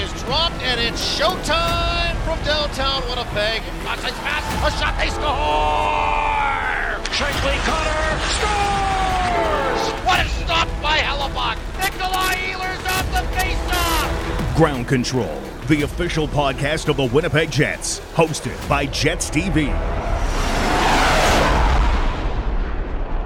is 0.00 0.12
dropped, 0.22 0.60
and 0.62 0.80
it's 0.80 1.18
showtime 1.18 2.16
from 2.24 2.42
downtown 2.44 3.02
Winnipeg. 3.08 3.62
Crossing 3.84 4.14
pass, 4.24 4.44
a 4.66 4.70
shot, 4.78 4.96
they 4.98 5.10
score! 5.10 5.28
Shankly 7.12 7.58
Connor 7.68 8.20
scores! 8.36 9.82
What 10.06 10.24
a 10.24 10.28
stop 10.28 10.68
by 10.80 10.98
Hellebuyck! 10.98 11.58
Nikolai 11.78 12.34
Ehlers 12.34 12.84
off 12.88 13.06
the 13.12 13.22
faceoff! 13.36 14.56
Ground 14.56 14.88
Control, 14.88 15.40
the 15.68 15.82
official 15.82 16.26
podcast 16.26 16.88
of 16.88 16.96
the 16.96 17.04
Winnipeg 17.04 17.50
Jets, 17.50 18.00
hosted 18.14 18.56
by 18.68 18.86
Jets 18.86 19.28
TV. 19.28 19.68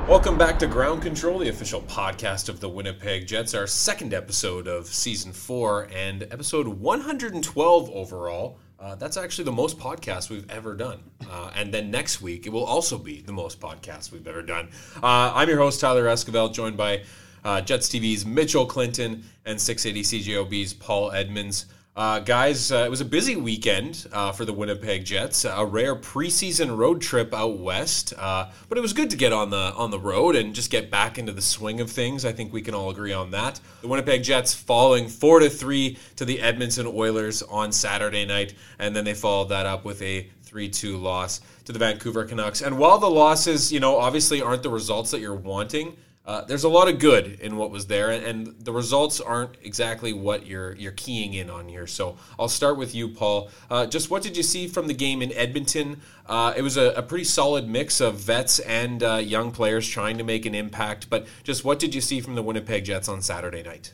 Welcome 0.07 0.37
back 0.37 0.59
to 0.59 0.67
Ground 0.67 1.01
Control, 1.01 1.39
the 1.39 1.49
official 1.49 1.81
podcast 1.81 2.51
of 2.51 2.61
the 2.61 2.69
Winnipeg 2.69 3.27
Jets, 3.27 3.55
our 3.55 3.67
second 3.67 4.13
episode 4.13 4.69
of 4.69 4.87
season 4.87 5.33
four 5.33 5.89
and 5.91 6.25
episode 6.25 6.69
112 6.69 7.91
overall. 7.91 8.59
Uh, 8.79 8.95
that's 8.97 9.17
actually 9.17 9.45
the 9.45 9.53
most 9.53 9.79
podcasts 9.79 10.29
we've 10.29 10.49
ever 10.51 10.75
done. 10.75 11.03
Uh, 11.31 11.51
and 11.55 11.73
then 11.73 11.91
next 11.91 12.21
week, 12.21 12.47
it 12.47 12.51
will 12.51 12.67
also 12.67 12.99
be 12.99 13.23
the 13.23 13.33
most 13.33 13.61
podcasts 13.61 14.13
we've 14.13 14.27
ever 14.27 14.43
done. 14.43 14.69
Uh, 15.03 15.33
I'm 15.35 15.49
your 15.49 15.57
host, 15.57 15.81
Tyler 15.81 16.05
Escovel, 16.05 16.53
joined 16.53 16.77
by 16.77 17.03
uh, 17.43 17.63
Jets 17.63 17.89
TV's 17.89 18.27
Mitchell 18.27 18.67
Clinton 18.67 19.25
and 19.47 19.59
680 19.59 20.23
CJOB's 20.23 20.75
Paul 20.75 21.13
Edmonds. 21.13 21.65
Uh, 21.97 22.19
guys, 22.19 22.73
uh, 22.73 22.79
it 22.79 22.91
was 22.91 23.01
a 23.01 23.05
busy 23.05 23.37
weekend 23.37 24.09
uh, 24.13 24.33
for 24.33 24.45
the 24.45 24.53
Winnipeg 24.53 25.05
Jets. 25.05 25.45
A 25.45 25.65
rare 25.65 25.95
preseason 25.95 26.77
road 26.77 27.01
trip 27.01 27.33
out 27.33 27.61
west, 27.61 28.13
uh, 28.19 28.51
but 28.69 28.77
it 28.77 28.81
was 28.81 28.93
good 28.93 29.11
to 29.11 29.17
get 29.17 29.33
on 29.33 29.51
the 29.51 29.73
on 29.77 29.93
the 29.93 29.99
road 30.01 30.35
and 30.35 30.57
just 30.57 30.73
get 30.73 30.91
back 30.91 31.19
into 31.19 31.31
the 31.31 31.41
swing 31.41 31.81
of 31.81 31.89
things. 31.89 32.25
I 32.25 32.33
think 32.33 32.53
we 32.53 32.63
can 32.63 32.75
all 32.75 32.91
agree 32.91 33.13
on 33.13 33.31
that. 33.31 33.61
The 33.81 33.87
Winnipeg 33.87 34.25
Jets 34.25 34.53
falling 34.53 35.07
four 35.07 35.39
to 35.39 35.49
three 35.49 35.97
to 36.17 36.25
the 36.25 36.41
Edmonton 36.41 36.89
Oilers 36.89 37.43
on 37.43 37.71
Saturday 37.71 38.25
night, 38.25 38.55
and 38.81 38.97
then 38.97 39.05
they 39.05 39.15
followed 39.15 39.51
that 39.51 39.67
up 39.67 39.85
with 39.85 40.03
a 40.03 40.29
3-2 40.55 41.01
loss 41.01 41.41
to 41.65 41.73
the 41.73 41.79
Vancouver 41.79 42.25
Canucks. 42.25 42.61
And 42.61 42.79
while 42.79 42.99
the 42.99 43.11
losses, 43.11 43.73
you 43.73 43.81
know, 43.81 43.99
obviously 43.99 44.41
aren't 44.41 44.63
the 44.63 44.71
results 44.71 45.11
that 45.11 45.21
you're 45.21 45.35
wanting. 45.35 45.97
Uh, 46.27 46.43
there's 46.43 46.65
a 46.65 46.69
lot 46.69 46.89
of 46.89 46.99
good 46.99 47.39
in 47.41 47.57
what 47.57 47.71
was 47.71 47.87
there, 47.87 48.11
and, 48.11 48.25
and, 48.25 48.65
the 48.65 48.73
results 48.73 49.21
aren't 49.21 49.57
exactly 49.63 50.15
what 50.15 50.47
you're 50.47 50.75
you're 50.77 50.93
keying 50.93 51.35
in 51.35 51.51
on 51.51 51.69
here. 51.69 51.87
So 51.87 52.17
I'll 52.39 52.49
start 52.49 52.79
with 52.79 52.95
you, 52.95 53.11
Paul. 53.11 53.51
Uh, 53.69 53.85
just 53.85 54.11
what 54.11 54.23
did 54.23 54.35
you 54.35 54.43
see 54.43 54.67
from 54.67 54.87
the 54.87 54.95
game 54.95 55.21
in 55.21 55.33
Edmonton? 55.33 56.01
Uh, 56.25 56.55
it 56.57 56.63
was 56.63 56.79
a, 56.79 56.93
a, 56.93 57.03
pretty 57.03 57.25
solid 57.25 57.69
mix 57.69 58.01
of 58.01 58.15
vets 58.15 58.59
and 58.61 59.03
uh, 59.03 59.17
young 59.17 59.53
players 59.53 59.87
trying 59.87 60.17
to 60.17 60.25
make 60.25 60.47
an 60.47 60.55
impact. 60.55 61.11
But 61.11 61.27
just 61.43 61.63
what 61.63 61.79
did 61.79 61.95
you 61.95 62.01
see 62.01 62.23
from 62.23 62.37
the 62.37 62.43
Winnipeg 62.43 62.87
Jets 62.87 63.07
on 63.07 63.21
Saturday 63.21 63.63
night? 63.63 63.93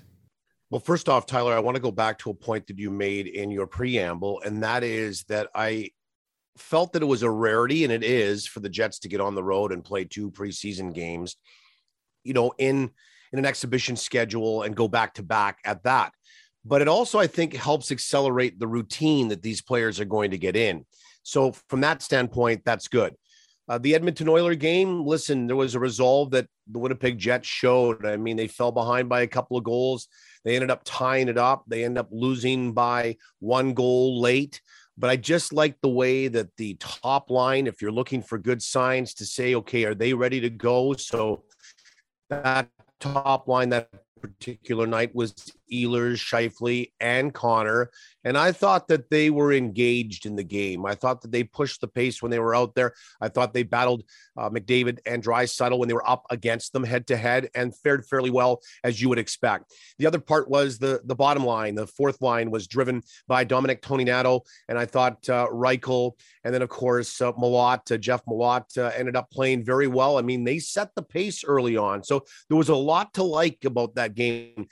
Well, 0.71 0.81
first 0.81 1.09
off, 1.09 1.27
Tyler, 1.27 1.53
I 1.53 1.59
want 1.59 1.75
to 1.75 1.83
go 1.83 1.91
back 1.91 2.17
to 2.21 2.31
a 2.31 2.35
point 2.35 2.69
that 2.69 2.79
you 2.79 2.93
made 2.93 3.27
in 3.27 3.51
your 3.51 3.67
preamble, 3.67 4.41
and 4.45 4.63
that 4.63 4.85
is 4.85 5.25
that 5.25 5.49
I 5.53 5.91
felt 6.57 6.93
that 6.93 7.03
it 7.03 7.07
was 7.07 7.25
a 7.25 7.31
rarity, 7.31 7.83
and 7.83 7.93
it 7.93 8.05
is 8.05 8.47
for 8.47 8.61
the 8.61 8.69
Jets 8.69 9.01
to 9.01 9.09
get 9.09 9.21
on 9.21 9.35
the 9.35 9.43
road 9.43 9.73
and 9.73 9.83
play 9.83 10.05
two 10.05 10.31
preseason 10.31 10.95
games 10.95 11.35
you 12.25 12.33
know, 12.33 12.53
in 12.59 12.91
in 13.33 13.39
an 13.39 13.47
exhibition 13.47 13.97
schedule 13.97 14.63
and 14.63 14.75
go 14.75 14.89
back 14.89 15.15
to 15.15 15.23
back 15.23 15.59
at 15.65 15.83
that. 15.85 16.13
But 16.65 16.83
it 16.83 16.89
also, 16.89 17.19
I 17.19 17.27
think, 17.27 17.55
helps 17.55 17.91
accelerate 17.91 18.59
the 18.59 18.67
routine 18.67 19.29
that 19.29 19.43
these 19.43 19.63
players 19.63 19.99
are 20.01 20.05
going 20.05 20.33
to 20.33 20.39
get 20.39 20.57
in. 20.57 20.85
So 21.23 21.53
from 21.69 21.81
that 21.83 22.03
standpoint, 22.03 22.63
that's 22.65 22.89
good. 22.89 23.15
Uh, 23.69 23.79
the 23.79 23.95
Edmonton 23.95 24.29
Oiler 24.29 24.57
game, 24.57 25.07
listen, 25.07 25.47
there 25.47 25.57
was 25.57 25.75
a 25.77 25.81
resolve 25.81 26.33
that 26.33 26.49
the 26.67 26.81
Winnipeg 26.81 27.19
Jets 27.19 27.47
showed. 27.47 28.05
I 28.05 28.17
mean, 28.17 28.37
they 28.37 28.49
fell 28.49 28.73
behind 28.73 29.09
by 29.09 29.21
a 29.21 29.29
couple 29.29 29.57
of 29.57 29.65
goals. 29.65 30.09
They 30.45 30.57
ended 30.57 30.73
up 30.73 30.83
tying 30.85 31.29
it 31.29 31.39
up. 31.39 31.65
They 31.69 31.85
end 31.85 31.97
up 31.97 32.09
losing 32.11 32.73
by 32.73 33.17
one 33.39 33.73
goal 33.73 34.21
late. 34.21 34.61
But 34.99 35.11
I 35.11 35.17
just 35.17 35.53
like 35.53 35.77
the 35.81 35.89
way 35.89 36.29
that 36.29 36.57
the 36.57 36.77
top 36.81 37.31
line, 37.31 37.67
if 37.67 37.81
you're 37.81 37.93
looking 37.93 38.23
for 38.23 38.39
good 38.39 38.61
signs 38.61 39.15
to 39.15 39.25
say, 39.25 39.55
okay, 39.55 39.85
are 39.85 39.95
they 39.95 40.15
ready 40.15 40.41
to 40.41 40.51
go? 40.51 40.95
So 40.95 41.45
that 42.31 42.69
top 42.99 43.49
line 43.49 43.69
that 43.71 43.91
particular 44.21 44.87
night 44.87 45.15
was 45.15 45.53
Ehlers, 45.73 46.19
Scheifele, 46.19 46.91
and 47.01 47.33
Connor. 47.33 47.91
And 48.25 48.37
I 48.37 48.53
thought 48.53 48.89
that 48.89 49.09
they 49.09 49.31
were 49.31 49.53
engaged 49.53 50.27
in 50.27 50.37
the 50.37 50.45
game. 50.45 50.85
I 50.85 50.95
thought 50.95 51.23
that 51.23 51.33
they 51.33 51.43
pushed 51.43 51.81
the 51.81 51.89
pace 51.89 52.21
when 52.21 52.31
they 52.31 52.39
were 52.39 52.55
out 52.55 52.75
there. 52.75 52.93
I 53.21 53.29
thought 53.29 53.55
they 53.55 53.63
battled 53.63 54.05
uh, 54.37 54.51
McDavid 54.51 54.99
and 55.07 55.23
Draisaitl 55.23 55.79
when 55.79 55.89
they 55.89 55.95
were 55.95 56.09
up 56.09 56.27
against 56.31 56.73
them 56.73 56.85
head 56.85 57.07
to 57.07 57.17
head 57.17 57.49
and 57.55 57.77
fared 57.77 58.05
fairly 58.05 58.31
well 58.31 58.61
as 58.85 59.01
you 59.01 59.09
would 59.09 59.19
expect. 59.19 59.73
The 59.99 60.07
other 60.07 60.21
part 60.21 60.51
was 60.51 60.79
the 60.79 61.01
the 61.05 61.15
bottom 61.15 61.45
line. 61.45 61.75
The 61.75 61.87
fourth 61.87 62.21
line 62.21 62.51
was 62.51 62.67
driven 62.67 63.03
by 63.27 63.45
Dominic 63.45 63.83
Toninato, 63.83 64.43
and 64.69 64.79
I 64.79 64.87
thought 64.87 65.29
uh, 65.29 65.47
Reichel, 65.51 66.13
and 66.45 66.53
then 66.53 66.63
of 66.63 66.69
course 66.69 67.21
uh, 67.21 67.33
Malott, 67.33 67.91
uh, 67.91 67.97
Jeff 67.97 68.25
Malott 68.27 68.77
uh, 68.77 68.93
ended 68.97 69.17
up 69.17 69.31
playing 69.31 69.65
very 69.65 69.87
well. 69.87 70.19
I 70.19 70.23
mean, 70.23 70.45
they 70.45 70.59
set 70.59 70.95
the 70.95 71.03
pace 71.03 71.45
early 71.45 71.77
on, 71.77 72.03
so 72.03 72.25
there 72.49 72.59
was 72.59 72.69
a 72.69 72.75
lot 72.75 73.15
to 73.15 73.23
like 73.23 73.65
about 73.65 73.95
that 73.95 74.15
game. 74.15 74.69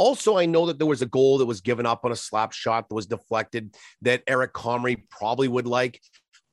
Also, 0.00 0.38
I 0.38 0.46
know 0.46 0.64
that 0.64 0.78
there 0.78 0.86
was 0.86 1.02
a 1.02 1.06
goal 1.06 1.36
that 1.36 1.44
was 1.44 1.60
given 1.60 1.84
up 1.84 2.06
on 2.06 2.10
a 2.10 2.16
slap 2.16 2.52
shot 2.52 2.88
that 2.88 2.94
was 2.94 3.04
deflected 3.04 3.76
that 4.00 4.22
Eric 4.26 4.54
Comrie 4.54 5.02
probably 5.10 5.46
would 5.46 5.66
like. 5.66 6.00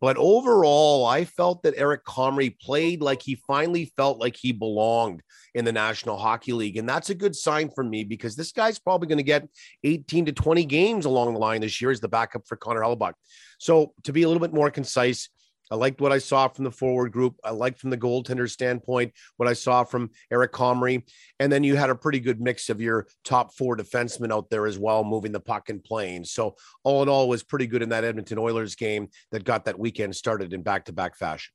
But 0.01 0.17
overall, 0.17 1.05
I 1.05 1.23
felt 1.23 1.63
that 1.63 1.75
Eric 1.77 2.03
Comrie 2.03 2.59
played 2.59 3.01
like 3.01 3.21
he 3.21 3.35
finally 3.47 3.93
felt 3.95 4.19
like 4.19 4.35
he 4.35 4.51
belonged 4.51 5.23
in 5.55 5.63
the 5.63 5.71
National 5.71 6.17
Hockey 6.17 6.51
League. 6.51 6.75
And 6.75 6.89
that's 6.89 7.09
a 7.09 7.15
good 7.15 7.37
sign 7.37 7.69
for 7.73 7.85
me 7.85 8.03
because 8.03 8.35
this 8.35 8.51
guy's 8.51 8.79
probably 8.79 9.07
going 9.07 9.17
to 9.17 9.23
get 9.23 9.47
18 9.85 10.25
to 10.25 10.33
20 10.33 10.65
games 10.65 11.05
along 11.05 11.33
the 11.33 11.39
line 11.39 11.61
this 11.61 11.79
year 11.79 11.89
as 11.89 12.01
the 12.01 12.09
backup 12.09 12.45
for 12.49 12.57
Connor 12.57 12.81
Hellebuyck. 12.81 13.13
So, 13.59 13.93
to 14.03 14.11
be 14.11 14.23
a 14.23 14.27
little 14.27 14.41
bit 14.41 14.53
more 14.53 14.69
concise, 14.69 15.29
I 15.71 15.75
liked 15.75 16.01
what 16.01 16.11
I 16.11 16.17
saw 16.17 16.47
from 16.47 16.63
the 16.63 16.71
forward 16.71 17.11
group. 17.11 17.35
I 17.43 17.51
liked 17.51 17.79
from 17.79 17.89
the 17.89 17.97
goaltender 17.97 18.49
standpoint 18.49 19.13
what 19.37 19.49
I 19.49 19.53
saw 19.53 19.83
from 19.83 20.11
Eric 20.31 20.53
Comrie. 20.53 21.03
And 21.39 21.51
then 21.51 21.63
you 21.63 21.75
had 21.75 21.89
a 21.89 21.95
pretty 21.95 22.19
good 22.19 22.41
mix 22.41 22.69
of 22.69 22.81
your 22.81 23.07
top 23.23 23.53
four 23.53 23.75
defensemen 23.75 24.31
out 24.31 24.49
there 24.49 24.65
as 24.65 24.79
well, 24.79 25.03
moving 25.03 25.31
the 25.31 25.39
puck 25.39 25.69
and 25.69 25.83
playing. 25.83 26.23
So 26.23 26.55
all 26.83 27.03
in 27.03 27.09
all, 27.09 27.27
was 27.27 27.43
pretty 27.43 27.67
good 27.67 27.81
in 27.81 27.89
that 27.89 28.05
Edmonton 28.05 28.37
Oilers 28.37 28.75
game 28.75 29.09
that 29.31 29.43
got 29.43 29.65
that 29.65 29.77
weekend 29.77 30.15
started 30.15 30.53
in 30.53 30.61
back 30.61 30.85
to 30.85 30.93
back 30.93 31.17
fashion. 31.17 31.51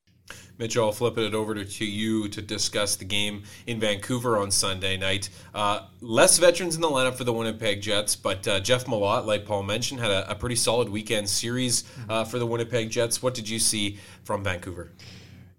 Mitchell, 0.59 0.85
I'll 0.85 0.93
flip 0.93 1.19
it 1.19 1.35
over 1.35 1.65
to 1.65 1.85
you 1.85 2.29
to 2.29 2.43
discuss 2.43 2.97
the 2.97 3.05
game 3.05 3.43
in 3.67 3.81
Vancouver 3.81 4.39
on 4.39 4.51
Sunday 4.51 4.97
night. 4.97 5.29
Uh, 5.55 5.87
less 6.01 6.39
veterans 6.39 6.75
in 6.77 6.81
the 6.81 6.89
lineup 6.89 7.15
for 7.15 7.25
the 7.25 7.33
Winnipeg 7.33 7.81
Jets, 7.81 8.15
but 8.15 8.47
uh, 8.47 8.61
Jeff 8.61 8.87
Malott, 8.87 9.27
like 9.27 9.45
Paul 9.45 9.63
mentioned, 9.63 10.01
had 10.01 10.11
a, 10.11 10.31
a 10.31 10.35
pretty 10.35 10.57
solid 10.57 10.89
weekend 10.89 11.29
series 11.29 11.85
uh, 12.09 12.25
for 12.25 12.39
the 12.39 12.47
Winnipeg 12.47 12.91
Jets. 12.91 13.23
What 13.23 13.35
did 13.35 13.49
you 13.49 13.59
see 13.59 13.99
from 14.25 14.45
Vancouver? 14.45 14.93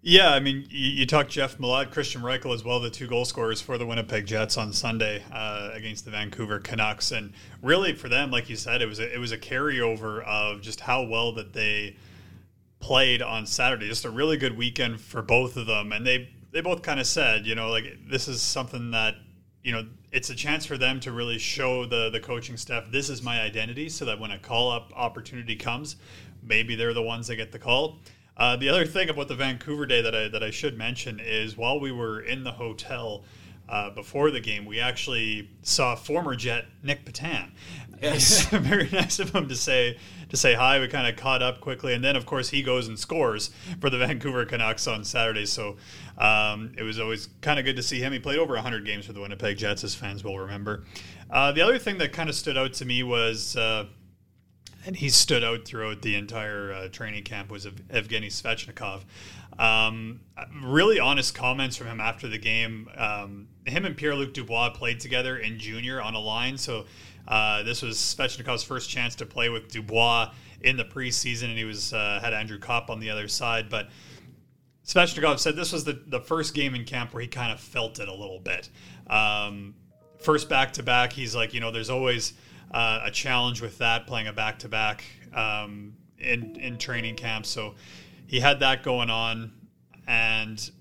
Yeah, 0.06 0.32
I 0.32 0.42
mean, 0.42 0.66
you, 0.70 0.90
you 0.90 1.06
talked 1.06 1.32
Jeff 1.32 1.58
Malott, 1.58 1.94
Kristian 1.94 2.22
Reichel 2.22 2.54
as 2.54 2.64
well, 2.64 2.82
the 2.82 2.90
two 2.90 3.08
goal 3.08 3.24
scorers 3.24 3.62
for 3.62 3.78
the 3.78 3.86
Winnipeg 3.86 4.26
Jets 4.26 4.58
on 4.58 4.74
Sunday 4.74 5.24
uh, 5.32 5.70
against 5.74 6.04
the 6.04 6.12
Vancouver 6.12 6.60
Canucks, 6.60 7.12
and 7.12 7.32
really 7.62 7.94
for 7.94 8.10
them, 8.10 8.30
like 8.30 8.50
you 8.50 8.58
said, 8.58 8.82
it 8.82 8.86
was 8.86 9.00
a, 9.00 9.14
it 9.14 9.18
was 9.18 9.32
a 9.32 9.38
carryover 9.38 10.22
of 10.26 10.62
just 10.62 10.82
how 10.82 11.04
well 11.04 11.32
that 11.34 11.54
they 11.54 11.96
played 12.84 13.22
on 13.22 13.46
Saturday. 13.46 13.88
Just 13.88 14.04
a 14.04 14.10
really 14.10 14.36
good 14.36 14.58
weekend 14.58 15.00
for 15.00 15.22
both 15.22 15.56
of 15.56 15.66
them, 15.66 15.94
and 15.94 16.06
they 16.06 16.30
they 16.52 16.60
both 16.60 16.82
kind 16.82 17.00
of 17.00 17.08
said, 17.08 17.48
you 17.48 17.56
know, 17.56 17.70
like 17.70 17.98
this 18.10 18.28
is 18.28 18.42
something 18.42 18.92
that 18.92 19.16
you 19.64 19.72
know 19.72 19.88
it's 20.12 20.30
a 20.30 20.36
chance 20.36 20.66
for 20.66 20.78
them 20.78 21.00
to 21.00 21.14
really 21.14 21.38
show 21.38 21.86
the 21.86 22.10
the 22.10 22.20
coaching 22.20 22.58
staff 22.58 22.84
this 22.92 23.10
is 23.10 23.24
my 23.24 23.42
identity, 23.42 23.88
so 23.88 24.04
that 24.04 24.20
when 24.20 24.32
a 24.32 24.38
call 24.38 24.70
up 24.70 24.92
opportunity 24.96 25.56
comes, 25.56 25.96
maybe 26.44 26.76
they're 26.76 26.94
the 26.94 27.02
ones 27.02 27.28
that 27.28 27.38
get 27.38 27.54
the 27.54 27.60
call. 27.60 28.00
Uh, 28.36 28.58
the 28.58 28.68
other 28.68 28.86
thing 28.86 29.10
about 29.10 29.30
the 29.30 29.36
Vancouver 29.36 29.86
day 29.86 30.02
that 30.02 30.14
I 30.14 30.28
that 30.28 30.44
I 30.44 30.52
should 30.52 30.78
mention 30.78 31.22
is 31.22 31.56
while 31.56 31.80
we 31.80 31.92
were 31.92 32.20
in 32.20 32.44
the 32.44 32.52
hotel. 32.52 33.24
Uh, 33.74 33.90
before 33.90 34.30
the 34.30 34.40
game, 34.40 34.66
we 34.66 34.80
actually 34.80 35.50
saw 35.64 35.96
former 35.96 36.36
Jet 36.36 36.66
Nick 36.84 37.06
Petan. 37.06 37.50
Yes. 38.00 38.46
very 38.52 38.88
nice 38.92 39.18
of 39.18 39.34
him 39.34 39.48
to 39.48 39.56
say 39.56 39.98
to 40.30 40.38
say 40.38 40.54
hi. 40.54 40.80
We 40.80 40.88
kind 40.88 41.08
of 41.08 41.16
caught 41.16 41.42
up 41.42 41.60
quickly, 41.60 41.96
and 41.96 42.04
then 42.04 42.16
of 42.16 42.28
course 42.28 42.50
he 42.50 42.62
goes 42.62 42.88
and 42.88 43.00
scores 43.00 43.50
for 43.82 43.90
the 43.90 43.98
Vancouver 44.06 44.46
Canucks 44.46 44.86
on 44.86 45.04
Saturday. 45.04 45.48
So 45.48 45.78
um, 46.20 46.76
it 46.78 46.84
was 46.84 47.00
always 47.00 47.30
kind 47.42 47.58
of 47.58 47.66
good 47.66 47.76
to 47.78 47.82
see 47.82 48.00
him. 48.00 48.14
He 48.14 48.20
played 48.20 48.38
over 48.38 48.54
100 48.54 48.86
games 48.86 49.08
for 49.08 49.14
the 49.14 49.22
Winnipeg 49.22 49.58
Jets, 49.58 49.84
as 49.84 49.96
fans 49.96 50.24
will 50.24 50.38
remember. 50.38 50.84
Uh, 51.32 51.52
the 51.52 51.62
other 51.62 51.80
thing 51.80 51.98
that 51.98 52.14
kind 52.14 52.30
of 52.30 52.36
stood 52.36 52.60
out 52.60 52.74
to 52.74 52.86
me 52.86 53.02
was. 53.02 53.58
Uh, 53.58 53.86
and 54.86 54.98
he 54.98 55.10
stood 55.10 55.46
out 55.46 55.64
throughout 55.66 56.02
the 56.02 56.16
entire 56.16 56.74
uh, 56.74 56.90
training 56.90 57.24
camp 57.24 57.50
was 57.50 57.66
Evgeny 57.66 58.28
Svechnikov. 58.28 59.04
Um, 59.58 60.20
really 60.62 61.00
honest 61.00 61.34
comments 61.34 61.78
from 61.78 61.88
him 61.88 62.02
after 62.02 62.28
the 62.28 62.38
game. 62.38 62.90
Um, 62.98 63.48
him 63.66 63.86
and 63.86 63.96
Pierre 63.96 64.16
Luc 64.16 64.34
Dubois 64.34 64.70
played 64.72 65.00
together 65.00 65.38
in 65.38 65.60
junior 65.60 66.02
on 66.02 66.16
a 66.16 66.20
line, 66.20 66.58
so 66.58 66.86
uh, 67.28 67.64
this 67.64 67.82
was 67.82 67.98
Svechnikov's 67.98 68.64
first 68.64 68.90
chance 68.90 69.16
to 69.16 69.26
play 69.26 69.50
with 69.50 69.72
Dubois 69.72 70.32
in 70.62 70.78
the 70.78 70.86
preseason, 70.86 71.46
and 71.46 71.58
he 71.58 71.64
was 71.64 71.94
uh, 71.94 72.20
had 72.22 72.34
Andrew 72.34 72.60
Copp 72.60 72.90
on 72.90 73.00
the 73.00 73.10
other 73.10 73.28
side. 73.28 73.70
But 73.70 73.90
Svechnikov 74.86 75.40
said 75.40 75.56
this 75.56 75.72
was 75.72 75.84
the, 75.84 76.02
the 76.08 76.20
first 76.20 76.54
game 76.54 76.76
in 76.76 76.84
camp 76.84 77.14
where 77.14 77.22
he 77.22 77.28
kind 77.28 77.52
of 77.52 77.60
felt 77.60 78.00
it 78.00 78.10
a 78.10 78.14
little 78.14 78.40
bit. 78.40 78.70
Um, 79.08 79.76
first 80.20 80.50
back 80.50 80.74
to 80.74 80.84
back, 80.84 81.14
he's 81.14 81.36
like, 81.36 81.54
you 81.54 81.60
know, 81.60 81.72
there's 81.72 81.90
always 81.90 82.34
uh, 82.72 83.02
a 83.04 83.12
challenge 83.12 83.62
with 83.62 83.78
that, 83.78 84.08
playing 84.08 84.28
a 84.28 84.34
back 84.34 84.60
to 84.60 84.70
back 84.70 85.04
in 86.18 86.56
in 86.58 86.78
training 86.78 87.16
camp. 87.16 87.46
So 87.46 87.76
he 88.28 88.40
had 88.40 88.60
that 88.60 88.84
going 88.84 89.10
on, 89.10 89.52
and 90.08 90.72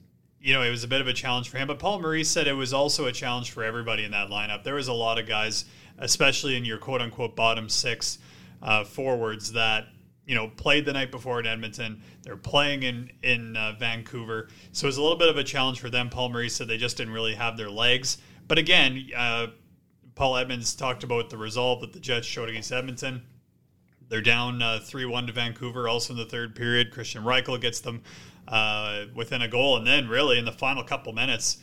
you 0.42 0.52
know 0.52 0.62
it 0.62 0.70
was 0.70 0.84
a 0.84 0.88
bit 0.88 1.00
of 1.00 1.06
a 1.06 1.12
challenge 1.12 1.48
for 1.48 1.58
him. 1.58 1.68
But 1.68 1.78
Paul 1.78 2.00
Maurice 2.00 2.28
said 2.28 2.46
it 2.46 2.52
was 2.52 2.74
also 2.74 3.06
a 3.06 3.12
challenge 3.12 3.52
for 3.52 3.62
everybody 3.62 4.04
in 4.04 4.10
that 4.10 4.28
lineup. 4.28 4.64
There 4.64 4.74
was 4.74 4.88
a 4.88 4.92
lot 4.92 5.18
of 5.18 5.26
guys, 5.26 5.64
especially 5.98 6.56
in 6.56 6.64
your 6.64 6.78
quote 6.78 7.00
unquote 7.00 7.36
bottom 7.36 7.68
six 7.68 8.18
uh, 8.60 8.84
forwards, 8.84 9.52
that 9.52 9.86
you 10.26 10.34
know 10.34 10.48
played 10.48 10.84
the 10.84 10.92
night 10.92 11.12
before 11.12 11.38
in 11.38 11.46
Edmonton. 11.46 12.02
They're 12.22 12.36
playing 12.36 12.82
in 12.82 13.10
in 13.22 13.56
uh, 13.56 13.76
Vancouver, 13.78 14.48
so 14.72 14.86
it 14.86 14.88
was 14.88 14.96
a 14.96 15.02
little 15.02 15.18
bit 15.18 15.28
of 15.28 15.36
a 15.36 15.44
challenge 15.44 15.80
for 15.80 15.90
them. 15.90 16.10
Paul 16.10 16.30
Maurice 16.30 16.56
said 16.56 16.66
they 16.66 16.76
just 16.76 16.96
didn't 16.96 17.14
really 17.14 17.34
have 17.34 17.56
their 17.56 17.70
legs. 17.70 18.18
But 18.48 18.58
again, 18.58 19.08
uh, 19.16 19.46
Paul 20.16 20.36
Edmonds 20.36 20.74
talked 20.74 21.04
about 21.04 21.30
the 21.30 21.36
resolve 21.36 21.80
that 21.80 21.92
the 21.92 22.00
Jets 22.00 22.26
showed 22.26 22.48
against 22.48 22.72
Edmonton. 22.72 23.22
They're 24.08 24.20
down 24.20 24.60
uh, 24.60 24.80
3 24.80 25.06
1 25.06 25.28
to 25.28 25.32
Vancouver, 25.32 25.88
also 25.88 26.12
in 26.12 26.18
the 26.18 26.26
third 26.26 26.54
period. 26.54 26.92
Kristian 26.92 27.22
Reichel 27.22 27.58
gets 27.58 27.80
them 27.80 28.02
uh, 28.48 29.04
within 29.14 29.42
a 29.42 29.48
goal. 29.48 29.76
And 29.76 29.86
then, 29.86 30.08
really, 30.08 30.38
in 30.38 30.44
the 30.44 30.52
final 30.52 30.82
couple 30.82 31.12
minutes, 31.12 31.58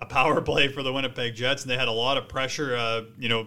a 0.00 0.06
power 0.06 0.40
play 0.40 0.68
for 0.68 0.82
the 0.82 0.92
Winnipeg 0.92 1.34
Jets. 1.34 1.62
And 1.62 1.70
they 1.70 1.76
had 1.76 1.88
a 1.88 1.92
lot 1.92 2.16
of 2.16 2.28
pressure. 2.28 2.76
Uh, 2.76 3.02
you 3.18 3.28
know, 3.28 3.46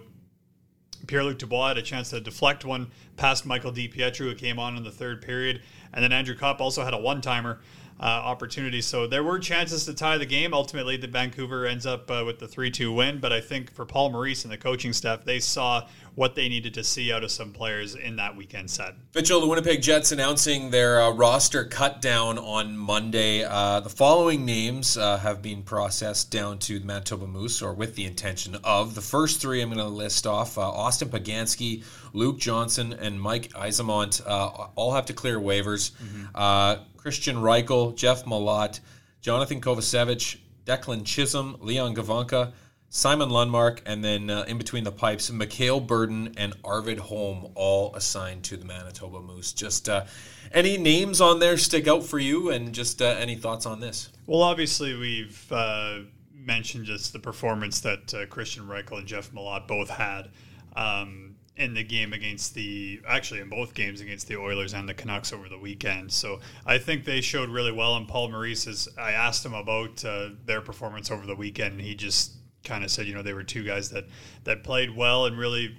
Pierre 1.06 1.24
Luc 1.24 1.38
Dubois 1.38 1.68
had 1.68 1.78
a 1.78 1.82
chance 1.82 2.10
to 2.10 2.20
deflect 2.20 2.64
one 2.64 2.90
past 3.16 3.46
Michael 3.46 3.72
DiPietro, 3.72 4.18
who 4.18 4.34
came 4.34 4.58
on 4.58 4.76
in 4.76 4.84
the 4.84 4.90
third 4.90 5.22
period. 5.22 5.62
And 5.92 6.02
then 6.02 6.12
Andrew 6.12 6.34
Copp 6.34 6.60
also 6.60 6.84
had 6.84 6.94
a 6.94 6.98
one 6.98 7.20
timer 7.20 7.60
uh, 8.00 8.04
opportunity. 8.04 8.80
So 8.80 9.06
there 9.06 9.22
were 9.22 9.38
chances 9.38 9.84
to 9.86 9.94
tie 9.94 10.18
the 10.18 10.26
game. 10.26 10.52
Ultimately, 10.52 10.96
the 10.96 11.06
Vancouver 11.06 11.66
ends 11.66 11.86
up 11.86 12.10
uh, 12.10 12.22
with 12.26 12.38
the 12.38 12.48
3 12.48 12.70
2 12.70 12.92
win. 12.92 13.18
But 13.18 13.32
I 13.32 13.40
think 13.40 13.72
for 13.72 13.84
Paul 13.84 14.10
Maurice 14.10 14.44
and 14.44 14.52
the 14.52 14.58
coaching 14.58 14.92
staff, 14.92 15.24
they 15.24 15.40
saw 15.40 15.86
what 16.14 16.34
they 16.34 16.48
needed 16.48 16.74
to 16.74 16.84
see 16.84 17.12
out 17.12 17.24
of 17.24 17.30
some 17.30 17.50
players 17.50 17.94
in 17.94 18.16
that 18.16 18.36
weekend 18.36 18.70
set. 18.70 18.94
Mitchell, 19.14 19.40
the 19.40 19.46
Winnipeg 19.46 19.82
Jets 19.82 20.12
announcing 20.12 20.70
their 20.70 21.02
uh, 21.02 21.10
roster 21.10 21.64
cut 21.64 22.00
down 22.00 22.38
on 22.38 22.76
Monday. 22.76 23.44
Uh, 23.44 23.80
the 23.80 23.88
following 23.88 24.44
names 24.44 24.96
uh, 24.96 25.18
have 25.18 25.42
been 25.42 25.62
processed 25.62 26.30
down 26.30 26.58
to 26.60 26.78
the 26.78 26.84
Manitoba 26.84 27.26
Moose, 27.26 27.62
or 27.62 27.74
with 27.74 27.96
the 27.96 28.04
intention 28.04 28.56
of. 28.62 28.94
The 28.94 29.00
first 29.00 29.40
three 29.40 29.60
I'm 29.60 29.68
going 29.68 29.78
to 29.78 29.86
list 29.86 30.26
off 30.26 30.56
uh, 30.56 30.62
Austin 30.62 31.08
Poganski, 31.08 31.82
Luke 32.12 32.38
Johnson, 32.38 32.92
and 32.92 33.20
Mike 33.20 33.52
Eyssimont 33.52 34.22
uh, 34.24 34.68
all 34.76 34.92
have 34.92 35.06
to 35.06 35.12
clear 35.12 35.40
waivers. 35.40 35.92
Mm-hmm. 35.92 36.24
Uh, 36.34 36.76
Kristian 36.96 37.36
Reichel, 37.36 37.96
Jeff 37.96 38.24
Malott, 38.24 38.80
Jonathan 39.20 39.60
Kovacevic, 39.60 40.38
Declan 40.64 41.04
Chisholm, 41.04 41.56
Leon 41.60 41.94
Gawanke, 41.94 42.52
Simon 42.96 43.28
Lundmark, 43.28 43.80
and 43.86 44.04
then 44.04 44.30
uh, 44.30 44.44
in 44.46 44.56
between 44.56 44.84
the 44.84 44.92
pipes, 44.92 45.28
Mikhail 45.28 45.80
Berdin 45.80 46.32
and 46.36 46.54
Arvid 46.62 47.00
Holm, 47.00 47.50
all 47.56 47.92
assigned 47.96 48.44
to 48.44 48.56
the 48.56 48.64
Manitoba 48.64 49.20
Moose. 49.20 49.52
Just 49.52 49.88
uh, 49.88 50.04
any 50.52 50.78
names 50.78 51.20
on 51.20 51.40
there 51.40 51.56
stick 51.56 51.88
out 51.88 52.04
for 52.04 52.20
you, 52.20 52.50
and 52.50 52.72
just 52.72 53.02
uh, 53.02 53.06
any 53.18 53.34
thoughts 53.34 53.66
on 53.66 53.80
this? 53.80 54.10
Well, 54.26 54.42
obviously, 54.42 54.94
we've 54.94 55.44
uh, 55.50 56.02
mentioned 56.32 56.84
just 56.84 57.12
the 57.12 57.18
performance 57.18 57.80
that 57.80 58.14
uh, 58.14 58.26
Kristian 58.26 58.68
Reichel 58.68 58.98
and 58.98 59.08
Jeff 59.08 59.32
Malott 59.32 59.66
both 59.66 59.90
had. 59.90 60.30
Um, 60.76 61.34
in 61.56 61.74
the 61.74 61.84
game 61.84 62.12
against 62.12 62.54
the 62.54 63.00
actually 63.06 63.40
in 63.40 63.48
both 63.48 63.74
games 63.74 64.00
against 64.00 64.26
the 64.26 64.36
Oilers 64.36 64.72
and 64.72 64.88
the 64.88 64.94
Canucks 64.94 65.32
over 65.32 65.48
the 65.48 65.58
weekend. 65.58 66.12
So 66.12 66.40
I 66.66 66.78
think 66.78 67.04
they 67.04 67.20
showed 67.20 67.48
really 67.48 67.70
well. 67.70 67.96
And 67.96 68.08
Paul 68.08 68.30
Maurice 68.30 68.66
is 68.66 68.88
I 68.98 69.12
asked 69.12 69.46
him 69.46 69.54
about 69.54 70.04
uh, 70.04 70.30
their 70.46 70.60
performance 70.60 71.12
over 71.12 71.26
the 71.26 71.36
weekend. 71.36 71.74
And 71.74 71.80
he 71.80 71.94
just 71.94 72.32
kind 72.64 72.84
of 72.84 72.90
said, 72.90 73.06
you 73.06 73.14
know, 73.14 73.22
they 73.22 73.34
were 73.34 73.44
two 73.44 73.62
guys 73.62 73.90
that 73.90 74.04
that 74.44 74.64
played 74.64 74.94
well 74.94 75.26
and 75.26 75.38
really 75.38 75.76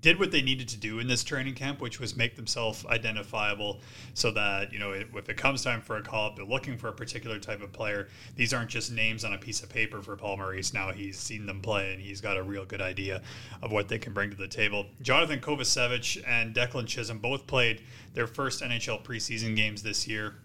did 0.00 0.18
what 0.18 0.30
they 0.30 0.42
needed 0.42 0.68
to 0.68 0.76
do 0.76 1.00
in 1.00 1.08
this 1.08 1.24
training 1.24 1.54
camp, 1.54 1.80
which 1.80 1.98
was 1.98 2.16
make 2.16 2.36
themselves 2.36 2.86
identifiable 2.86 3.80
so 4.14 4.30
that, 4.30 4.72
you 4.72 4.78
know, 4.78 4.92
if 4.92 5.28
it 5.28 5.36
comes 5.36 5.64
time 5.64 5.80
for 5.80 5.96
a 5.96 6.02
call 6.02 6.28
up, 6.28 6.36
they're 6.36 6.44
looking 6.44 6.76
for 6.76 6.88
a 6.88 6.92
particular 6.92 7.38
type 7.38 7.62
of 7.62 7.72
player. 7.72 8.08
These 8.36 8.54
aren't 8.54 8.70
just 8.70 8.92
names 8.92 9.24
on 9.24 9.32
a 9.32 9.38
piece 9.38 9.62
of 9.62 9.68
paper 9.68 10.00
for 10.00 10.16
Paul 10.16 10.36
Maurice. 10.36 10.72
Now 10.72 10.92
he's 10.92 11.18
seen 11.18 11.46
them 11.46 11.60
play 11.60 11.92
and 11.92 12.00
he's 12.00 12.20
got 12.20 12.36
a 12.36 12.42
real 12.42 12.64
good 12.64 12.80
idea 12.80 13.22
of 13.60 13.72
what 13.72 13.88
they 13.88 13.98
can 13.98 14.12
bring 14.12 14.30
to 14.30 14.36
the 14.36 14.48
table. 14.48 14.86
Jonathan 15.02 15.40
Kovacevic 15.40 16.22
and 16.26 16.54
Declan 16.54 16.86
Chisholm 16.86 17.18
both 17.18 17.46
played 17.46 17.82
their 18.14 18.28
first 18.28 18.62
NHL 18.62 19.02
preseason 19.02 19.56
games 19.56 19.82
this 19.82 20.06
year. 20.06 20.36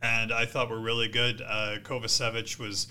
And 0.00 0.32
I 0.32 0.46
thought 0.46 0.70
were 0.70 0.80
really 0.80 1.08
good. 1.08 1.42
Uh, 1.42 1.76
Kovacevic 1.82 2.58
was 2.58 2.88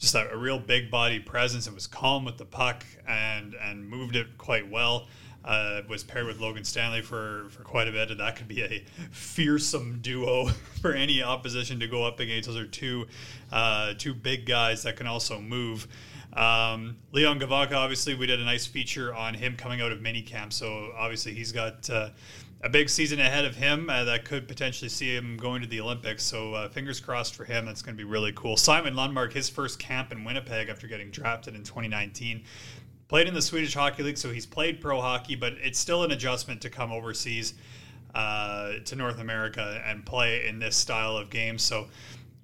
just 0.00 0.14
a, 0.14 0.32
a, 0.32 0.36
real 0.36 0.58
big 0.58 0.90
body 0.90 1.20
presence 1.20 1.66
and 1.66 1.74
was 1.74 1.86
calm 1.86 2.24
with 2.24 2.38
the 2.38 2.44
puck 2.44 2.84
and 3.06 3.54
and 3.54 3.88
moved 3.88 4.16
it 4.16 4.36
quite 4.38 4.68
well. 4.68 5.06
Uh, 5.42 5.80
was 5.88 6.04
paired 6.04 6.26
with 6.26 6.38
Logan 6.38 6.64
Stanley 6.64 7.00
for, 7.00 7.46
for 7.48 7.62
quite 7.62 7.88
a 7.88 7.92
bit, 7.92 8.10
and 8.10 8.20
that 8.20 8.36
could 8.36 8.46
be 8.46 8.62
a 8.62 8.84
fearsome 9.10 10.00
duo 10.02 10.46
for 10.82 10.92
any 10.92 11.22
opposition 11.22 11.80
to 11.80 11.86
go 11.86 12.04
up 12.04 12.20
against. 12.20 12.46
Those 12.46 12.58
are 12.58 12.66
two 12.66 13.06
uh, 13.52 13.94
two 13.96 14.12
big 14.12 14.44
guys 14.44 14.82
that 14.82 14.96
can 14.96 15.06
also 15.06 15.40
move. 15.40 15.86
Um, 16.32 16.96
Leon 17.12 17.40
Gawanke, 17.40 17.72
obviously, 17.72 18.14
we 18.14 18.26
did 18.26 18.40
a 18.40 18.44
nice 18.44 18.66
feature 18.66 19.14
on 19.14 19.34
him 19.34 19.56
coming 19.56 19.80
out 19.80 19.92
of 19.92 20.00
minicamp, 20.00 20.52
so 20.52 20.92
obviously 20.96 21.34
he's 21.34 21.52
got 21.52 21.88
uh, 21.90 22.10
a 22.62 22.68
big 22.68 22.90
season 22.90 23.20
ahead 23.20 23.44
of 23.44 23.56
him 23.56 23.88
uh, 23.88 24.04
that 24.04 24.24
could 24.24 24.46
potentially 24.46 24.88
see 24.88 25.14
him 25.14 25.36
going 25.36 25.62
to 25.62 25.68
the 25.68 25.80
Olympics. 25.80 26.22
So 26.22 26.54
uh, 26.54 26.68
fingers 26.68 27.00
crossed 27.00 27.34
for 27.34 27.44
him. 27.44 27.64
That's 27.64 27.80
going 27.80 27.96
to 27.96 28.02
be 28.02 28.08
really 28.08 28.32
cool. 28.32 28.56
Simon 28.56 28.94
Lundmark, 28.94 29.32
his 29.32 29.48
first 29.48 29.78
camp 29.78 30.12
in 30.12 30.24
Winnipeg 30.24 30.68
after 30.68 30.86
getting 30.86 31.10
drafted 31.10 31.54
in 31.54 31.62
2019. 31.62 32.44
Played 33.08 33.26
in 33.26 33.34
the 33.34 33.42
Swedish 33.42 33.74
Hockey 33.74 34.02
League, 34.02 34.18
so 34.18 34.30
he's 34.30 34.46
played 34.46 34.80
pro 34.80 35.00
hockey, 35.00 35.34
but 35.34 35.54
it's 35.54 35.78
still 35.78 36.04
an 36.04 36.12
adjustment 36.12 36.60
to 36.60 36.70
come 36.70 36.92
overseas 36.92 37.54
uh, 38.14 38.74
to 38.84 38.94
North 38.94 39.18
America 39.18 39.82
and 39.86 40.04
play 40.04 40.46
in 40.46 40.58
this 40.58 40.76
style 40.76 41.16
of 41.16 41.30
game. 41.30 41.58
So 41.58 41.88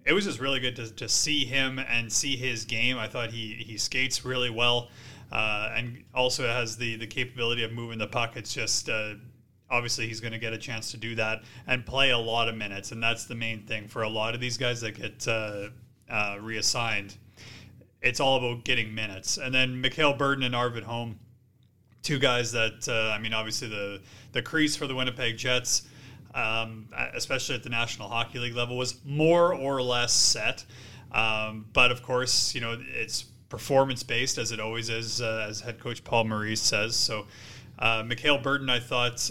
it 0.06 0.12
was 0.12 0.24
just 0.24 0.40
really 0.40 0.60
good 0.60 0.76
to, 0.76 0.90
to 0.94 1.08
see 1.08 1.44
him 1.44 1.78
and 1.78 2.10
see 2.10 2.36
his 2.36 2.64
game. 2.64 2.98
I 2.98 3.06
thought 3.06 3.30
he, 3.30 3.54
he 3.54 3.76
skates 3.76 4.24
really 4.24 4.50
well. 4.50 4.88
Uh, 5.30 5.72
and 5.76 6.04
also 6.14 6.46
has 6.46 6.76
the 6.76 6.94
the 6.94 7.06
capability 7.06 7.64
of 7.64 7.72
moving 7.72 7.98
the 7.98 8.06
puck. 8.06 8.36
It's 8.36 8.54
just 8.54 8.88
uh, 8.88 9.14
obviously 9.70 10.06
he's 10.06 10.20
going 10.20 10.32
to 10.32 10.38
get 10.38 10.52
a 10.52 10.58
chance 10.58 10.90
to 10.92 10.96
do 10.96 11.14
that 11.16 11.42
and 11.66 11.84
play 11.84 12.10
a 12.10 12.18
lot 12.18 12.48
of 12.48 12.56
minutes 12.56 12.92
and 12.92 13.02
that's 13.02 13.24
the 13.24 13.34
main 13.34 13.62
thing 13.66 13.88
for 13.88 14.02
a 14.02 14.08
lot 14.08 14.34
of 14.34 14.40
these 14.40 14.56
guys 14.56 14.80
that 14.80 14.92
get 14.92 15.26
uh, 15.26 15.68
uh, 16.08 16.38
reassigned. 16.40 17.16
It's 18.02 18.20
all 18.20 18.36
about 18.36 18.64
getting 18.64 18.94
minutes. 18.94 19.38
And 19.38 19.54
then 19.54 19.80
Mikhail 19.80 20.16
Berdin 20.16 20.44
and 20.44 20.54
Arvid 20.54 20.84
Holm 20.84 21.18
two 22.02 22.18
guys 22.20 22.52
that 22.52 22.88
uh, 22.88 23.12
I 23.12 23.18
mean 23.18 23.34
obviously 23.34 23.68
the 23.68 24.00
the 24.30 24.40
crease 24.40 24.76
for 24.76 24.86
the 24.86 24.94
Winnipeg 24.94 25.36
Jets 25.36 25.82
um, 26.36 26.86
especially 27.14 27.54
at 27.56 27.62
the 27.62 27.70
National 27.70 28.08
Hockey 28.08 28.38
League 28.38 28.54
level 28.54 28.76
was 28.76 29.00
more 29.04 29.54
or 29.54 29.82
less 29.82 30.12
set. 30.12 30.64
Um, 31.10 31.66
but 31.72 31.90
of 31.90 32.02
course 32.02 32.54
you 32.54 32.60
know 32.60 32.78
it's 32.94 33.24
performance 33.48 34.02
based 34.02 34.38
as 34.38 34.52
it 34.52 34.60
always 34.60 34.88
is 34.88 35.20
uh, 35.20 35.46
as 35.48 35.60
head 35.60 35.80
coach 35.80 36.04
Paul 36.04 36.24
Maurice 36.24 36.60
says. 36.60 36.94
So 36.94 37.26
uh, 37.78 38.02
Mikhail 38.04 38.38
Berdin, 38.38 38.70
I 38.70 38.80
thought, 38.80 39.30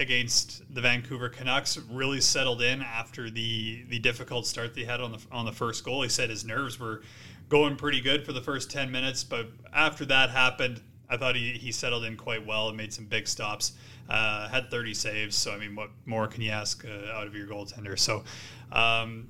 against 0.00 0.62
the 0.74 0.80
Vancouver 0.80 1.28
Canucks, 1.28 1.78
really 1.90 2.20
settled 2.20 2.62
in 2.62 2.82
after 2.82 3.30
the 3.30 3.84
the 3.88 3.98
difficult 3.98 4.46
start 4.46 4.74
they 4.74 4.84
had 4.84 5.00
on 5.00 5.12
the 5.12 5.20
on 5.30 5.44
the 5.44 5.52
first 5.52 5.84
goal. 5.84 6.02
He 6.02 6.08
said 6.08 6.30
his 6.30 6.44
nerves 6.44 6.78
were 6.80 7.02
going 7.48 7.76
pretty 7.76 8.00
good 8.00 8.26
for 8.26 8.32
the 8.32 8.42
first 8.42 8.70
ten 8.70 8.90
minutes, 8.90 9.22
but 9.22 9.48
after 9.72 10.04
that 10.06 10.30
happened, 10.30 10.80
I 11.08 11.16
thought 11.16 11.36
he, 11.36 11.52
he 11.52 11.72
settled 11.72 12.04
in 12.04 12.16
quite 12.16 12.46
well 12.46 12.68
and 12.68 12.76
made 12.76 12.92
some 12.92 13.06
big 13.06 13.26
stops. 13.26 13.72
Uh, 14.08 14.48
had 14.48 14.70
30 14.70 14.94
saves, 14.94 15.36
so 15.36 15.52
I 15.52 15.58
mean, 15.58 15.76
what 15.76 15.90
more 16.06 16.26
can 16.26 16.40
you 16.40 16.50
ask 16.50 16.82
uh, 16.84 17.12
out 17.12 17.26
of 17.26 17.34
your 17.34 17.46
goaltender? 17.46 17.98
So, 17.98 18.24
um, 18.72 19.28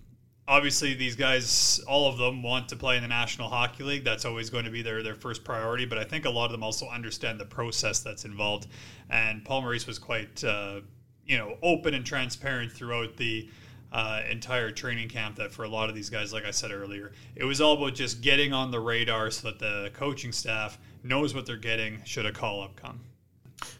obviously 0.48 0.94
these 0.94 1.14
guys, 1.14 1.80
all 1.86 2.08
of 2.08 2.16
them 2.16 2.42
want 2.42 2.68
to 2.70 2.76
play 2.76 2.96
in 2.96 3.02
the 3.02 3.08
National 3.08 3.48
Hockey 3.48 3.84
League. 3.84 4.04
That's 4.04 4.24
always 4.24 4.48
going 4.48 4.64
to 4.64 4.70
be 4.70 4.82
their, 4.82 5.02
their 5.02 5.14
first 5.14 5.44
priority. 5.44 5.84
But 5.84 5.98
I 5.98 6.04
think 6.04 6.24
a 6.24 6.30
lot 6.30 6.46
of 6.46 6.52
them 6.52 6.64
also 6.64 6.88
understand 6.88 7.38
the 7.38 7.44
process 7.44 8.00
that's 8.00 8.24
involved. 8.24 8.66
And 9.10 9.44
Paul 9.44 9.62
Maurice 9.62 9.86
was 9.86 9.98
quite, 9.98 10.42
uh, 10.42 10.80
you 11.26 11.36
know, 11.36 11.58
open 11.62 11.94
and 11.94 12.04
transparent 12.04 12.72
throughout 12.72 13.16
the 13.16 13.48
uh, 13.92 14.22
entire 14.28 14.70
training 14.70 15.10
camp. 15.10 15.36
That 15.36 15.52
for 15.52 15.64
a 15.64 15.68
lot 15.68 15.90
of 15.90 15.94
these 15.94 16.10
guys, 16.10 16.32
like 16.32 16.46
I 16.46 16.50
said 16.50 16.72
earlier, 16.72 17.12
it 17.36 17.44
was 17.44 17.60
all 17.60 17.74
about 17.74 17.94
just 17.94 18.22
getting 18.22 18.52
on 18.52 18.70
the 18.70 18.80
radar 18.80 19.30
so 19.30 19.48
that 19.48 19.58
the 19.58 19.90
coaching 19.92 20.32
staff 20.32 20.78
knows 21.02 21.34
what 21.34 21.44
they're 21.46 21.56
getting 21.56 22.02
should 22.04 22.26
a 22.26 22.32
call 22.32 22.62
up 22.62 22.74
come. 22.74 23.00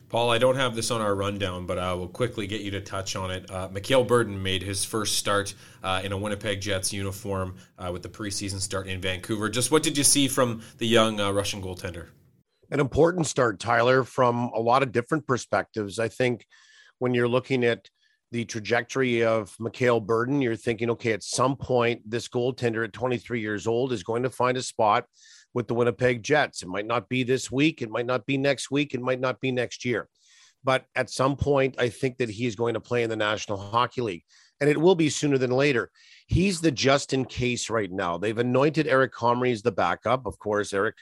Paul, 0.09 0.31
I 0.31 0.39
don't 0.39 0.57
have 0.57 0.75
this 0.75 0.91
on 0.91 1.03
our 1.03 1.15
rundown, 1.15 1.67
but 1.67 1.79
I 1.79 1.93
will 1.93 2.09
quickly 2.09 2.47
get 2.47 2.63
you 2.63 2.71
to 2.71 2.81
touch 2.81 3.15
on 3.15 3.31
it. 3.31 3.51
Uh, 3.51 3.69
Mikhail 3.71 4.07
Berdin 4.07 4.41
made 4.41 4.63
his 4.63 4.83
first 4.83 5.19
start 5.19 5.55
uh, 5.83 6.01
in 6.03 6.13
a 6.13 6.17
Winnipeg 6.17 6.63
Jets 6.63 6.95
uniform 6.95 7.57
uh, 7.79 7.91
with 7.93 8.03
the 8.03 8.09
preseason 8.09 8.59
start 8.59 8.87
in 8.87 9.03
Vancouver. 9.03 9.51
Just 9.51 9.71
what 9.71 9.83
did 9.83 9.99
you 9.99 10.05
see 10.05 10.27
from 10.27 10.63
the 10.79 10.87
young 10.87 11.21
uh, 11.21 11.31
Russian 11.31 11.61
goaltender? 11.61 12.07
An 12.71 12.81
important 12.81 13.27
start, 13.27 13.61
Tyler, 13.61 14.03
from 14.03 14.51
a 14.55 14.61
lot 14.61 14.83
of 14.83 14.93
different 14.93 15.27
perspectives. 15.27 15.99
I 15.99 16.09
think 16.09 16.47
when 16.99 17.13
you're 17.13 17.29
looking 17.29 17.63
at 17.65 17.91
the 18.31 18.47
trajectory 18.47 19.25
of 19.25 19.55
Mikhail 19.59 20.01
Berdin, 20.01 20.43
you're 20.43 20.57
thinking, 20.57 20.91
okay, 20.91 21.13
at 21.13 21.23
some 21.23 21.57
point, 21.57 22.01
this 22.09 22.29
goaltender 22.29 22.85
at 22.85 22.93
23 22.95 23.41
years 23.41 23.67
old 23.67 23.93
is 23.93 24.03
going 24.03 24.23
to 24.23 24.31
find 24.31 24.57
a 24.57 24.63
spot 24.63 25.05
with 25.55 25.69
the 25.69 25.75
Winnipeg 25.75 26.23
Jets. 26.23 26.63
It 26.63 26.69
might 26.69 26.87
not 26.87 27.09
be 27.09 27.23
this 27.23 27.51
week, 27.51 27.83
it 27.83 27.91
might 27.91 28.07
not 28.07 28.27
be 28.27 28.39
next 28.39 28.71
week, 28.71 28.95
it 28.95 29.01
might 29.01 29.21
not 29.21 29.41
be 29.41 29.53
next 29.53 29.85
year. 29.85 30.09
But 30.65 30.85
at 30.97 31.11
some 31.11 31.37
point, 31.37 31.77
I 31.79 31.89
think 31.89 32.19
that 32.19 32.31
he 32.31 32.47
is 32.47 32.57
going 32.57 32.75
to 32.75 32.81
play 32.81 33.03
in 33.03 33.11
the 33.11 33.17
National 33.17 33.59
Hockey 33.59 34.01
League, 34.01 34.25
and 34.61 34.69
it 34.69 34.81
will 34.81 34.95
be 34.95 35.09
sooner 35.09 35.39
than 35.39 35.51
later. 35.51 35.91
He's 36.27 36.61
the 36.61 36.71
just 36.71 37.13
in 37.13 37.25
case 37.25 37.71
right 37.71 37.91
now. 37.91 38.19
They've 38.19 38.37
anointed 38.37 38.87
Eric 38.87 39.13
Comrie 39.13 39.53
as 39.53 39.63
the 39.63 39.73
backup. 39.73 40.27
Of 40.27 40.39
course, 40.39 40.73
Eric 40.73 40.97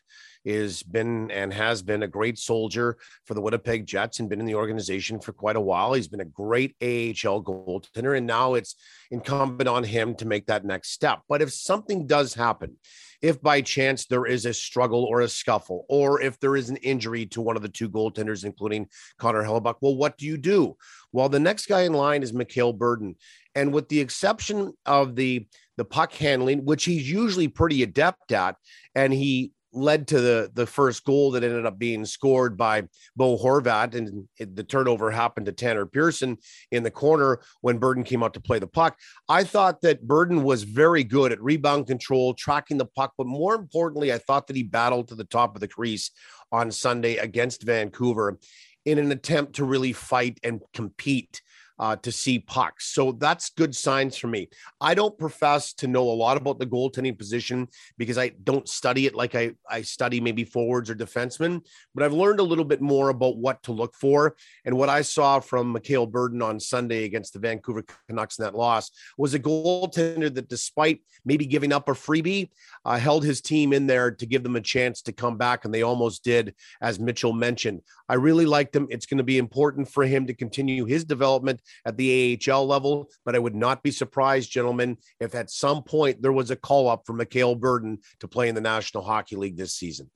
is 0.44 0.84
been 0.84 1.28
and 1.32 1.52
has 1.52 1.82
been 1.82 2.04
a 2.04 2.08
great 2.08 2.38
soldier 2.38 2.96
for 3.24 3.34
the 3.34 3.40
Winnipeg 3.40 3.84
Jets 3.84 4.20
and 4.20 4.28
been 4.28 4.38
in 4.38 4.46
the 4.46 4.54
organization 4.54 5.18
for 5.18 5.32
quite 5.32 5.56
a 5.56 5.60
while. 5.60 5.94
He's 5.94 6.06
been 6.06 6.20
a 6.20 6.24
great 6.24 6.76
AHL 6.80 7.42
goaltender, 7.42 8.16
and 8.16 8.26
now 8.26 8.54
it's 8.54 8.76
incumbent 9.10 9.68
on 9.68 9.82
him 9.82 10.14
to 10.16 10.26
make 10.26 10.46
that 10.46 10.64
next 10.64 10.90
step. 10.90 11.22
But 11.28 11.42
if 11.42 11.52
something 11.52 12.06
does 12.06 12.34
happen, 12.34 12.76
if 13.22 13.40
by 13.40 13.60
chance 13.60 14.06
there 14.06 14.26
is 14.26 14.46
a 14.46 14.54
struggle 14.54 15.04
or 15.04 15.20
a 15.20 15.28
scuffle, 15.28 15.84
or 15.88 16.20
if 16.20 16.38
there 16.40 16.56
is 16.56 16.70
an 16.70 16.76
injury 16.76 17.26
to 17.26 17.40
one 17.40 17.56
of 17.56 17.62
the 17.62 17.68
two 17.68 17.88
goaltenders, 17.88 18.44
including 18.44 18.88
Connor 19.18 19.42
Hellebuyck, 19.42 19.76
well, 19.80 19.96
what 19.96 20.16
do 20.18 20.26
you 20.26 20.36
do? 20.36 20.76
Well, 21.12 21.28
the 21.28 21.40
next 21.40 21.66
guy 21.66 21.82
in 21.82 21.92
line 21.92 22.22
is 22.22 22.32
Mikhail 22.32 22.74
Berdin. 22.74 23.14
And 23.54 23.72
with 23.72 23.88
the 23.88 24.00
exception 24.00 24.72
of 24.84 25.16
the 25.16 25.46
the 25.76 25.84
puck 25.84 26.12
handling, 26.12 26.64
which 26.64 26.84
he's 26.84 27.10
usually 27.10 27.48
pretty 27.48 27.82
adept 27.82 28.32
at, 28.32 28.56
and 28.94 29.12
he 29.12 29.52
led 29.76 30.08
to 30.08 30.20
the 30.20 30.50
the 30.54 30.66
first 30.66 31.04
goal 31.04 31.30
that 31.32 31.44
ended 31.44 31.66
up 31.66 31.78
being 31.78 32.04
scored 32.04 32.56
by 32.56 32.82
Bo 33.14 33.36
Horvat, 33.36 33.94
and 33.94 34.26
it, 34.38 34.56
the 34.56 34.64
turnover 34.64 35.10
happened 35.10 35.46
to 35.46 35.52
Tanner 35.52 35.86
Pearson 35.86 36.38
in 36.70 36.82
the 36.82 36.90
corner 36.90 37.40
when 37.60 37.78
Berdin 37.78 38.04
came 38.04 38.22
out 38.22 38.34
to 38.34 38.40
play 38.40 38.58
the 38.58 38.66
puck. 38.66 38.98
I 39.28 39.44
thought 39.44 39.82
that 39.82 40.06
Berdin 40.06 40.42
was 40.42 40.62
very 40.62 41.04
good 41.04 41.32
at 41.32 41.42
rebound 41.42 41.86
control, 41.86 42.34
tracking 42.34 42.78
the 42.78 42.86
puck, 42.86 43.12
but 43.18 43.26
more 43.26 43.54
importantly, 43.54 44.12
I 44.12 44.18
thought 44.18 44.46
that 44.46 44.56
he 44.56 44.62
battled 44.62 45.08
to 45.08 45.14
the 45.14 45.24
top 45.24 45.54
of 45.54 45.60
the 45.60 45.68
crease 45.68 46.10
on 46.50 46.70
Sunday 46.70 47.16
against 47.16 47.62
Vancouver 47.62 48.38
in 48.84 48.98
an 48.98 49.10
attempt 49.12 49.56
to 49.56 49.64
really 49.64 49.92
fight 49.92 50.38
and 50.42 50.62
compete 50.72 51.42
uh, 51.78 51.96
to 51.96 52.10
see 52.10 52.38
pucks. 52.38 52.86
So 52.94 53.12
that's 53.12 53.50
good 53.50 53.74
signs 53.74 54.16
for 54.16 54.28
me. 54.28 54.48
I 54.80 54.94
don't 54.94 55.18
profess 55.18 55.72
to 55.74 55.86
know 55.86 56.02
a 56.02 56.12
lot 56.12 56.36
about 56.36 56.58
the 56.58 56.66
goaltending 56.66 57.18
position 57.18 57.68
because 57.98 58.18
I 58.18 58.30
don't 58.44 58.68
study 58.68 59.06
it 59.06 59.14
like 59.14 59.34
I, 59.34 59.52
I 59.68 59.82
study 59.82 60.20
maybe 60.20 60.44
forwards 60.44 60.90
or 60.90 60.94
defensemen, 60.94 61.64
but 61.94 62.02
I've 62.02 62.12
learned 62.12 62.40
a 62.40 62.44
little 62.44 62.64
bit 62.64 62.80
more 62.80 63.10
about 63.10 63.36
what 63.36 63.62
to 63.64 63.72
look 63.72 63.94
for. 63.94 64.36
And 64.64 64.76
what 64.76 64.88
I 64.88 65.02
saw 65.02 65.40
from 65.40 65.72
Mikhail 65.72 66.06
Berdin 66.06 66.42
on 66.42 66.58
Sunday 66.60 67.04
against 67.04 67.32
the 67.32 67.38
Vancouver 67.38 67.84
Canucks 68.08 68.38
in 68.38 68.44
that 68.44 68.54
loss 68.54 68.90
was 69.18 69.34
a 69.34 69.38
goaltender 69.38 70.34
that, 70.34 70.48
despite 70.48 71.00
maybe 71.24 71.46
giving 71.46 71.72
up 71.72 71.88
a 71.88 71.92
freebie, 71.92 72.50
uh, 72.84 72.98
held 72.98 73.24
his 73.24 73.40
team 73.40 73.72
in 73.72 73.86
there 73.86 74.10
to 74.10 74.26
give 74.26 74.42
them 74.42 74.56
a 74.56 74.60
chance 74.60 75.02
to 75.02 75.12
come 75.12 75.36
back. 75.36 75.64
And 75.64 75.74
they 75.74 75.82
almost 75.82 76.24
did, 76.24 76.54
as 76.80 76.98
Mitchell 76.98 77.32
mentioned. 77.32 77.82
I 78.08 78.14
really 78.14 78.46
liked 78.46 78.74
him. 78.74 78.86
It's 78.90 79.06
going 79.06 79.18
to 79.18 79.24
be 79.24 79.38
important 79.38 79.88
for 79.88 80.04
him 80.04 80.26
to 80.26 80.34
continue 80.34 80.84
his 80.84 81.04
development 81.04 81.60
at 81.84 81.96
the 81.96 82.40
AHL 82.48 82.66
level, 82.66 83.08
but 83.24 83.34
I 83.34 83.38
would 83.38 83.54
not 83.54 83.82
be 83.82 83.90
surprised, 83.90 84.50
gentlemen, 84.50 84.98
if 85.20 85.34
at 85.34 85.50
some 85.50 85.82
point 85.82 86.22
there 86.22 86.32
was 86.32 86.50
a 86.50 86.56
call 86.56 86.88
up 86.88 87.02
for 87.06 87.12
Mikhail 87.12 87.56
Berdin 87.56 87.98
to 88.20 88.28
play 88.28 88.48
in 88.48 88.54
the 88.54 88.60
National 88.60 89.02
Hockey 89.02 89.36
League 89.36 89.56
this 89.56 89.74
season. 89.74 90.10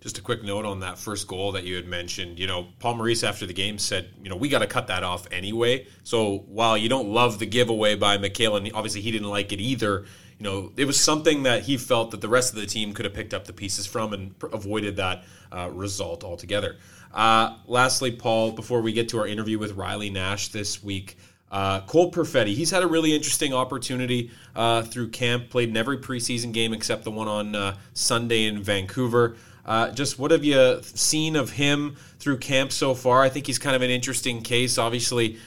Just 0.00 0.18
a 0.18 0.22
quick 0.22 0.42
note 0.42 0.64
on 0.64 0.80
that 0.80 0.98
first 0.98 1.26
goal 1.26 1.52
that 1.52 1.64
you 1.64 1.76
had 1.76 1.86
mentioned. 1.86 2.38
You 2.38 2.46
know, 2.46 2.68
Paul 2.78 2.94
Maurice 2.94 3.22
after 3.22 3.46
the 3.46 3.52
game 3.52 3.78
said, 3.78 4.10
you 4.22 4.30
know, 4.30 4.36
we 4.36 4.48
got 4.48 4.60
to 4.60 4.66
cut 4.66 4.86
that 4.86 5.02
off 5.02 5.26
anyway. 5.30 5.86
So 6.02 6.44
while 6.46 6.78
you 6.78 6.88
don't 6.88 7.08
love 7.08 7.38
the 7.38 7.46
giveaway 7.46 7.94
by 7.94 8.18
Mikhail, 8.18 8.56
and 8.56 8.70
obviously 8.72 9.00
he 9.00 9.10
didn't 9.10 9.28
like 9.28 9.52
it 9.52 9.60
either, 9.60 10.06
you 10.38 10.44
know, 10.44 10.72
it 10.76 10.84
was 10.84 11.00
something 11.00 11.44
that 11.44 11.62
he 11.62 11.76
felt 11.76 12.10
that 12.10 12.20
the 12.20 12.28
rest 12.28 12.52
of 12.52 12.60
the 12.60 12.66
team 12.66 12.92
could 12.92 13.04
have 13.04 13.14
picked 13.14 13.32
up 13.32 13.46
the 13.46 13.52
pieces 13.52 13.86
from 13.86 14.12
and 14.12 14.34
avoided 14.52 14.96
that 14.96 15.24
uh, 15.50 15.70
result 15.72 16.24
altogether. 16.24 16.76
Uh, 17.12 17.56
lastly, 17.66 18.10
Paul, 18.10 18.52
before 18.52 18.80
we 18.80 18.92
get 18.92 19.08
to 19.10 19.18
our 19.18 19.26
interview 19.26 19.58
with 19.58 19.72
Riley 19.72 20.10
Nash 20.10 20.48
this 20.48 20.82
week, 20.82 21.16
uh, 21.50 21.80
Cole 21.82 22.10
Perfetti, 22.10 22.54
he's 22.54 22.70
had 22.70 22.82
a 22.82 22.86
really 22.86 23.14
interesting 23.14 23.54
opportunity 23.54 24.30
uh, 24.54 24.82
through 24.82 25.08
camp, 25.08 25.48
played 25.50 25.68
in 25.68 25.76
every 25.76 25.98
preseason 25.98 26.52
game 26.52 26.72
except 26.72 27.04
the 27.04 27.10
one 27.10 27.28
on 27.28 27.54
uh, 27.54 27.76
Sunday 27.94 28.44
in 28.44 28.62
Vancouver. 28.62 29.36
Uh, 29.64 29.90
just 29.90 30.18
what 30.18 30.30
have 30.30 30.44
you 30.44 30.80
seen 30.82 31.36
of 31.36 31.50
him 31.50 31.96
through 32.18 32.38
camp 32.38 32.72
so 32.72 32.94
far? 32.94 33.22
I 33.22 33.28
think 33.28 33.46
he's 33.46 33.58
kind 33.58 33.74
of 33.74 33.82
an 33.82 33.90
interesting 33.90 34.42
case. 34.42 34.78
Obviously, 34.78 35.38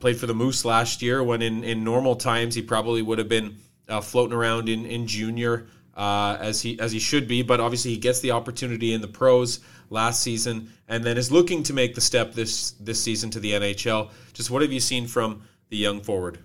played 0.00 0.18
for 0.18 0.26
the 0.26 0.34
Moose 0.34 0.64
last 0.64 1.02
year 1.02 1.22
when 1.22 1.42
in, 1.42 1.64
in 1.64 1.84
normal 1.84 2.16
times 2.16 2.54
he 2.54 2.62
probably 2.62 3.02
would 3.02 3.18
have 3.18 3.28
been 3.28 3.56
uh, 3.88 4.00
floating 4.00 4.36
around 4.36 4.68
in, 4.68 4.86
in 4.86 5.06
junior 5.06 5.66
uh, 5.96 6.36
as 6.40 6.60
he 6.60 6.78
as 6.78 6.92
he 6.92 6.98
should 6.98 7.26
be. 7.26 7.42
But 7.42 7.60
obviously, 7.60 7.92
he 7.92 7.98
gets 7.98 8.20
the 8.20 8.30
opportunity 8.30 8.92
in 8.92 9.00
the 9.00 9.08
pros 9.08 9.60
last 9.90 10.22
season, 10.22 10.70
and 10.88 11.02
then 11.02 11.16
is 11.16 11.32
looking 11.32 11.62
to 11.64 11.72
make 11.72 11.94
the 11.94 12.00
step 12.00 12.34
this 12.34 12.72
this 12.72 13.02
season 13.02 13.30
to 13.30 13.40
the 13.40 13.52
NHL. 13.52 14.10
Just 14.32 14.50
what 14.50 14.62
have 14.62 14.72
you 14.72 14.80
seen 14.80 15.06
from 15.06 15.42
the 15.70 15.76
young 15.76 16.00
forward? 16.00 16.38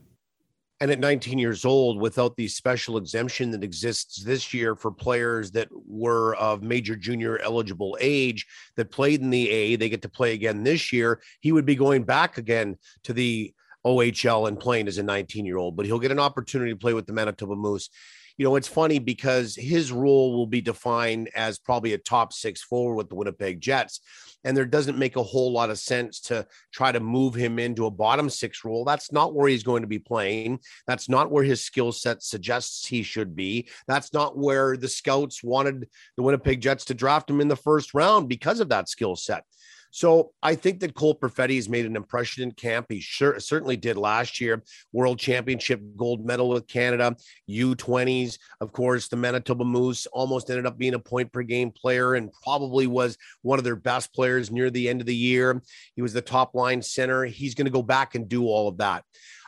And 0.79 0.89
at 0.89 0.99
19 0.99 1.37
years 1.37 1.63
old, 1.63 2.01
without 2.01 2.35
the 2.35 2.47
special 2.47 2.97
exemption 2.97 3.51
that 3.51 3.63
exists 3.63 4.23
this 4.23 4.51
year 4.51 4.75
for 4.75 4.89
players 4.89 5.51
that 5.51 5.67
were 5.71 6.33
of 6.37 6.63
major 6.63 6.95
junior 6.95 7.37
eligible 7.37 7.95
age 8.01 8.47
that 8.77 8.89
played 8.89 9.21
in 9.21 9.29
the 9.29 9.47
A, 9.47 9.75
they 9.75 9.89
get 9.89 10.01
to 10.01 10.09
play 10.09 10.33
again 10.33 10.63
this 10.63 10.91
year. 10.91 11.21
He 11.39 11.51
would 11.51 11.67
be 11.67 11.75
going 11.75 12.01
back 12.01 12.39
again 12.39 12.77
to 13.03 13.13
the 13.13 13.53
OHL 13.85 14.47
and 14.47 14.59
playing 14.59 14.87
as 14.87 14.97
a 14.97 15.03
19 15.03 15.45
year 15.45 15.57
old, 15.57 15.75
but 15.75 15.85
he'll 15.85 15.99
get 15.99 16.11
an 16.11 16.19
opportunity 16.19 16.71
to 16.71 16.77
play 16.77 16.95
with 16.95 17.05
the 17.05 17.13
Manitoba 17.13 17.55
Moose 17.55 17.91
you 18.37 18.45
know, 18.45 18.55
it's 18.55 18.67
funny 18.67 18.99
because 18.99 19.55
his 19.55 19.91
role 19.91 20.33
will 20.33 20.47
be 20.47 20.61
defined 20.61 21.29
as 21.35 21.59
probably 21.59 21.93
a 21.93 21.97
top 21.97 22.33
six 22.33 22.61
forward 22.61 22.95
with 22.95 23.09
the 23.09 23.15
Winnipeg 23.15 23.61
Jets. 23.61 24.01
And 24.43 24.57
there 24.57 24.65
doesn't 24.65 24.97
make 24.97 25.17
a 25.17 25.23
whole 25.23 25.51
lot 25.51 25.69
of 25.69 25.77
sense 25.77 26.19
to 26.21 26.47
try 26.73 26.91
to 26.91 26.99
move 26.99 27.35
him 27.35 27.59
into 27.59 27.85
a 27.85 27.91
bottom 27.91 28.29
six 28.29 28.65
role. 28.65 28.83
That's 28.83 29.11
not 29.11 29.35
where 29.35 29.47
he's 29.47 29.63
going 29.63 29.83
to 29.83 29.87
be 29.87 29.99
playing. 29.99 30.59
That's 30.87 31.07
not 31.07 31.31
where 31.31 31.43
his 31.43 31.63
skill 31.63 31.91
set 31.91 32.23
suggests 32.23 32.87
he 32.87 33.03
should 33.03 33.35
be. 33.35 33.69
That's 33.87 34.13
not 34.13 34.37
where 34.37 34.77
the 34.77 34.87
scouts 34.87 35.43
wanted 35.43 35.87
the 36.17 36.23
Winnipeg 36.23 36.61
Jets 36.61 36.85
to 36.85 36.95
draft 36.95 37.29
him 37.29 37.41
in 37.41 37.49
the 37.49 37.55
first 37.55 37.93
round 37.93 38.29
because 38.29 38.59
of 38.59 38.69
that 38.69 38.89
skill 38.89 39.15
set. 39.15 39.43
So 39.91 40.31
I 40.41 40.55
think 40.55 40.79
that 40.79 40.95
Cole 40.95 41.19
Perfetti 41.19 41.57
has 41.57 41.69
made 41.69 41.85
an 41.85 41.97
impression 41.97 42.43
in 42.43 42.51
camp. 42.53 42.87
He 42.89 43.01
sure 43.01 43.39
certainly 43.39 43.75
did 43.75 43.97
last 43.97 44.39
year. 44.39 44.63
World 44.93 45.19
Championship 45.19 45.81
gold 45.97 46.25
medal 46.25 46.49
with 46.49 46.67
Canada, 46.67 47.15
U20s, 47.49 48.37
of 48.61 48.71
course. 48.71 49.09
The 49.09 49.17
Manitoba 49.17 49.65
Moose 49.65 50.07
almost 50.07 50.49
ended 50.49 50.65
up 50.65 50.77
being 50.77 50.93
a 50.93 50.99
point 50.99 51.31
per 51.31 51.43
game 51.43 51.71
player 51.71 52.15
and 52.15 52.31
probably 52.43 52.87
was 52.87 53.17
one 53.41 53.59
of 53.59 53.65
their 53.65 53.75
best 53.75 54.13
players 54.13 54.49
near 54.49 54.69
the 54.69 54.87
end 54.87 55.01
of 55.01 55.07
the 55.07 55.15
year. 55.15 55.61
He 55.95 56.01
was 56.01 56.13
the 56.13 56.21
top 56.21 56.55
line 56.55 56.81
center. 56.81 57.25
He's 57.25 57.53
going 57.53 57.65
to 57.65 57.71
go 57.71 57.83
back 57.83 58.15
and 58.15 58.29
do 58.29 58.45
all 58.45 58.69
of 58.69 58.77
that. 58.77 59.03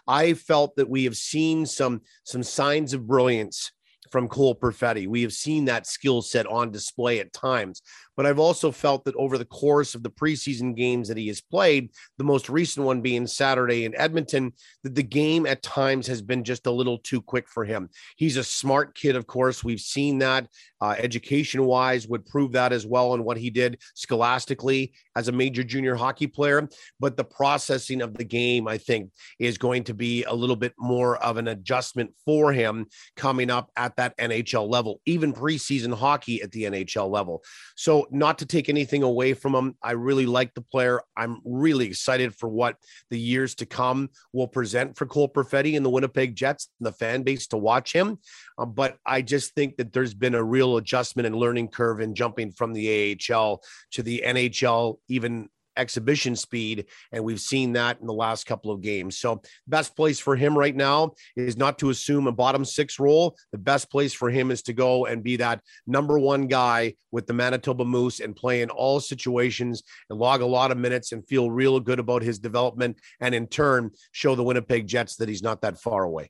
I 0.05 0.33
felt 0.33 0.75
that 0.75 0.89
we 0.89 1.05
have 1.05 1.15
seen 1.15 1.65
some 1.65 2.01
some 2.25 2.43
signs 2.43 2.93
of 2.93 3.07
brilliance 3.07 3.71
from 4.13 4.27
Cole 4.27 4.53
Perfetti. 4.53 5.07
We 5.07 5.23
have 5.23 5.33
seen 5.33 5.65
that 5.65 5.87
skill 5.87 6.21
set 6.21 6.45
on 6.45 6.69
display 6.69 7.19
at 7.19 7.33
times, 7.33 7.81
but 8.15 8.27
I've 8.27 8.37
also 8.37 8.71
felt 8.71 9.05
that 9.05 9.15
over 9.15 9.39
the 9.39 9.45
course 9.45 9.95
of 9.95 10.03
the 10.03 10.11
preseason 10.11 10.75
games 10.75 11.07
that 11.07 11.17
he 11.17 11.27
has 11.29 11.41
played, 11.41 11.89
the 12.19 12.23
most 12.23 12.47
recent 12.47 12.85
one 12.85 13.01
being 13.01 13.25
Saturday 13.25 13.85
in 13.85 13.95
Edmonton, 13.95 14.53
that 14.83 14.93
the 14.93 15.01
game 15.01 15.47
at 15.47 15.63
times 15.63 16.05
has 16.05 16.21
been 16.21 16.43
just 16.43 16.67
a 16.67 16.71
little 16.71 16.99
too 16.99 17.23
quick 17.23 17.49
for 17.49 17.65
him. 17.65 17.89
He's 18.15 18.37
a 18.37 18.43
smart 18.43 18.93
kid, 18.93 19.15
of 19.15 19.25
course. 19.25 19.63
We've 19.63 19.79
seen 19.79 20.19
that 20.19 20.47
uh, 20.83 20.95
education 20.97 21.63
wise, 21.63 22.09
would 22.09 22.25
prove 22.25 22.51
that 22.51 22.73
as 22.73 22.85
well 22.85 23.13
in 23.13 23.23
what 23.23 23.37
he 23.37 23.49
did 23.49 23.77
scholastically 23.95 24.91
as 25.15 25.29
a 25.29 25.31
major 25.31 25.63
junior 25.63 25.95
hockey 25.95 26.27
player. 26.27 26.67
But 26.99 27.15
the 27.15 27.23
processing 27.23 28.01
of 28.01 28.15
the 28.15 28.25
game, 28.25 28.67
I 28.67 28.77
think, 28.77 29.09
is 29.39 29.57
going 29.57 29.85
to 29.85 29.93
be 29.93 30.25
a 30.25 30.33
little 30.33 30.57
bit 30.57 30.73
more 30.77 31.15
of 31.23 31.37
an 31.37 31.47
adjustment 31.47 32.11
for 32.25 32.51
him 32.51 32.87
coming 33.15 33.49
up 33.49 33.71
at 33.77 33.95
that 33.95 34.02
NHL 34.17 34.69
level, 34.69 35.01
even 35.05 35.33
preseason 35.33 35.93
hockey 35.93 36.41
at 36.41 36.51
the 36.51 36.63
NHL 36.63 37.09
level. 37.09 37.43
So, 37.75 38.07
not 38.11 38.39
to 38.39 38.45
take 38.45 38.69
anything 38.69 39.03
away 39.03 39.33
from 39.33 39.55
him, 39.55 39.75
I 39.81 39.91
really 39.91 40.25
like 40.25 40.53
the 40.53 40.61
player. 40.61 41.01
I'm 41.15 41.39
really 41.45 41.87
excited 41.87 42.35
for 42.35 42.49
what 42.49 42.75
the 43.09 43.19
years 43.19 43.55
to 43.55 43.65
come 43.65 44.09
will 44.31 44.47
present 44.47 44.97
for 44.97 45.05
Cole 45.05 45.29
Perfetti 45.29 45.75
and 45.75 45.85
the 45.85 45.89
Winnipeg 45.89 46.35
Jets 46.35 46.69
and 46.79 46.87
the 46.87 46.91
fan 46.91 47.23
base 47.23 47.47
to 47.47 47.57
watch 47.57 47.93
him. 47.93 48.19
Um, 48.57 48.73
but 48.73 48.97
I 49.05 49.21
just 49.21 49.55
think 49.55 49.77
that 49.77 49.93
there's 49.93 50.13
been 50.13 50.35
a 50.35 50.43
real 50.43 50.77
adjustment 50.77 51.27
and 51.27 51.35
learning 51.35 51.69
curve 51.69 52.01
in 52.01 52.15
jumping 52.15 52.51
from 52.51 52.73
the 52.73 53.17
AHL 53.31 53.61
to 53.91 54.03
the 54.03 54.23
NHL 54.25 54.97
even 55.07 55.49
exhibition 55.77 56.35
speed. 56.35 56.85
And 57.11 57.23
we've 57.23 57.39
seen 57.39 57.73
that 57.73 57.99
in 57.99 58.07
the 58.07 58.13
last 58.13 58.45
couple 58.45 58.71
of 58.71 58.81
games. 58.81 59.17
So, 59.17 59.41
best 59.67 59.95
place 59.95 60.19
for 60.19 60.35
him 60.35 60.57
right 60.57 60.75
now 60.75 61.13
is 61.35 61.57
not 61.57 61.77
to 61.79 61.89
assume 61.89 62.27
a 62.27 62.31
bottom 62.31 62.65
six 62.65 62.99
role. 62.99 63.35
The 63.51 63.57
best 63.57 63.89
place 63.89 64.13
for 64.13 64.29
him 64.29 64.51
is 64.51 64.61
to 64.63 64.73
go 64.73 65.05
and 65.05 65.23
be 65.23 65.37
that 65.37 65.61
number 65.87 66.19
one 66.19 66.47
guy 66.47 66.95
with 67.11 67.27
the 67.27 67.33
Manitoba 67.33 67.85
Moose 67.85 68.19
and 68.19 68.35
play 68.35 68.61
in 68.61 68.69
all 68.69 68.99
situations 68.99 69.83
and 70.09 70.19
log 70.19 70.41
a 70.41 70.45
lot 70.45 70.71
of 70.71 70.77
minutes 70.77 71.11
and 71.11 71.27
feel 71.27 71.51
real 71.51 71.79
good 71.79 71.99
about 71.99 72.23
his 72.23 72.39
development. 72.39 72.99
And 73.19 73.35
in 73.35 73.47
turn, 73.47 73.91
show 74.11 74.35
the 74.35 74.43
Winnipeg 74.43 74.87
Jets 74.87 75.15
that 75.17 75.29
he's 75.29 75.43
not 75.43 75.61
that 75.61 75.79
far 75.79 76.03
away. 76.03 76.29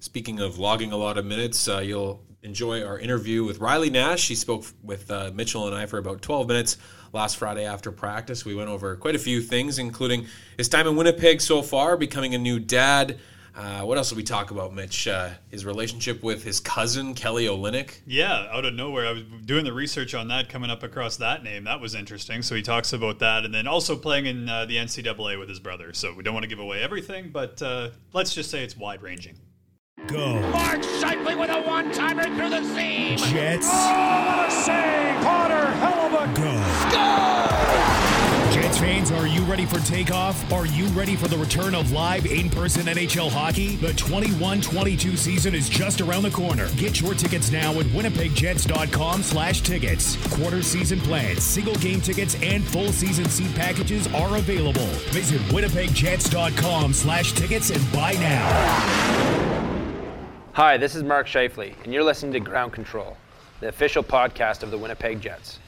Speaking 0.00 0.40
of 0.40 0.58
logging 0.58 0.92
a 0.92 0.96
lot 0.96 1.18
of 1.18 1.24
minutes, 1.24 1.68
uh, 1.68 1.78
you'll 1.78 2.24
enjoy 2.44 2.84
our 2.84 2.98
interview 2.98 3.42
with 3.42 3.58
Riley 3.58 3.90
Nash. 3.90 4.20
She 4.20 4.34
spoke 4.34 4.66
with 4.82 5.10
uh, 5.10 5.32
Mitchell 5.34 5.66
and 5.66 5.74
I 5.74 5.86
for 5.86 5.98
about 5.98 6.22
12 6.22 6.46
minutes 6.46 6.76
last 7.12 7.38
Friday 7.38 7.64
after 7.64 7.90
practice. 7.90 8.44
We 8.44 8.54
went 8.54 8.68
over 8.68 8.94
quite 8.96 9.16
a 9.16 9.18
few 9.18 9.40
things, 9.40 9.78
including 9.78 10.26
his 10.56 10.68
time 10.68 10.86
in 10.86 10.94
Winnipeg 10.94 11.40
so 11.40 11.62
far, 11.62 11.96
becoming 11.96 12.34
a 12.34 12.38
new 12.38 12.60
dad. 12.60 13.18
Uh, 13.56 13.82
what 13.82 13.96
else 13.96 14.08
did 14.08 14.16
we 14.16 14.24
talk 14.24 14.50
about, 14.50 14.74
Mitch? 14.74 15.06
Uh, 15.06 15.30
his 15.48 15.64
relationship 15.64 16.24
with 16.24 16.42
his 16.42 16.58
cousin, 16.58 17.14
Kelly 17.14 17.46
Olynyk. 17.46 18.00
Yeah, 18.04 18.48
out 18.50 18.64
of 18.64 18.74
nowhere. 18.74 19.06
I 19.06 19.12
was 19.12 19.22
doing 19.44 19.64
the 19.64 19.72
research 19.72 20.12
on 20.12 20.26
that, 20.28 20.48
coming 20.48 20.70
up 20.70 20.82
across 20.82 21.16
that 21.18 21.44
name. 21.44 21.62
That 21.64 21.80
was 21.80 21.94
interesting. 21.94 22.42
So 22.42 22.56
he 22.56 22.62
talks 22.62 22.92
about 22.92 23.20
that, 23.20 23.44
and 23.44 23.54
then 23.54 23.68
also 23.68 23.96
playing 23.96 24.26
in 24.26 24.48
uh, 24.48 24.64
the 24.66 24.76
NCAA 24.76 25.38
with 25.38 25.48
his 25.48 25.60
brother. 25.60 25.92
So 25.92 26.12
we 26.12 26.24
don't 26.24 26.34
want 26.34 26.42
to 26.42 26.48
give 26.48 26.58
away 26.58 26.82
everything, 26.82 27.30
but 27.30 27.62
uh, 27.62 27.90
let's 28.12 28.34
just 28.34 28.50
say 28.50 28.64
it's 28.64 28.76
wide 28.76 29.02
ranging. 29.02 29.36
Go. 30.06 30.40
Mark 30.50 30.82
with 31.44 31.50
a 31.50 31.62
one-timer 31.62 32.24
through 32.24 32.50
the 32.50 32.62
seam. 32.74 33.18
Jets. 33.18 33.68
Oh, 33.70 34.26
what 34.26 34.48
a 34.48 34.50
save! 34.50 35.22
Potter, 35.22 35.70
hell 35.72 36.06
of 36.06 36.12
a 36.12 36.26
Go. 36.40 36.54
Jets 38.52 38.78
fans, 38.78 39.10
are 39.10 39.26
you 39.26 39.42
ready 39.42 39.66
for 39.66 39.78
takeoff? 39.80 40.52
Are 40.52 40.66
you 40.66 40.86
ready 40.88 41.16
for 41.16 41.26
the 41.28 41.36
return 41.36 41.74
of 41.74 41.90
live 41.92 42.24
in-person 42.24 42.86
NHL 42.86 43.30
hockey? 43.30 43.76
The 43.76 43.88
21-22 43.88 45.16
season 45.16 45.54
is 45.54 45.68
just 45.68 46.00
around 46.00 46.22
the 46.22 46.30
corner. 46.30 46.68
Get 46.76 47.00
your 47.00 47.14
tickets 47.14 47.50
now 47.50 47.72
at 47.80 47.86
winnipegjets.com 47.86 49.22
slash 49.22 49.62
tickets. 49.62 50.16
Quarter 50.34 50.62
season 50.62 51.00
plans, 51.00 51.42
single 51.42 51.74
game 51.76 52.00
tickets, 52.00 52.36
and 52.42 52.62
full 52.64 52.92
season 52.92 53.28
seat 53.28 53.54
packages 53.54 54.06
are 54.14 54.36
available. 54.36 54.86
Visit 55.10 55.40
winnipegjets.com 55.48 56.92
slash 56.92 57.32
tickets 57.32 57.70
and 57.70 57.92
buy 57.92 58.12
now. 58.12 59.63
Hi, 60.54 60.76
this 60.76 60.94
is 60.94 61.02
Mark 61.02 61.26
Scheifele, 61.26 61.74
and 61.82 61.92
you're 61.92 62.04
listening 62.04 62.32
to 62.34 62.38
Ground 62.38 62.72
Control, 62.72 63.16
the 63.58 63.66
official 63.66 64.04
podcast 64.04 64.62
of 64.62 64.70
the 64.70 64.78
Winnipeg 64.78 65.20
Jets. 65.20 65.58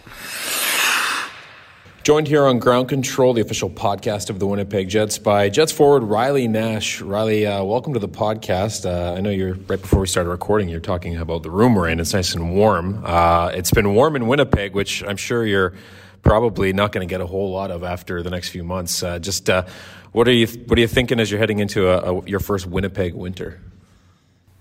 Joined 2.05 2.29
here 2.29 2.47
on 2.47 2.61
Ground 2.61 2.89
Control, 2.89 3.33
the 3.33 3.41
official 3.41 3.69
podcast 3.69 4.31
of 4.31 4.39
the 4.39 4.47
Winnipeg 4.47 4.89
Jets, 4.89 5.19
by 5.19 5.49
Jets 5.49 5.73
forward 5.73 6.05
Riley 6.05 6.47
Nash. 6.47 7.01
Riley, 7.01 7.45
uh, 7.49 7.65
welcome 7.65 7.95
to 7.95 7.99
the 7.99 8.09
podcast. 8.09 8.87
Uh, 8.87 9.15
I 9.15 9.21
know 9.21 9.31
you're 9.31 9.55
right 9.55 9.81
before 9.81 9.99
we 9.99 10.07
started 10.07 10.31
recording. 10.31 10.69
You're 10.69 10.79
talking 10.79 11.17
about 11.17 11.43
the 11.43 11.51
room 11.51 11.75
we're 11.75 11.89
in. 11.89 11.99
It's 11.99 12.15
nice 12.15 12.33
and 12.33 12.55
warm. 12.55 13.03
Uh, 13.05 13.51
it's 13.55 13.73
been 13.73 13.93
warm 13.93 14.15
in 14.15 14.29
Winnipeg, 14.29 14.73
which 14.75 15.03
I'm 15.03 15.17
sure 15.17 15.45
you're 15.45 15.75
probably 16.23 16.73
not 16.73 16.93
going 16.93 17.05
to 17.05 17.13
get 17.13 17.21
a 17.21 17.27
whole 17.27 17.51
lot 17.51 17.73
of 17.73 17.83
after 17.83 18.23
the 18.23 18.31
next 18.31 18.51
few 18.51 18.63
months. 18.63 19.03
Uh, 19.03 19.19
just 19.19 19.51
uh, 19.51 19.67
what 20.13 20.29
are 20.29 20.33
you 20.33 20.47
what 20.47 20.79
are 20.79 20.81
you 20.81 20.87
thinking 20.87 21.19
as 21.19 21.29
you're 21.29 21.41
heading 21.41 21.59
into 21.59 21.89
a, 21.89 22.19
a, 22.19 22.29
your 22.29 22.39
first 22.39 22.69
Winnipeg 22.69 23.15
winter? 23.15 23.61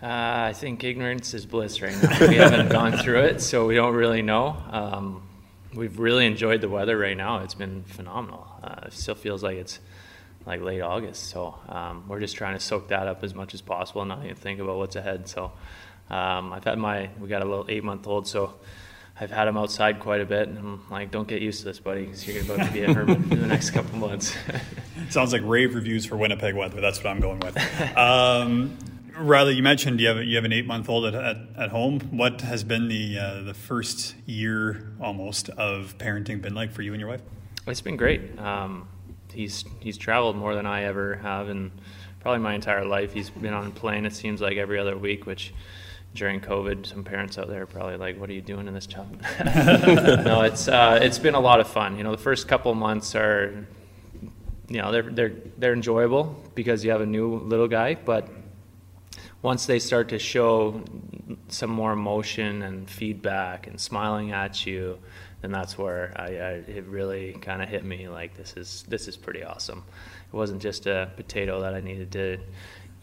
Uh, 0.05 0.49
I 0.49 0.53
think 0.53 0.83
ignorance 0.83 1.33
is 1.33 1.47
bliss 1.47 1.81
right 1.81 1.99
now. 2.03 2.27
We 2.27 2.35
haven't 2.35 2.69
gone 2.69 2.95
through 2.99 3.21
it, 3.21 3.41
so 3.41 3.65
we 3.65 3.73
don't 3.73 3.95
really 3.95 4.21
know. 4.21 4.55
Um, 4.69 5.27
we've 5.73 5.97
really 5.97 6.27
enjoyed 6.27 6.61
the 6.61 6.69
weather 6.69 6.95
right 6.95 7.17
now. 7.17 7.39
It's 7.39 7.55
been 7.55 7.83
phenomenal. 7.85 8.45
Uh, 8.61 8.81
it 8.85 8.93
still 8.93 9.15
feels 9.15 9.41
like 9.41 9.57
it's 9.57 9.79
like 10.45 10.61
late 10.61 10.81
August, 10.81 11.31
so 11.31 11.57
um, 11.69 12.07
we're 12.07 12.19
just 12.19 12.35
trying 12.35 12.53
to 12.53 12.59
soak 12.59 12.89
that 12.89 13.07
up 13.07 13.23
as 13.23 13.33
much 13.33 13.55
as 13.55 13.61
possible 13.61 14.03
and 14.03 14.09
not 14.09 14.23
even 14.23 14.35
think 14.35 14.59
about 14.59 14.77
what's 14.77 14.95
ahead. 14.95 15.27
So 15.27 15.45
um, 16.11 16.53
I've 16.53 16.65
had 16.65 16.77
my 16.77 17.09
we 17.19 17.27
got 17.27 17.41
a 17.41 17.45
little 17.45 17.65
eight 17.67 17.83
month 17.83 18.05
old, 18.05 18.27
so 18.27 18.53
I've 19.19 19.31
had 19.31 19.47
him 19.47 19.57
outside 19.57 19.99
quite 19.99 20.21
a 20.21 20.25
bit, 20.27 20.49
and 20.49 20.59
I'm 20.59 20.89
like, 20.91 21.09
don't 21.09 21.27
get 21.27 21.41
used 21.41 21.61
to 21.61 21.65
this, 21.65 21.79
buddy, 21.79 22.05
because 22.05 22.27
you're 22.27 22.43
about 22.43 22.63
to 22.63 22.71
be 22.71 22.83
a 22.83 22.93
hermit 22.93 23.17
in 23.31 23.41
the 23.41 23.47
next 23.47 23.71
couple 23.71 23.97
months. 23.97 24.37
Sounds 25.09 25.33
like 25.33 25.41
rave 25.43 25.73
reviews 25.73 26.05
for 26.05 26.15
Winnipeg 26.15 26.53
weather. 26.53 26.79
That's 26.79 26.99
what 26.99 27.07
I'm 27.07 27.21
going 27.21 27.39
with. 27.39 27.57
Um, 27.97 28.77
Riley, 29.17 29.53
you 29.53 29.63
mentioned 29.63 30.01
you 30.01 30.07
have 30.07 30.23
you 30.23 30.35
have 30.35 30.45
an 30.45 30.53
eight 30.53 30.65
month 30.65 30.89
old 30.89 31.05
at, 31.05 31.15
at, 31.15 31.37
at, 31.57 31.69
home. 31.69 31.99
What 32.11 32.41
has 32.41 32.63
been 32.63 32.87
the 32.87 33.17
uh, 33.17 33.41
the 33.43 33.53
first 33.53 34.15
year 34.25 34.91
almost 35.01 35.49
of 35.49 35.97
parenting 35.97 36.41
been 36.41 36.53
like 36.53 36.71
for 36.71 36.81
you 36.81 36.93
and 36.93 36.99
your 36.99 37.09
wife? 37.09 37.21
It's 37.67 37.81
been 37.81 37.97
great. 37.97 38.37
Um, 38.39 38.87
he's 39.31 39.63
he's 39.79 39.97
traveled 39.97 40.35
more 40.35 40.53
than 40.53 40.65
I 40.65 40.83
ever 40.83 41.15
have, 41.15 41.47
and 41.47 41.71
probably 42.19 42.39
my 42.39 42.55
entire 42.55 42.83
life. 42.83 43.13
He's 43.13 43.29
been 43.29 43.53
on 43.53 43.67
a 43.67 43.71
plane. 43.71 44.05
It 44.05 44.13
seems 44.13 44.41
like 44.41 44.57
every 44.57 44.79
other 44.79 44.97
week, 44.97 45.25
which 45.25 45.53
during 46.13 46.41
COVID, 46.41 46.85
some 46.85 47.03
parents 47.03 47.37
out 47.37 47.47
there 47.47 47.63
are 47.63 47.67
probably 47.67 47.97
like, 47.97 48.19
"What 48.19 48.29
are 48.29 48.33
you 48.33 48.41
doing 48.41 48.67
in 48.67 48.73
this 48.73 48.87
job?" 48.87 49.07
no, 49.45 50.41
it's 50.41 50.67
uh, 50.67 50.99
it's 51.01 51.19
been 51.19 51.35
a 51.35 51.39
lot 51.39 51.61
of 51.61 51.67
fun. 51.67 51.97
You 51.97 52.03
know, 52.03 52.11
the 52.11 52.21
first 52.21 52.49
couple 52.49 52.73
months 52.75 53.15
are, 53.15 53.65
you 54.67 54.81
know, 54.81 54.91
they're 54.91 55.09
they're 55.09 55.33
they're 55.57 55.73
enjoyable 55.73 56.43
because 56.53 56.83
you 56.83 56.91
have 56.91 57.01
a 57.01 57.05
new 57.05 57.35
little 57.35 57.69
guy, 57.69 57.95
but 57.95 58.27
once 59.45 59.67
they 59.67 59.77
start 59.77 60.09
to 60.09 60.17
show 60.17 60.81
some 61.49 61.69
more 61.69 61.91
emotion 61.91 62.63
and 62.63 62.89
feedback 62.89 63.67
and 63.67 63.79
smiling 63.79 64.31
at 64.31 64.65
you, 64.65 64.97
then 65.41 65.51
that's 65.51 65.77
where 65.77 66.11
I, 66.15 66.23
I 66.23 66.51
it 66.67 66.85
really 66.87 67.33
kind 67.33 67.61
of 67.61 67.69
hit 67.69 67.85
me 67.85 68.09
like 68.09 68.35
this 68.35 68.55
is 68.57 68.83
this 68.87 69.07
is 69.07 69.15
pretty 69.15 69.43
awesome. 69.43 69.83
It 70.33 70.35
wasn't 70.35 70.63
just 70.63 70.87
a 70.87 71.11
potato 71.15 71.61
that 71.61 71.75
I 71.75 71.79
needed 71.79 72.11
to 72.13 72.39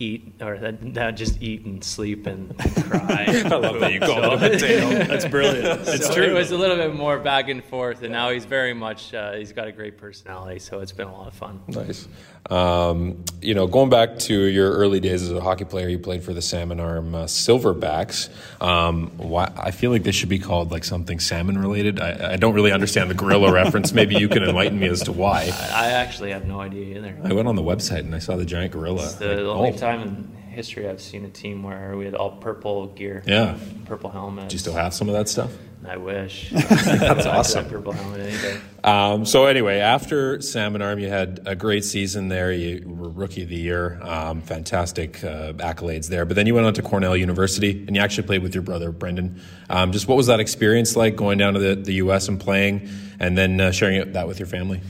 eat 0.02 0.34
or 0.42 0.58
that, 0.58 0.94
that 0.94 1.12
just 1.12 1.40
eat 1.40 1.64
and 1.64 1.82
sleep 1.82 2.26
and, 2.26 2.54
and 2.58 2.84
cry. 2.90 3.26
I 3.28 3.48
love 3.48 3.80
that 3.80 3.92
you 3.92 4.00
call 4.00 4.22
so, 4.22 4.32
it 4.32 4.42
a 4.42 4.50
potato. 4.50 4.88
That's 5.04 5.26
brilliant. 5.26 5.88
It's 5.88 6.06
so 6.06 6.14
true. 6.14 6.24
It 6.24 6.34
was 6.34 6.50
a 6.50 6.56
little 6.56 6.76
bit 6.76 6.94
more 6.94 7.18
back 7.18 7.48
and 7.48 7.62
forth, 7.64 8.02
and 8.02 8.12
now 8.12 8.30
he's 8.30 8.44
very 8.44 8.74
much 8.74 9.14
uh, 9.14 9.32
he's 9.32 9.52
got 9.52 9.68
a 9.68 9.72
great 9.72 9.98
personality. 9.98 10.58
So 10.58 10.80
it's 10.80 10.92
been 10.92 11.08
a 11.08 11.12
lot 11.12 11.28
of 11.28 11.34
fun. 11.34 11.60
Nice. 11.68 12.08
Um, 12.50 13.24
you 13.40 13.54
know, 13.54 13.66
going 13.66 13.88
back 13.88 14.18
to 14.20 14.34
your 14.34 14.72
early 14.72 14.98
days 14.98 15.22
as 15.22 15.30
a 15.30 15.40
hockey 15.40 15.64
player, 15.64 15.88
you 15.88 15.98
played 15.98 16.24
for 16.24 16.34
the 16.34 16.42
Salmon 16.42 16.80
Arm 16.80 17.14
uh, 17.14 17.24
Silverbacks. 17.24 18.30
Um, 18.60 19.12
why, 19.16 19.52
I 19.56 19.70
feel 19.70 19.92
like 19.92 20.02
this 20.02 20.16
should 20.16 20.28
be 20.28 20.40
called 20.40 20.72
like 20.72 20.84
something 20.84 21.20
salmon 21.20 21.56
related. 21.58 22.00
I, 22.00 22.32
I 22.32 22.36
don't 22.36 22.54
really 22.54 22.72
understand 22.72 23.10
the 23.10 23.14
gorilla 23.14 23.52
reference. 23.62 23.92
Maybe 23.92 24.16
you 24.16 24.28
can 24.28 24.42
enlighten 24.42 24.78
me 24.78 24.88
as 24.88 25.02
to 25.02 25.12
why. 25.12 25.50
I, 25.52 25.86
I, 25.86 25.90
actually 25.92 26.32
have 26.32 26.44
no 26.44 26.60
idea 26.60 26.98
either. 26.98 27.16
I 27.22 27.32
went 27.32 27.46
on 27.46 27.54
the 27.54 27.62
website 27.62 28.00
and 28.00 28.14
I 28.14 28.18
saw 28.18 28.36
the 28.36 28.44
giant 28.44 28.72
gorilla. 28.72 29.04
It's 29.04 29.14
the 29.14 29.36
like, 29.36 29.56
only 29.56 29.72
oh. 29.72 29.76
time 29.76 29.91
in 30.00 30.36
history 30.52 30.88
I've 30.88 31.00
seen 31.00 31.24
a 31.24 31.30
team 31.30 31.62
where 31.62 31.96
we 31.96 32.04
had 32.04 32.14
all 32.14 32.32
purple 32.32 32.86
gear. 32.88 33.22
Yeah. 33.26 33.58
Purple 33.86 34.10
helmets. 34.10 34.48
Do 34.48 34.54
you 34.54 34.58
still 34.58 34.74
have 34.74 34.94
some 34.94 35.08
of 35.08 35.14
that 35.14 35.28
stuff? 35.28 35.50
I 35.84 35.96
wish. 35.96 36.50
That's 36.52 37.26
awesome. 37.26 37.68
Purple 37.68 37.92
helmet 37.92 38.20
any 38.20 38.38
day. 38.38 38.60
Um, 38.84 39.26
so 39.26 39.46
anyway, 39.46 39.78
after 39.78 40.40
Salmon 40.40 40.80
Arm, 40.80 41.00
you 41.00 41.08
had 41.08 41.40
a 41.44 41.56
great 41.56 41.84
season 41.84 42.28
there. 42.28 42.52
You 42.52 42.84
were 42.86 43.08
rookie 43.08 43.42
of 43.42 43.48
the 43.48 43.56
year, 43.56 44.00
um, 44.02 44.42
fantastic 44.42 45.24
uh, 45.24 45.54
accolades 45.54 46.08
there. 46.08 46.24
But 46.24 46.36
then 46.36 46.46
you 46.46 46.54
went 46.54 46.66
on 46.66 46.74
to 46.74 46.82
Cornell 46.82 47.16
University, 47.16 47.84
and 47.84 47.96
you 47.96 48.02
actually 48.02 48.28
played 48.28 48.42
with 48.44 48.54
your 48.54 48.62
brother 48.62 48.92
Brendan. 48.92 49.40
Um, 49.68 49.90
just 49.90 50.06
what 50.06 50.16
was 50.16 50.28
that 50.28 50.38
experience 50.38 50.94
like 50.94 51.16
going 51.16 51.38
down 51.38 51.54
to 51.54 51.60
the, 51.60 51.74
the 51.74 51.94
U.S. 51.94 52.28
and 52.28 52.38
playing, 52.38 52.88
and 53.18 53.36
then 53.36 53.60
uh, 53.60 53.72
sharing 53.72 54.12
that 54.12 54.28
with 54.28 54.38
your 54.38 54.48
family? 54.48 54.80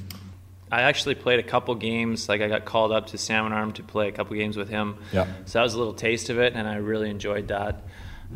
I 0.73 0.83
actually 0.83 1.17
played 1.17 1.39
a 1.39 1.43
couple 1.43 1.75
games. 1.75 2.31
Like 2.31 2.41
I 2.41 2.49
got 2.49 2.65
called 2.65 2.93
up 2.93 3.09
to 3.09 3.19
Salmon 3.19 3.53
Arm 3.53 3.73
to 3.75 3.83
play 3.83 4.09
a 4.09 4.13
couple 4.13 4.35
games 4.37 4.57
with 4.57 4.71
him. 4.71 4.97
Yeah. 5.13 5.27
So 5.45 5.59
that 5.59 5.63
was 5.65 5.75
a 5.75 5.79
little 5.79 5.93
taste 5.93 6.31
of 6.31 6.39
it, 6.39 6.55
and 6.55 6.67
I 6.67 6.77
really 6.77 7.11
enjoyed 7.11 7.49
that. 7.49 7.85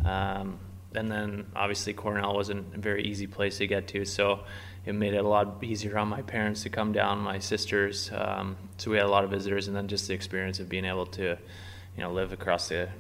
Um, 0.04 0.58
and 0.94 1.10
then 1.10 1.46
obviously 1.56 1.94
Cornell 1.94 2.34
wasn't 2.34 2.74
a 2.74 2.78
very 2.78 3.04
easy 3.04 3.26
place 3.26 3.56
to 3.58 3.66
get 3.66 3.88
to, 3.88 4.04
so 4.04 4.40
it 4.84 4.94
made 4.94 5.14
it 5.14 5.24
a 5.24 5.28
lot 5.28 5.64
easier 5.64 5.96
on 5.96 6.08
my 6.08 6.20
parents 6.20 6.62
to 6.64 6.68
come 6.68 6.92
down, 6.92 7.20
my 7.20 7.38
sisters. 7.38 8.10
Um, 8.12 8.56
so 8.76 8.90
we 8.90 8.98
had 8.98 9.06
a 9.06 9.10
lot 9.10 9.24
of 9.24 9.30
visitors, 9.30 9.66
and 9.66 9.74
then 9.74 9.88
just 9.88 10.06
the 10.06 10.12
experience 10.12 10.60
of 10.60 10.68
being 10.68 10.84
able 10.84 11.06
to, 11.06 11.38
you 11.96 12.02
know, 12.02 12.12
live 12.12 12.32
across 12.32 12.68
the 12.68 12.90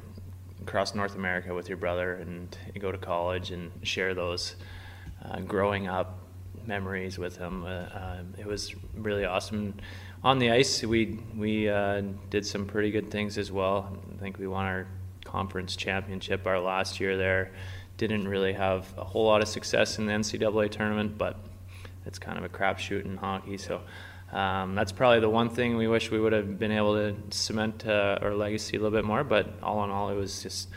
across 0.62 0.94
North 0.94 1.14
America 1.14 1.54
with 1.54 1.68
your 1.68 1.76
brother 1.76 2.14
and 2.14 2.56
go 2.80 2.90
to 2.90 2.98
college 2.98 3.50
and 3.50 3.70
share 3.82 4.14
those 4.14 4.56
uh, 5.22 5.40
growing 5.40 5.86
up 5.86 6.25
memories 6.66 7.18
with 7.18 7.36
him. 7.36 7.64
Uh, 7.64 7.68
uh, 7.68 8.22
it 8.38 8.46
was 8.46 8.74
really 8.94 9.24
awesome. 9.24 9.74
On 10.24 10.38
the 10.38 10.50
ice, 10.50 10.82
we 10.82 11.18
we 11.36 11.68
uh, 11.68 12.02
did 12.30 12.46
some 12.46 12.66
pretty 12.66 12.90
good 12.90 13.10
things 13.10 13.38
as 13.38 13.52
well. 13.52 13.96
I 14.14 14.20
think 14.20 14.38
we 14.38 14.46
won 14.46 14.66
our 14.66 14.86
conference 15.24 15.76
championship 15.76 16.46
our 16.46 16.60
last 16.60 17.00
year 17.00 17.16
there. 17.16 17.52
Didn't 17.96 18.28
really 18.28 18.52
have 18.52 18.92
a 18.96 19.04
whole 19.04 19.26
lot 19.26 19.42
of 19.42 19.48
success 19.48 19.98
in 19.98 20.06
the 20.06 20.12
NCAA 20.12 20.70
tournament, 20.70 21.18
but 21.18 21.36
it's 22.04 22.18
kind 22.18 22.38
of 22.38 22.44
a 22.44 22.48
crapshoot 22.48 23.04
in 23.04 23.16
hockey. 23.16 23.58
So 23.58 23.80
um, 24.32 24.74
that's 24.74 24.92
probably 24.92 25.20
the 25.20 25.30
one 25.30 25.48
thing 25.48 25.76
we 25.76 25.88
wish 25.88 26.10
we 26.10 26.20
would 26.20 26.32
have 26.32 26.58
been 26.58 26.72
able 26.72 26.94
to 26.94 27.16
cement 27.30 27.86
uh, 27.86 28.18
our 28.20 28.34
legacy 28.34 28.76
a 28.76 28.80
little 28.80 28.96
bit 28.96 29.04
more. 29.04 29.24
But 29.24 29.54
all 29.62 29.82
in 29.84 29.90
all, 29.90 30.10
it 30.10 30.16
was 30.16 30.42
just 30.42 30.68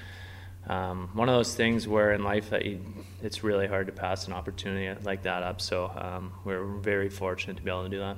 um, 0.70 1.10
one 1.14 1.28
of 1.28 1.36
those 1.36 1.56
things 1.56 1.88
where 1.88 2.14
in 2.14 2.24
life 2.24 2.52
that 2.52 2.64
you, 2.64 2.80
it's 3.24 3.44
really 3.44 3.68
hard 3.68 3.88
to 3.88 3.94
pass 3.94 4.28
an 4.28 4.34
opportunity 4.34 5.04
like 5.04 5.24
that 5.24 5.42
up. 5.42 5.62
So 5.62 5.92
um, 5.96 6.32
we're 6.46 6.64
very 6.64 7.10
fortunate 7.10 7.58
to 7.58 7.64
be 7.64 7.72
able 7.72 7.84
to 7.84 7.90
do 7.90 8.00
that. 8.00 8.18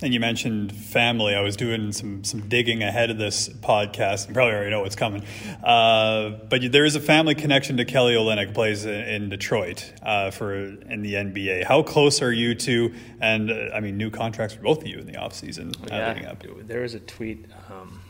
And 0.00 0.12
you 0.12 0.18
mentioned 0.18 0.72
family. 0.72 1.34
I 1.36 1.40
was 1.40 1.56
doing 1.56 1.92
some 1.92 2.24
some 2.24 2.48
digging 2.48 2.82
ahead 2.82 3.10
of 3.10 3.18
this 3.18 3.48
podcast. 3.48 4.26
You 4.26 4.34
probably 4.34 4.54
already 4.54 4.70
know 4.70 4.80
what's 4.80 4.96
coming. 4.96 5.24
Uh, 5.62 6.30
but 6.48 6.72
there 6.72 6.84
is 6.84 6.96
a 6.96 7.00
family 7.00 7.36
connection 7.36 7.76
to 7.76 7.84
Kelly 7.84 8.14
Olynyk, 8.14 8.54
plays 8.54 8.86
in, 8.86 8.92
in 8.92 9.28
Detroit 9.28 9.92
uh, 10.02 10.32
for 10.32 10.52
in 10.54 11.02
the 11.02 11.14
NBA. 11.14 11.64
How 11.64 11.82
close 11.82 12.22
are 12.22 12.32
you 12.32 12.56
to? 12.56 12.92
And 13.20 13.52
uh, 13.52 13.70
I 13.72 13.78
mean, 13.78 13.96
new 13.96 14.10
contracts 14.10 14.54
for 14.56 14.62
both 14.62 14.80
of 14.80 14.88
you 14.88 14.98
in 14.98 15.06
the 15.06 15.12
offseason 15.12 15.76
uh, 15.84 16.20
yeah, 16.20 16.30
up. 16.30 16.42
There 16.66 16.80
was 16.80 16.94
a 16.94 17.00
tweet. 17.00 17.46
Um, 17.70 18.00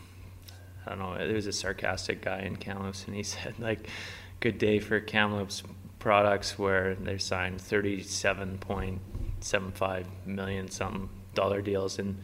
I 0.85 0.89
don't 0.89 0.99
know. 0.99 1.17
There 1.17 1.35
was 1.35 1.47
a 1.47 1.53
sarcastic 1.53 2.21
guy 2.21 2.41
in 2.41 2.55
Kamloops, 2.55 3.05
and 3.05 3.15
he 3.15 3.23
said 3.33 3.55
like, 3.59 3.87
"Good 4.39 4.57
day 4.57 4.79
for 4.79 4.99
Kamloops 4.99 5.63
products," 5.99 6.57
where 6.57 6.95
they 6.95 7.17
signed 7.17 7.61
thirty-seven 7.61 8.59
point 8.59 9.01
seven 9.39 9.71
five 9.71 10.07
million 10.25 10.69
something 10.69 11.09
dollar 11.33 11.61
deals, 11.61 11.99
and 11.99 12.17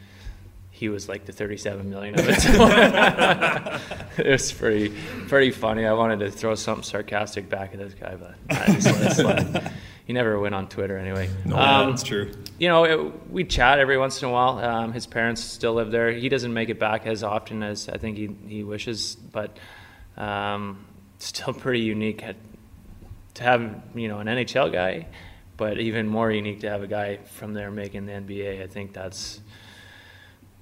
he 0.72 0.90
was 0.90 1.08
like 1.08 1.26
the 1.26 1.32
37 1.32 1.90
million 1.90 2.18
of 2.18 2.26
it. 2.28 2.38
it 4.18 4.32
was 4.32 4.52
pretty 4.52 4.90
pretty 5.28 5.52
funny. 5.52 5.86
I 5.86 5.94
wanted 5.94 6.20
to 6.22 6.32
throw 6.32 6.56
something 6.56 6.84
sarcastic 6.84 7.50
back 7.50 7.74
at 7.74 7.80
this 7.80 7.94
guy, 7.94 8.16
but 8.16 8.36
I 8.50 8.74
just 8.74 8.88
let 8.88 9.12
it 9.12 9.14
slide. 9.14 9.72
He 10.06 10.14
never 10.14 10.40
went 10.40 10.56
on 10.56 10.68
Twitter 10.68 10.98
anyway. 10.98 11.30
No, 11.46 11.56
um, 11.56 11.90
that's 11.92 12.04
true. 12.04 12.32
You 12.60 12.68
know, 12.68 12.84
it, 12.84 13.30
we 13.32 13.44
chat 13.44 13.80
every 13.80 13.98
once 13.98 14.22
in 14.22 14.28
a 14.28 14.32
while. 14.32 14.60
Um, 14.60 14.94
his 14.94 15.08
parents 15.08 15.44
still 15.44 15.74
live 15.74 15.92
there. 15.92 16.12
He 16.12 16.28
doesn't 16.30 16.54
make 16.54 16.70
it 16.70 16.80
back 16.80 17.06
as 17.06 17.24
often 17.24 17.64
as 17.64 17.88
I 17.88 17.98
think 17.98 18.18
he, 18.18 18.36
he 18.48 18.64
wishes, 18.64 19.16
but 19.16 19.58
um, 20.18 20.86
still 21.20 21.54
pretty 21.54 21.82
unique 21.82 22.24
to 23.36 23.44
have 23.44 23.82
you 23.96 24.08
know 24.08 24.20
an 24.20 24.28
NHL 24.28 24.72
guy 24.72 25.08
but 25.62 25.80
even 25.80 26.08
more 26.08 26.32
unique 26.32 26.62
to 26.62 26.68
have 26.68 26.82
a 26.82 26.88
guy 26.88 27.18
from 27.18 27.54
there 27.54 27.70
making 27.70 28.08
the 28.08 28.14
NBA. 28.14 28.64
I 28.64 28.66
think 28.66 28.94
that's 28.94 29.42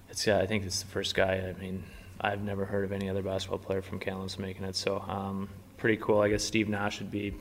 it's 0.10 0.28
yeah. 0.28 0.39
I 0.39 0.45
think 0.45 0.65
it's 0.65 0.82
the 0.82 0.89
first 0.89 1.15
guy. 1.15 1.36
I 1.36 1.58
mean, 1.58 1.86
I've 2.19 2.41
never 2.41 2.65
heard 2.65 2.84
of 2.84 2.91
any 2.91 3.10
other 3.10 3.21
basketball 3.21 3.60
player 3.60 3.82
from 3.82 3.99
Kamloops 3.99 4.38
making 4.38 4.65
it. 4.65 4.75
So 4.75 4.99
um, 5.08 5.47
pretty 5.78 5.95
cool. 6.02 6.19
I 6.19 6.28
guess 6.28 6.43
Steve 6.43 6.67
Nash 6.67 6.99
would 6.99 7.12
be 7.12 7.34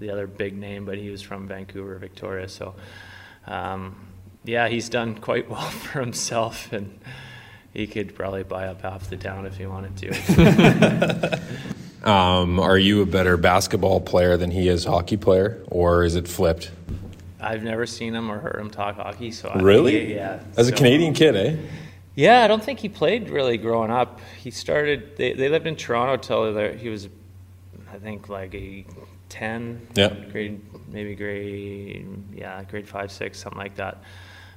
the 0.00 0.10
other 0.10 0.26
big 0.26 0.56
name, 0.56 0.84
but 0.84 0.98
he 0.98 1.10
was 1.10 1.22
from 1.22 1.46
Vancouver, 1.46 1.96
Victoria. 1.98 2.48
So 2.48 2.74
um, 3.46 3.94
yeah, 4.44 4.68
he's 4.68 4.88
done 4.88 5.16
quite 5.16 5.48
well 5.48 5.60
for 5.70 6.00
himself 6.00 6.72
and. 6.72 6.98
He 7.72 7.86
could 7.86 8.16
probably 8.16 8.42
buy 8.42 8.66
up 8.66 8.82
half 8.82 9.08
the 9.08 9.16
town 9.16 9.46
if 9.46 9.56
he 9.56 9.64
wanted 9.64 9.96
to. 9.98 11.40
um, 12.08 12.58
are 12.58 12.78
you 12.78 13.00
a 13.02 13.06
better 13.06 13.36
basketball 13.36 14.00
player 14.00 14.36
than 14.36 14.50
he 14.50 14.68
is 14.68 14.84
hockey 14.84 15.16
player, 15.16 15.62
or 15.68 16.02
is 16.02 16.16
it 16.16 16.26
flipped? 16.26 16.72
I've 17.40 17.62
never 17.62 17.86
seen 17.86 18.14
him 18.14 18.30
or 18.30 18.38
heard 18.38 18.60
him 18.60 18.70
talk 18.70 18.96
hockey. 18.96 19.30
So 19.30 19.52
really, 19.54 20.12
I, 20.12 20.14
yeah. 20.16 20.42
As 20.56 20.68
so, 20.68 20.74
a 20.74 20.76
Canadian 20.76 21.14
kid, 21.14 21.36
eh? 21.36 21.56
Yeah, 22.16 22.42
I 22.42 22.48
don't 22.48 22.62
think 22.62 22.80
he 22.80 22.88
played 22.88 23.30
really 23.30 23.56
growing 23.56 23.90
up. 23.90 24.20
He 24.38 24.50
started. 24.50 25.16
They, 25.16 25.32
they 25.32 25.48
lived 25.48 25.66
in 25.66 25.76
Toronto 25.76 26.16
till 26.16 26.70
he 26.76 26.88
was, 26.88 27.08
I 27.92 27.98
think, 27.98 28.28
like 28.28 28.54
a 28.54 28.84
ten. 29.30 29.88
Yeah. 29.94 30.14
Grade 30.30 30.60
maybe 30.88 31.14
grade 31.14 32.06
yeah 32.34 32.62
grade 32.64 32.86
five 32.86 33.10
six 33.10 33.38
something 33.38 33.58
like 33.58 33.76
that. 33.76 34.02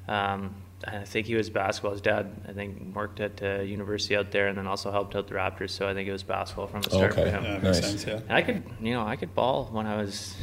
Um, 0.08 0.56
I 0.86 1.06
think 1.06 1.28
he 1.28 1.36
was 1.36 1.50
basketball. 1.50 1.94
His 1.94 2.02
dad, 2.02 2.30
I 2.46 2.52
think, 2.52 2.94
worked 2.94 3.22
at 3.22 3.38
the 3.38 3.64
university 3.66 4.18
out 4.18 4.32
there, 4.32 4.48
and 4.48 4.58
then 4.58 4.68
also 4.68 4.92
helped 4.92 5.16
out 5.16 5.28
the 5.28 5.36
Raptors. 5.36 5.70
So 5.70 5.88
I 5.88 5.94
think 5.94 6.10
it 6.10 6.12
was 6.12 6.24
basketball 6.24 6.68
from 6.68 6.82
the 6.82 6.90
start 6.90 7.14
okay. 7.14 7.24
for 7.24 7.30
him. 7.30 7.44
Yeah, 7.46 7.58
nice. 7.60 7.80
Sense, 7.80 8.06
yeah. 8.06 8.20
I 8.30 8.42
could, 8.42 8.64
you 8.82 8.94
know, 8.94 9.06
I 9.06 9.16
could 9.16 9.34
ball 9.34 9.70
when 9.72 9.86
I 9.86 9.96
was 9.96 10.36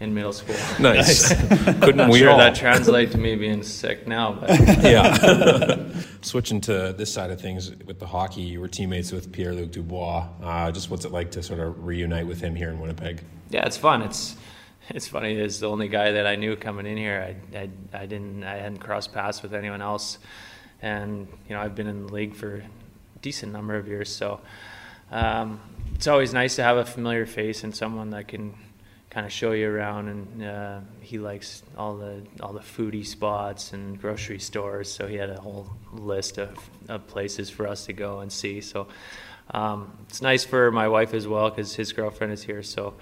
in 0.00 0.14
middle 0.14 0.32
school. 0.32 0.56
Nice. 0.78 1.28
Couldn't 1.80 1.96
Not 1.96 2.10
we 2.10 2.20
sure 2.20 2.30
all? 2.30 2.38
that 2.38 2.54
translate 2.54 3.10
to 3.12 3.18
me 3.18 3.34
being 3.34 3.62
sick 3.62 4.06
now, 4.06 4.32
but 4.32 4.50
yeah. 4.82 5.88
Switching 6.20 6.60
to 6.62 6.94
this 6.96 7.12
side 7.12 7.30
of 7.30 7.40
things 7.40 7.74
with 7.84 7.98
the 7.98 8.06
hockey, 8.06 8.42
you 8.42 8.60
were 8.60 8.68
teammates 8.68 9.10
with 9.12 9.32
Pierre 9.32 9.52
Luc 9.52 9.72
Dubois. 9.72 10.28
Uh, 10.42 10.70
just 10.70 10.90
what's 10.90 11.04
it 11.04 11.12
like 11.12 11.30
to 11.32 11.42
sort 11.42 11.60
of 11.60 11.84
reunite 11.84 12.26
with 12.26 12.40
him 12.40 12.54
here 12.54 12.70
in 12.70 12.78
Winnipeg? 12.78 13.22
Yeah, 13.50 13.66
it's 13.66 13.76
fun. 13.76 14.02
It's 14.02 14.36
it's 14.90 15.08
funny. 15.08 15.34
It's 15.34 15.58
the 15.58 15.68
only 15.68 15.88
guy 15.88 16.12
that 16.12 16.26
I 16.26 16.36
knew 16.36 16.56
coming 16.56 16.86
in 16.86 16.96
here. 16.96 17.36
I, 17.54 17.58
I, 17.58 17.70
I 17.92 18.06
didn't 18.06 18.44
I 18.44 18.56
hadn't 18.56 18.78
crossed 18.78 19.12
paths 19.12 19.42
with 19.42 19.52
anyone 19.52 19.82
else, 19.82 20.18
and 20.80 21.26
you 21.48 21.54
know 21.54 21.60
I've 21.60 21.74
been 21.74 21.88
in 21.88 22.06
the 22.06 22.12
league 22.12 22.36
for 22.36 22.56
a 22.56 23.18
decent 23.20 23.52
number 23.52 23.74
of 23.74 23.88
years, 23.88 24.14
so. 24.14 24.40
Um, 25.10 25.60
it's 25.94 26.06
always 26.06 26.34
nice 26.34 26.56
to 26.56 26.62
have 26.62 26.76
a 26.76 26.84
familiar 26.84 27.24
face 27.24 27.64
and 27.64 27.74
someone 27.74 28.10
that 28.10 28.28
can 28.28 28.54
kind 29.18 29.26
of 29.26 29.32
show 29.32 29.50
you 29.50 29.68
around. 29.68 30.06
And 30.06 30.44
uh, 30.44 30.80
he 31.00 31.18
likes 31.18 31.64
all 31.76 31.96
the 31.96 32.22
all 32.40 32.52
the 32.52 32.60
foodie 32.60 33.04
spots 33.04 33.72
and 33.72 34.00
grocery 34.00 34.38
stores. 34.38 34.92
So 34.92 35.08
he 35.08 35.16
had 35.16 35.28
a 35.28 35.40
whole 35.40 35.68
list 35.92 36.38
of, 36.38 36.56
of 36.88 37.04
places 37.08 37.50
for 37.50 37.66
us 37.66 37.86
to 37.86 37.92
go 37.92 38.20
and 38.20 38.32
see. 38.32 38.60
So 38.60 38.86
um, 39.50 39.92
it's 40.08 40.22
nice 40.22 40.44
for 40.44 40.70
my 40.70 40.86
wife 40.86 41.14
as 41.14 41.26
well 41.26 41.50
because 41.50 41.74
his 41.74 41.92
girlfriend 41.92 42.32
is 42.32 42.44
here. 42.44 42.62
So 42.62 42.94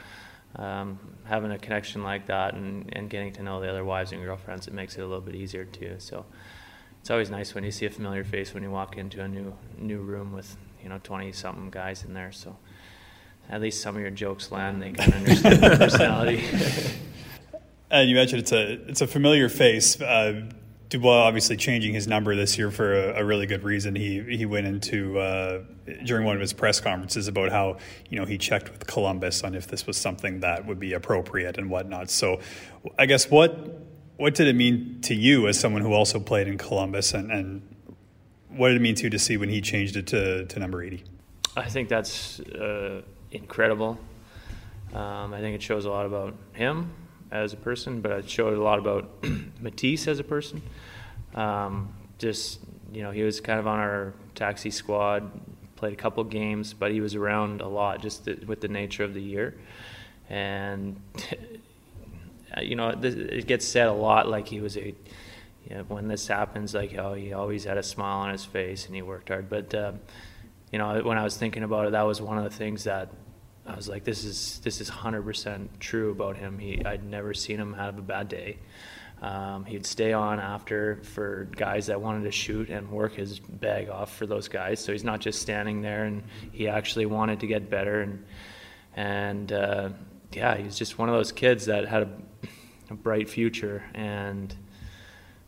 um, 0.55 0.98
having 1.24 1.50
a 1.50 1.59
connection 1.59 2.02
like 2.02 2.29
that 2.29 2.55
and, 2.55 2.88
and 2.96 3.11
getting 3.11 3.35
to 3.35 3.42
know 3.42 3.61
the 3.61 3.68
other 3.68 3.85
wives 3.85 4.12
and 4.12 4.24
girlfriends, 4.24 4.66
it 4.66 4.72
makes 4.72 4.96
it 4.96 5.02
a 5.02 5.07
little 5.07 5.20
bit 5.20 5.35
easier 5.35 5.66
too. 5.66 5.96
So 5.98 6.24
it's 6.98 7.11
always 7.11 7.29
nice 7.29 7.55
when 7.55 7.62
you 7.62 7.70
see 7.70 7.85
a 7.85 7.90
familiar 7.90 8.24
face 8.24 8.55
when 8.55 8.62
you 8.62 8.70
walk 8.70 8.96
into 8.96 9.20
a 9.20 9.29
new 9.29 9.55
new 9.76 10.00
room 10.00 10.33
with 10.33 10.57
you 10.83 10.88
know 10.88 10.98
20 11.02 11.31
something 11.33 11.68
guys 11.68 12.05
in 12.05 12.14
there. 12.14 12.33
So 12.33 12.57
at 13.48 13.61
least 13.61 13.82
some 13.82 13.96
of 13.96 14.02
your 14.02 14.11
jokes 14.11 14.50
land. 14.50 14.82
They 14.82 14.92
kind 14.92 15.12
of 15.12 15.18
understand 15.18 15.62
your 15.62 15.76
personality. 15.76 16.44
and 17.90 18.09
you 18.09 18.16
mentioned 18.16 18.42
it's 18.42 18.52
a 18.52 18.72
it's 18.88 19.00
a 19.00 19.06
familiar 19.06 19.48
face. 19.48 20.00
Uh, 20.00 20.50
Dubois 20.88 21.24
obviously 21.24 21.56
changing 21.56 21.94
his 21.94 22.06
number 22.06 22.37
this 22.37 22.56
year 22.56 22.70
for 22.70 22.94
a, 22.94 23.20
a 23.20 23.24
really 23.24 23.46
good 23.46 23.64
reason. 23.64 23.94
He 23.94 24.20
he 24.22 24.46
went 24.46 24.66
into 24.66 25.18
uh, 25.18 25.62
during 26.04 26.24
one 26.24 26.37
of 26.37 26.40
his 26.40 26.52
press 26.52 26.80
conferences 26.80 27.28
about 27.28 27.50
how 27.50 27.78
you 28.09 28.18
know 28.18 28.24
he 28.24 28.38
checked 28.38 28.70
with 28.70 28.87
Columbus 28.87 29.42
on 29.42 29.54
if 29.54 29.66
this 29.66 29.87
was 29.87 29.96
something 29.96 30.40
that 30.40 30.66
would 30.66 30.78
be 30.78 30.92
appropriate 30.92 31.59
and 31.59 31.70
whatnot. 31.70 32.11
So, 32.11 32.40
I 32.98 33.06
guess 33.06 33.30
what 33.30 33.82
what 34.16 34.35
did 34.35 34.46
it 34.46 34.54
mean 34.54 35.00
to 35.02 35.14
you 35.14 35.48
as 35.48 35.59
someone 35.59 35.82
who 35.82 35.92
also 35.92 36.20
played 36.20 36.48
in 36.48 36.56
Columbus, 36.56 37.12
and, 37.12 37.30
and 37.30 37.62
what 38.48 38.68
did 38.68 38.76
it 38.76 38.82
mean 38.82 38.94
to 38.96 39.04
you 39.04 39.11
to 39.11 39.18
see 39.18 39.37
when 39.37 39.48
he 39.48 39.61
changed 39.61 39.96
it 39.96 40.06
to, 40.09 40.46
to 40.46 40.59
number 40.59 40.82
eighty? 40.82 41.02
I 41.56 41.68
think 41.68 41.88
that's. 41.88 42.40
Uh, 42.40 43.02
incredible. 43.33 43.99
Um, 44.95 45.35
I 45.35 45.41
think 45.41 45.55
it 45.55 45.62
shows 45.62 45.85
a 45.85 45.91
lot 45.91 46.07
about 46.07 46.35
him 46.53 46.93
as 47.31 47.53
a 47.53 47.57
person, 47.57 48.01
but 48.01 48.12
it 48.12 48.31
showed 48.31 48.57
a 48.57 48.62
lot 48.62 48.79
about 48.79 49.21
Matiss 49.23 50.07
as 50.09 50.19
a 50.19 50.25
person. 50.25 50.62
Um, 51.35 51.93
just 52.19 52.61
you 52.93 53.03
know, 53.03 53.11
he 53.11 53.23
was 53.23 53.41
kind 53.41 53.59
of 53.59 53.67
on 53.67 53.79
our 53.79 54.15
taxi 54.35 54.71
squad, 54.71 55.31
played 55.77 55.93
a 55.93 55.97
couple 55.97 56.23
games, 56.25 56.73
but 56.73 56.93
he 56.93 57.01
was 57.01 57.15
around 57.15 57.61
a 57.61 57.69
lot 57.69 58.01
just 58.01 58.27
with 58.47 58.61
the 58.61 58.69
nature 58.69 59.05
of 59.05 59.12
the 59.12 59.21
year. 59.21 59.55
And 60.31 61.01
you 62.62 62.77
know, 62.77 62.89
it 62.89 63.47
gets 63.47 63.67
said 63.67 63.89
a 63.89 63.93
lot 63.93 64.29
like 64.29 64.49
he 64.49 64.61
was 64.61 64.77
a. 64.77 64.95
You 65.69 65.79
know, 65.79 65.83
when 65.89 66.07
this 66.07 66.29
happens, 66.29 66.75
like 66.75 66.95
oh, 66.95 67.15
he 67.15 67.33
always 67.33 67.65
had 67.65 67.77
a 67.77 67.83
smile 67.83 68.19
on 68.19 68.31
his 68.31 68.45
face 68.45 68.87
and 68.87 68.95
he 68.95 69.03
worked 69.03 69.31
hard. 69.31 69.51
But 69.51 69.75
uh, 69.75 69.93
you 70.72 70.79
know, 70.79 71.00
when 71.02 71.18
I 71.18 71.24
was 71.24 71.37
thinking 71.37 71.62
about 71.62 71.87
it, 71.87 71.92
that 71.92 72.02
was 72.02 72.20
one 72.20 72.38
of 72.38 72.44
the 72.44 72.50
things 72.50 72.85
that 72.85 73.11
I 73.66 73.74
was 73.74 73.88
like, 73.88 74.05
this 74.05 74.24
is 74.24 74.61
this 74.61 74.81
is 74.81 74.88
hundred 74.88 75.22
percent 75.22 75.81
true 75.81 76.11
about 76.11 76.37
him. 76.37 76.59
He 76.59 76.85
I'd 76.85 77.05
never 77.05 77.35
seen 77.35 77.59
him 77.59 77.74
have 77.74 77.98
a 77.98 78.02
bad 78.02 78.29
day. 78.29 78.59
Um, 79.22 79.64
he'd 79.64 79.87
stay 79.87 80.12
on 80.12 80.38
after 80.40 81.00
for 81.02 81.48
guys 81.57 81.87
that 81.87 82.00
wanted 82.00 82.24
to 82.24 82.31
shoot 82.31 82.68
and 82.68 82.90
work 82.90 83.14
his 83.14 83.38
bag 83.38 83.88
off 83.88 84.14
for 84.14 84.26
those 84.26 84.48
guys. 84.48 84.79
So 84.79 84.92
he's 84.92 85.05
not 85.05 85.20
just 85.20 85.40
standing 85.40 85.81
there, 85.81 86.05
and 86.05 86.22
he 86.52 86.68
actually 86.68 87.07
wanted 87.07 87.40
to 87.40 87.46
get 87.46 87.70
better. 87.70 88.02
And 88.02 88.24
and 88.94 89.52
uh, 89.52 89.88
yeah, 90.33 90.57
he's 90.57 90.76
just 90.76 90.98
one 90.98 91.09
of 91.09 91.14
those 91.14 91.33
kids 91.33 91.66
that 91.66 91.87
had 91.88 92.02
a, 92.02 92.11
a 92.90 92.94
bright 92.94 93.29
future 93.29 93.83
and 93.94 94.55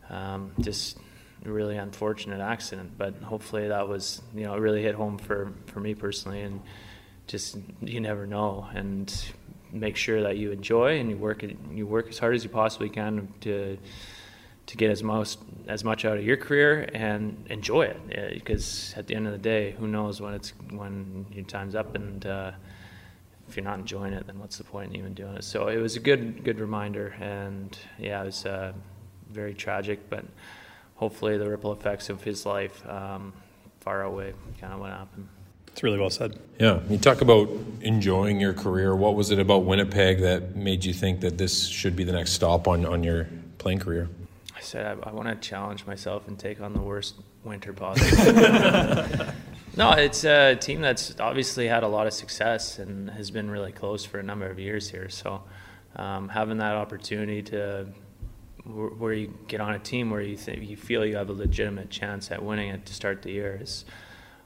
um, 0.09 0.51
just 0.59 0.97
really 1.43 1.77
unfortunate 1.77 2.41
accident. 2.41 2.97
But 2.97 3.15
hopefully 3.23 3.67
that 3.67 3.87
was 3.87 4.21
you 4.35 4.43
know 4.43 4.53
it 4.55 4.59
really 4.59 4.81
hit 4.81 4.95
home 4.95 5.17
for 5.17 5.53
for 5.67 5.79
me 5.79 5.95
personally 5.95 6.41
and 6.41 6.61
just 7.27 7.57
you 7.81 7.99
never 7.99 8.25
know 8.25 8.67
and 8.73 9.31
make 9.71 9.95
sure 9.95 10.23
that 10.23 10.37
you 10.37 10.51
enjoy 10.51 10.99
and 10.99 11.09
you 11.09 11.17
work 11.17 11.43
you 11.71 11.85
work 11.85 12.09
as 12.09 12.17
hard 12.17 12.35
as 12.35 12.43
you 12.43 12.49
possibly 12.49 12.89
can 12.89 13.31
to 13.41 13.77
to 14.65 14.77
get 14.77 14.89
as 14.89 15.03
most 15.03 15.39
as 15.67 15.83
much 15.83 16.05
out 16.05 16.17
of 16.17 16.23
your 16.23 16.37
career 16.37 16.89
and 16.93 17.45
enjoy 17.49 17.83
it 17.83 18.33
because 18.33 18.93
at 18.97 19.07
the 19.07 19.15
end 19.15 19.27
of 19.27 19.31
the 19.31 19.39
day 19.39 19.71
who 19.79 19.87
knows 19.87 20.21
when 20.21 20.33
it's 20.33 20.53
when 20.71 21.25
your 21.31 21.45
time's 21.45 21.75
up 21.75 21.95
and 21.95 22.25
uh, 22.25 22.51
if 23.47 23.55
you're 23.55 23.63
not 23.63 23.79
enjoying 23.79 24.13
it 24.13 24.25
then 24.27 24.39
what's 24.39 24.57
the 24.57 24.63
point 24.63 24.91
in 24.91 24.99
even 24.99 25.13
doing 25.13 25.35
it 25.35 25.43
so 25.43 25.67
it 25.67 25.77
was 25.77 25.95
a 25.95 25.99
good 25.99 26.43
good 26.43 26.59
reminder 26.59 27.15
and 27.19 27.77
yeah 27.97 28.21
it 28.21 28.25
was 28.25 28.45
uh, 28.45 28.73
very 29.31 29.53
tragic 29.53 30.09
but 30.09 30.25
hopefully 30.99 31.37
the 31.37 31.49
ripple 31.49 31.71
effects 31.71 32.09
of 32.09 32.21
his 32.23 32.45
life 32.45 32.87
um, 32.87 33.33
far 33.79 34.05
outweigh 34.05 34.33
kind 34.59 34.73
of 34.73 34.79
what 34.79 34.91
happened 34.91 35.27
it's 35.79 35.83
really 35.83 35.97
well 35.97 36.09
said. 36.09 36.37
Yeah. 36.59 36.81
You 36.89 36.97
talk 36.97 37.21
about 37.21 37.49
enjoying 37.79 38.41
your 38.41 38.53
career. 38.53 38.93
What 38.93 39.15
was 39.15 39.31
it 39.31 39.39
about 39.39 39.63
Winnipeg 39.63 40.19
that 40.19 40.53
made 40.53 40.83
you 40.83 40.93
think 40.93 41.21
that 41.21 41.37
this 41.37 41.67
should 41.67 41.95
be 41.95 42.03
the 42.03 42.11
next 42.11 42.33
stop 42.33 42.67
on, 42.67 42.85
on 42.85 43.01
your 43.01 43.29
playing 43.59 43.79
career? 43.79 44.09
I 44.57 44.59
said 44.59 44.85
I, 44.85 45.09
I 45.09 45.13
want 45.13 45.29
to 45.29 45.35
challenge 45.35 45.85
myself 45.85 46.27
and 46.27 46.37
take 46.37 46.59
on 46.59 46.73
the 46.73 46.81
worst 46.81 47.15
winter 47.45 47.71
possible. 47.71 48.33
no, 49.77 49.91
it's 49.91 50.25
a 50.25 50.55
team 50.55 50.81
that's 50.81 51.17
obviously 51.17 51.67
had 51.67 51.83
a 51.83 51.87
lot 51.87 52.07
of 52.07 52.13
success 52.13 52.77
and 52.77 53.09
has 53.11 53.31
been 53.31 53.49
really 53.49 53.71
close 53.71 54.03
for 54.03 54.19
a 54.19 54.23
number 54.23 54.47
of 54.47 54.59
years 54.59 54.89
here. 54.89 55.07
So 55.07 55.43
um, 55.95 56.27
having 56.27 56.57
that 56.57 56.75
opportunity 56.75 57.41
to 57.43 57.87
where 58.69 59.13
you 59.13 59.33
get 59.47 59.61
on 59.61 59.73
a 59.73 59.79
team 59.79 60.11
where 60.11 60.21
you 60.21 60.37
think 60.37 60.69
you 60.69 60.77
feel 60.77 61.05
you 61.05 61.15
have 61.15 61.29
a 61.29 61.33
legitimate 61.33 61.89
chance 61.89 62.29
at 62.31 62.43
winning 62.43 62.69
it 62.69 62.85
to 62.85 62.93
start 62.93 63.23
the 63.23 63.31
year 63.31 63.57
is 63.59 63.83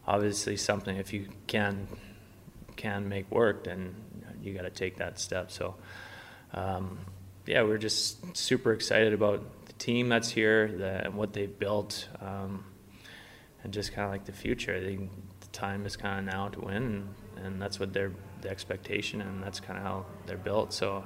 obviously 0.07 0.55
something 0.55 0.95
if 0.97 1.11
you 1.13 1.27
can 1.47 1.87
can 2.75 3.07
make 3.07 3.29
work 3.29 3.65
then 3.65 3.93
you 4.41 4.53
got 4.53 4.63
to 4.63 4.69
take 4.69 4.97
that 4.97 5.19
step. 5.19 5.51
So 5.51 5.75
um, 6.53 6.99
yeah 7.45 7.63
we're 7.63 7.77
just 7.77 8.35
super 8.35 8.73
excited 8.73 9.13
about 9.13 9.65
the 9.65 9.73
team 9.73 10.09
that's 10.09 10.29
here 10.29 10.67
the, 10.69 11.05
and 11.05 11.15
what 11.15 11.33
they've 11.33 11.59
built 11.59 12.07
um, 12.21 12.63
and 13.63 13.73
just 13.73 13.93
kind 13.93 14.05
of 14.05 14.11
like 14.11 14.25
the 14.25 14.31
future. 14.33 14.75
I 14.75 14.81
think 14.81 15.11
the 15.41 15.47
time 15.47 15.85
is 15.85 15.95
kind 15.97 16.19
of 16.19 16.33
now 16.33 16.47
to 16.47 16.61
win 16.61 16.83
and, 17.35 17.45
and 17.45 17.61
that's 17.61 17.79
what 17.79 17.93
they're 17.93 18.11
the 18.41 18.49
expectation 18.49 19.21
and 19.21 19.43
that's 19.43 19.59
kind 19.59 19.77
of 19.77 19.85
how 19.85 20.05
they're 20.27 20.37
built. 20.37 20.73
So 20.73 21.03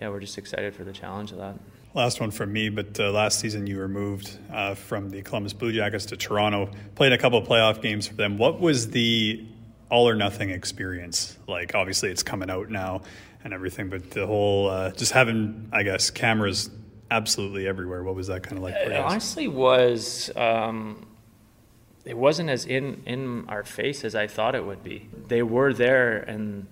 yeah 0.00 0.08
we're 0.08 0.20
just 0.20 0.38
excited 0.38 0.74
for 0.74 0.84
the 0.84 0.92
challenge 0.92 1.32
of 1.32 1.38
that 1.38 1.58
Last 1.96 2.20
one 2.20 2.30
from 2.30 2.52
me, 2.52 2.68
but 2.68 3.00
uh, 3.00 3.10
last 3.10 3.40
season 3.40 3.66
you 3.66 3.78
were 3.78 3.88
moved 3.88 4.38
uh, 4.52 4.74
from 4.74 5.08
the 5.08 5.22
Columbus 5.22 5.54
Blue 5.54 5.72
Jackets 5.72 6.04
to 6.06 6.16
Toronto, 6.18 6.70
played 6.94 7.14
a 7.14 7.16
couple 7.16 7.38
of 7.38 7.48
playoff 7.48 7.80
games 7.80 8.06
for 8.06 8.12
them. 8.12 8.36
What 8.36 8.60
was 8.60 8.90
the 8.90 9.42
all 9.88 10.06
or 10.06 10.14
nothing 10.14 10.50
experience 10.50 11.38
like? 11.48 11.74
Obviously, 11.74 12.10
it's 12.10 12.22
coming 12.22 12.50
out 12.50 12.68
now 12.68 13.00
and 13.42 13.54
everything, 13.54 13.88
but 13.88 14.10
the 14.10 14.26
whole 14.26 14.68
uh, 14.68 14.90
just 14.90 15.12
having, 15.12 15.70
I 15.72 15.84
guess, 15.84 16.10
cameras 16.10 16.68
absolutely 17.10 17.66
everywhere. 17.66 18.02
What 18.02 18.14
was 18.14 18.26
that 18.26 18.42
kind 18.42 18.58
of 18.58 18.62
like? 18.62 18.74
For 18.74 18.90
you? 18.90 18.96
It 18.96 19.00
honestly 19.00 19.48
was. 19.48 20.30
Um, 20.36 21.06
it 22.04 22.18
wasn't 22.18 22.50
as 22.50 22.66
in 22.66 23.04
in 23.06 23.46
our 23.48 23.64
face 23.64 24.04
as 24.04 24.14
I 24.14 24.26
thought 24.26 24.54
it 24.54 24.66
would 24.66 24.84
be. 24.84 25.08
They 25.28 25.42
were 25.42 25.72
there, 25.72 26.18
and 26.18 26.66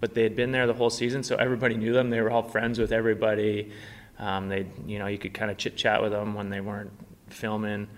but 0.00 0.14
they 0.14 0.22
had 0.22 0.34
been 0.34 0.52
there 0.52 0.66
the 0.66 0.72
whole 0.72 0.88
season, 0.88 1.22
so 1.22 1.36
everybody 1.36 1.76
knew 1.76 1.92
them. 1.92 2.08
They 2.08 2.22
were 2.22 2.30
all 2.30 2.44
friends 2.44 2.78
with 2.78 2.92
everybody. 2.92 3.72
Um, 4.20 4.48
they, 4.48 4.66
you 4.86 4.98
know, 5.00 5.06
you 5.06 5.18
could 5.18 5.34
kind 5.34 5.50
of 5.50 5.56
chit 5.56 5.76
chat 5.76 6.00
with 6.00 6.12
them 6.12 6.34
when 6.34 6.50
they 6.50 6.60
weren't 6.60 6.92
filming. 7.28 7.88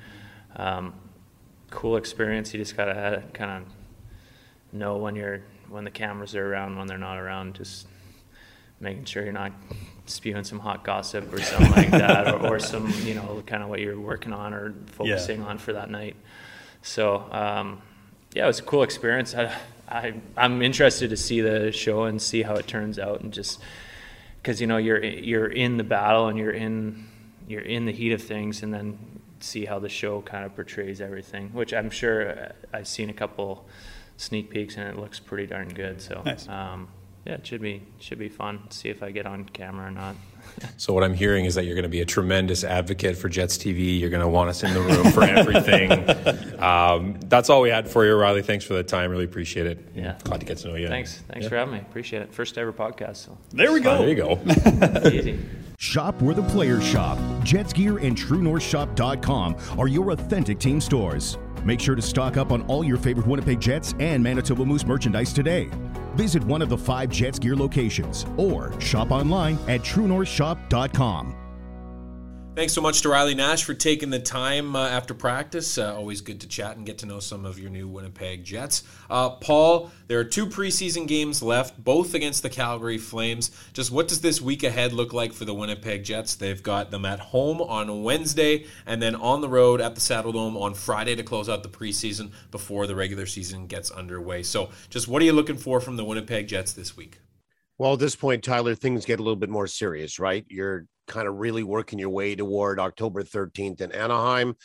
Um, 0.56 0.94
cool 1.70 1.96
experience. 1.96 2.54
You 2.54 2.60
just 2.60 2.76
gotta 2.76 3.24
kind 3.34 3.50
of 3.50 3.72
know 4.72 4.96
when 4.96 5.16
you're 5.16 5.42
when 5.68 5.84
the 5.84 5.90
cameras 5.90 6.34
are 6.34 6.52
around, 6.52 6.78
when 6.78 6.86
they're 6.86 6.96
not 6.96 7.18
around. 7.18 7.56
Just 7.56 7.86
making 8.80 9.04
sure 9.04 9.22
you're 9.22 9.32
not 9.32 9.52
spewing 10.06 10.44
some 10.44 10.58
hot 10.58 10.84
gossip 10.84 11.32
or 11.32 11.40
something 11.40 11.72
like 11.72 11.90
that, 11.92 12.28
or, 12.28 12.54
or, 12.54 12.58
some, 12.58 12.92
you 13.02 13.14
know, 13.14 13.42
kind 13.46 13.62
of 13.62 13.68
what 13.68 13.80
you're 13.80 13.98
working 13.98 14.32
on 14.32 14.52
or 14.52 14.74
focusing 14.86 15.40
yeah. 15.40 15.46
on 15.46 15.58
for 15.58 15.72
that 15.72 15.88
night. 15.88 16.16
So, 16.82 17.26
um, 17.30 17.80
yeah, 18.34 18.44
it 18.44 18.48
was 18.48 18.58
a 18.58 18.64
cool 18.64 18.82
experience. 18.82 19.34
I, 19.34 19.56
I, 19.88 20.14
I'm 20.36 20.62
interested 20.62 21.10
to 21.10 21.16
see 21.16 21.40
the 21.40 21.70
show 21.70 22.04
and 22.04 22.20
see 22.20 22.42
how 22.42 22.54
it 22.54 22.66
turns 22.66 22.98
out, 22.98 23.20
and 23.20 23.32
just 23.32 23.60
because 24.42 24.60
you 24.60 24.66
know 24.66 24.76
you're 24.76 25.02
you're 25.02 25.46
in 25.46 25.76
the 25.76 25.84
battle 25.84 26.28
and 26.28 26.38
you're 26.38 26.50
in 26.50 27.06
you're 27.46 27.62
in 27.62 27.86
the 27.86 27.92
heat 27.92 28.12
of 28.12 28.22
things, 28.22 28.62
and 28.62 28.74
then 28.74 28.98
see 29.40 29.64
how 29.64 29.78
the 29.78 29.88
show 29.88 30.20
kind 30.22 30.44
of 30.44 30.54
portrays 30.54 31.00
everything. 31.00 31.50
Which 31.52 31.72
I'm 31.72 31.90
sure 31.90 32.30
uh, 32.30 32.52
I've 32.72 32.88
seen 32.88 33.10
a 33.10 33.14
couple 33.14 33.66
sneak 34.16 34.50
peeks, 34.50 34.76
and 34.76 34.88
it 34.88 34.98
looks 34.98 35.20
pretty 35.20 35.46
darn 35.46 35.68
good. 35.68 36.00
So. 36.00 36.22
Nice. 36.24 36.48
Um, 36.48 36.88
yeah, 37.24 37.34
it 37.34 37.46
should 37.46 37.62
be 37.62 37.82
should 38.00 38.18
be 38.18 38.28
fun. 38.28 38.70
See 38.70 38.88
if 38.88 39.02
I 39.02 39.12
get 39.12 39.26
on 39.26 39.44
camera 39.44 39.86
or 39.86 39.90
not. 39.90 40.16
So 40.76 40.92
what 40.92 41.04
I'm 41.04 41.14
hearing 41.14 41.44
is 41.44 41.54
that 41.54 41.64
you're 41.64 41.74
going 41.74 41.84
to 41.84 41.88
be 41.88 42.00
a 42.00 42.04
tremendous 42.04 42.64
advocate 42.64 43.16
for 43.16 43.28
Jets 43.28 43.58
TV. 43.58 43.98
You're 43.98 44.10
going 44.10 44.22
to 44.22 44.28
want 44.28 44.50
us 44.50 44.62
in 44.62 44.72
the 44.74 44.80
room 44.80 45.12
for 45.12 45.22
everything. 45.22 46.58
um, 46.60 47.18
that's 47.26 47.50
all 47.50 47.60
we 47.60 47.70
had 47.70 47.88
for 47.88 48.04
you, 48.04 48.14
Riley. 48.14 48.42
Thanks 48.42 48.64
for 48.64 48.74
the 48.74 48.82
time. 48.82 49.10
Really 49.10 49.24
appreciate 49.24 49.66
it. 49.66 49.78
Yeah, 49.94 50.18
glad 50.24 50.40
to 50.40 50.46
get 50.46 50.58
to 50.58 50.68
know 50.68 50.74
you. 50.74 50.88
Thanks. 50.88 51.18
Thanks 51.28 51.44
yeah. 51.44 51.48
for 51.48 51.56
having 51.56 51.74
me. 51.74 51.80
Appreciate 51.80 52.22
it. 52.22 52.32
First 52.32 52.58
ever 52.58 52.72
podcast. 52.72 53.16
So 53.16 53.38
there 53.50 53.72
we 53.72 53.80
go. 53.80 53.98
there 53.98 54.08
you 54.08 54.14
go. 54.14 54.40
Easy. 55.08 55.38
Shop 55.78 56.20
where 56.22 56.34
the 56.34 56.42
players 56.44 56.84
shop. 56.84 57.18
Jets 57.42 57.72
Gear 57.72 57.98
and 57.98 58.16
TrueNorthShop.com 58.16 59.56
are 59.78 59.88
your 59.88 60.12
authentic 60.12 60.58
team 60.60 60.80
stores. 60.80 61.38
Make 61.64 61.80
sure 61.80 61.94
to 61.94 62.02
stock 62.02 62.36
up 62.36 62.52
on 62.52 62.62
all 62.62 62.84
your 62.84 62.96
favorite 62.96 63.26
Winnipeg 63.26 63.60
Jets 63.60 63.94
and 63.98 64.22
Manitoba 64.22 64.64
Moose 64.64 64.84
merchandise 64.84 65.32
today. 65.32 65.68
Visit 66.16 66.44
one 66.44 66.62
of 66.62 66.68
the 66.68 66.78
five 66.78 67.10
Jets 67.10 67.38
Gear 67.38 67.56
locations 67.56 68.26
or 68.36 68.78
shop 68.80 69.10
online 69.10 69.58
at 69.68 69.80
truenorthshop.com. 69.80 71.41
Thanks 72.54 72.74
so 72.74 72.82
much 72.82 73.00
to 73.00 73.08
Riley 73.08 73.34
Nash 73.34 73.64
for 73.64 73.72
taking 73.72 74.10
the 74.10 74.18
time 74.18 74.76
uh, 74.76 74.86
after 74.86 75.14
practice. 75.14 75.78
Uh, 75.78 75.96
always 75.96 76.20
good 76.20 76.38
to 76.42 76.46
chat 76.46 76.76
and 76.76 76.84
get 76.84 76.98
to 76.98 77.06
know 77.06 77.18
some 77.18 77.46
of 77.46 77.58
your 77.58 77.70
new 77.70 77.88
Winnipeg 77.88 78.44
Jets. 78.44 78.84
Uh, 79.08 79.30
Paul, 79.30 79.90
there 80.06 80.20
are 80.20 80.24
two 80.24 80.46
preseason 80.46 81.08
games 81.08 81.42
left, 81.42 81.82
both 81.82 82.12
against 82.12 82.42
the 82.42 82.50
Calgary 82.50 82.98
Flames. 82.98 83.52
Just 83.72 83.90
what 83.90 84.06
does 84.06 84.20
this 84.20 84.42
week 84.42 84.64
ahead 84.64 84.92
look 84.92 85.14
like 85.14 85.32
for 85.32 85.46
the 85.46 85.54
Winnipeg 85.54 86.04
Jets? 86.04 86.34
They've 86.34 86.62
got 86.62 86.90
them 86.90 87.06
at 87.06 87.20
home 87.20 87.62
on 87.62 88.02
Wednesday 88.02 88.66
and 88.84 89.00
then 89.00 89.14
on 89.14 89.40
the 89.40 89.48
road 89.48 89.80
at 89.80 89.94
the 89.94 90.02
Saddledome 90.02 90.60
on 90.60 90.74
Friday 90.74 91.16
to 91.16 91.22
close 91.22 91.48
out 91.48 91.62
the 91.62 91.70
preseason 91.70 92.32
before 92.50 92.86
the 92.86 92.94
regular 92.94 93.24
season 93.24 93.66
gets 93.66 93.90
underway. 93.90 94.42
So, 94.42 94.68
just 94.90 95.08
what 95.08 95.22
are 95.22 95.24
you 95.24 95.32
looking 95.32 95.56
for 95.56 95.80
from 95.80 95.96
the 95.96 96.04
Winnipeg 96.04 96.48
Jets 96.48 96.74
this 96.74 96.98
week? 96.98 97.18
Well, 97.78 97.94
at 97.94 97.98
this 97.98 98.14
point, 98.14 98.44
Tyler, 98.44 98.74
things 98.74 99.06
get 99.06 99.20
a 99.20 99.22
little 99.22 99.36
bit 99.36 99.48
more 99.48 99.66
serious, 99.66 100.18
right? 100.18 100.44
You're 100.48 100.86
kind 101.12 101.28
of 101.28 101.36
really 101.36 101.62
working 101.62 101.98
your 101.98 102.08
way 102.08 102.34
toward 102.34 102.80
October 102.80 103.22
13th 103.22 103.82
in 103.82 103.92
Anaheim 103.92 104.56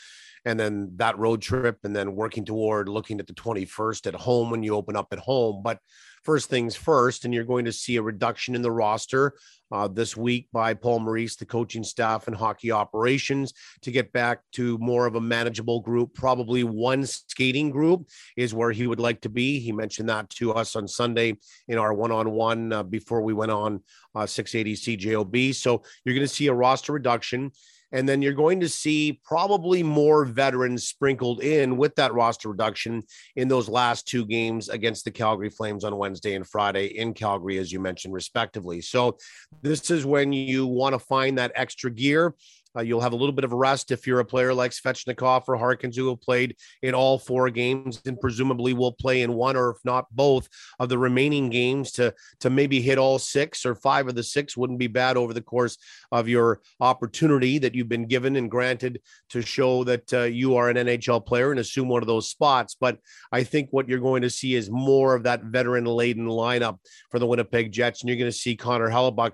and 0.47 0.57
then 0.57 0.89
that 0.95 1.19
road 1.19 1.41
trip 1.41 1.77
and 1.83 1.93
then 1.93 2.15
working 2.15 2.45
toward 2.45 2.87
looking 2.87 3.19
at 3.19 3.27
the 3.27 3.33
21st 3.33 4.07
at 4.07 4.15
home 4.15 4.49
when 4.49 4.63
you 4.63 4.73
open 4.73 4.95
up 4.95 5.07
at 5.11 5.19
home. 5.19 5.61
But 5.61 5.77
first 6.23 6.49
things 6.49 6.73
first 6.73 7.25
and 7.25 7.33
you're 7.33 7.43
going 7.43 7.65
to 7.65 7.71
see 7.73 7.97
a 7.97 8.01
reduction 8.01 8.55
in 8.55 8.61
the 8.61 8.71
roster 8.71 9.33
uh, 9.73 9.89
this 9.89 10.15
week 10.15 10.47
by 10.53 10.73
paul 10.73 10.99
maurice 10.99 11.35
the 11.35 11.45
coaching 11.45 11.83
staff 11.83 12.27
and 12.27 12.35
hockey 12.35 12.71
operations 12.71 13.53
to 13.81 13.91
get 13.91 14.11
back 14.13 14.39
to 14.53 14.77
more 14.77 15.05
of 15.05 15.15
a 15.15 15.21
manageable 15.21 15.81
group. 15.81 16.13
Probably 16.13 16.63
one 16.63 17.05
skating 17.05 17.69
group 17.69 18.07
is 18.37 18.53
where 18.53 18.71
he 18.71 18.87
would 18.87 19.01
like 19.01 19.21
to 19.21 19.29
be. 19.29 19.59
He 19.59 19.73
mentioned 19.73 20.07
that 20.07 20.29
to 20.31 20.53
us 20.53 20.77
on 20.77 20.87
sunday 20.87 21.35
in 21.67 21.77
our 21.77 21.93
one-on-one 21.93 22.71
uh, 22.71 22.83
before 22.83 23.21
we 23.21 23.33
went 23.33 23.51
on 23.51 23.83
uh, 24.15 24.25
680 24.25 24.97
cjob 24.97 25.55
so 25.55 25.83
you're 26.05 26.15
going 26.15 26.25
to 26.25 26.33
see 26.33 26.47
a 26.47 26.53
roster 26.53 26.93
reduction 26.93 27.51
and 27.91 28.07
then 28.07 28.21
you're 28.21 28.33
going 28.33 28.59
to 28.59 28.69
see 28.69 29.19
probably 29.23 29.83
more 29.83 30.25
veterans 30.25 30.87
sprinkled 30.87 31.41
in 31.41 31.77
with 31.77 31.95
that 31.95 32.13
roster 32.13 32.49
reduction 32.49 33.03
in 33.35 33.47
those 33.47 33.69
last 33.69 34.07
two 34.07 34.25
games 34.25 34.69
against 34.69 35.05
the 35.05 35.11
Calgary 35.11 35.49
Flames 35.49 35.83
on 35.83 35.97
Wednesday 35.97 36.35
and 36.35 36.47
Friday 36.47 36.87
in 36.97 37.13
Calgary, 37.13 37.57
as 37.57 37.71
you 37.71 37.79
mentioned, 37.79 38.13
respectively. 38.13 38.81
So, 38.81 39.17
this 39.61 39.89
is 39.89 40.05
when 40.05 40.33
you 40.33 40.65
want 40.65 40.93
to 40.93 40.99
find 40.99 41.37
that 41.37 41.51
extra 41.55 41.91
gear. 41.91 42.33
Uh, 42.77 42.81
you'll 42.81 43.01
have 43.01 43.13
a 43.13 43.15
little 43.15 43.33
bit 43.33 43.43
of 43.43 43.51
rest 43.51 43.91
if 43.91 44.05
you're 44.05 44.19
a 44.19 44.25
player 44.25 44.53
like 44.53 44.71
Svechnikov 44.71 45.43
or 45.47 45.57
Harkins 45.57 45.97
who 45.97 46.09
have 46.09 46.21
played 46.21 46.55
in 46.81 46.93
all 46.93 47.17
four 47.17 47.49
games 47.49 48.01
and 48.05 48.19
presumably 48.19 48.73
will 48.73 48.91
play 48.91 49.21
in 49.21 49.33
one 49.33 49.55
or 49.55 49.71
if 49.71 49.77
not 49.83 50.05
both 50.11 50.47
of 50.79 50.89
the 50.89 50.97
remaining 50.97 51.49
games 51.49 51.91
to 51.93 52.13
to 52.39 52.49
maybe 52.49 52.81
hit 52.81 52.97
all 52.97 53.19
six 53.19 53.65
or 53.65 53.75
five 53.75 54.07
of 54.07 54.15
the 54.15 54.23
six 54.23 54.55
wouldn't 54.55 54.79
be 54.79 54.87
bad 54.87 55.17
over 55.17 55.33
the 55.33 55.41
course 55.41 55.77
of 56.11 56.27
your 56.27 56.61
opportunity 56.79 57.57
that 57.57 57.75
you've 57.75 57.89
been 57.89 58.07
given 58.07 58.35
and 58.35 58.51
granted 58.51 59.01
to 59.29 59.41
show 59.41 59.83
that 59.83 60.13
uh, 60.13 60.23
you 60.23 60.55
are 60.55 60.69
an 60.69 60.77
NHL 60.77 61.25
player 61.25 61.51
and 61.51 61.59
assume 61.59 61.87
one 61.87 62.03
of 62.03 62.07
those 62.07 62.29
spots. 62.29 62.75
But 62.79 62.99
I 63.31 63.43
think 63.43 63.69
what 63.71 63.87
you're 63.87 63.99
going 63.99 64.21
to 64.21 64.29
see 64.29 64.55
is 64.55 64.69
more 64.69 65.15
of 65.15 65.23
that 65.23 65.43
veteran 65.43 65.85
laden 65.85 66.27
lineup 66.27 66.79
for 67.09 67.19
the 67.19 67.27
Winnipeg 67.27 67.71
Jets, 67.71 68.01
and 68.01 68.09
you're 68.09 68.17
going 68.17 68.31
to 68.31 68.37
see 68.37 68.55
Connor 68.55 68.89
Hellebuyck 68.89 69.31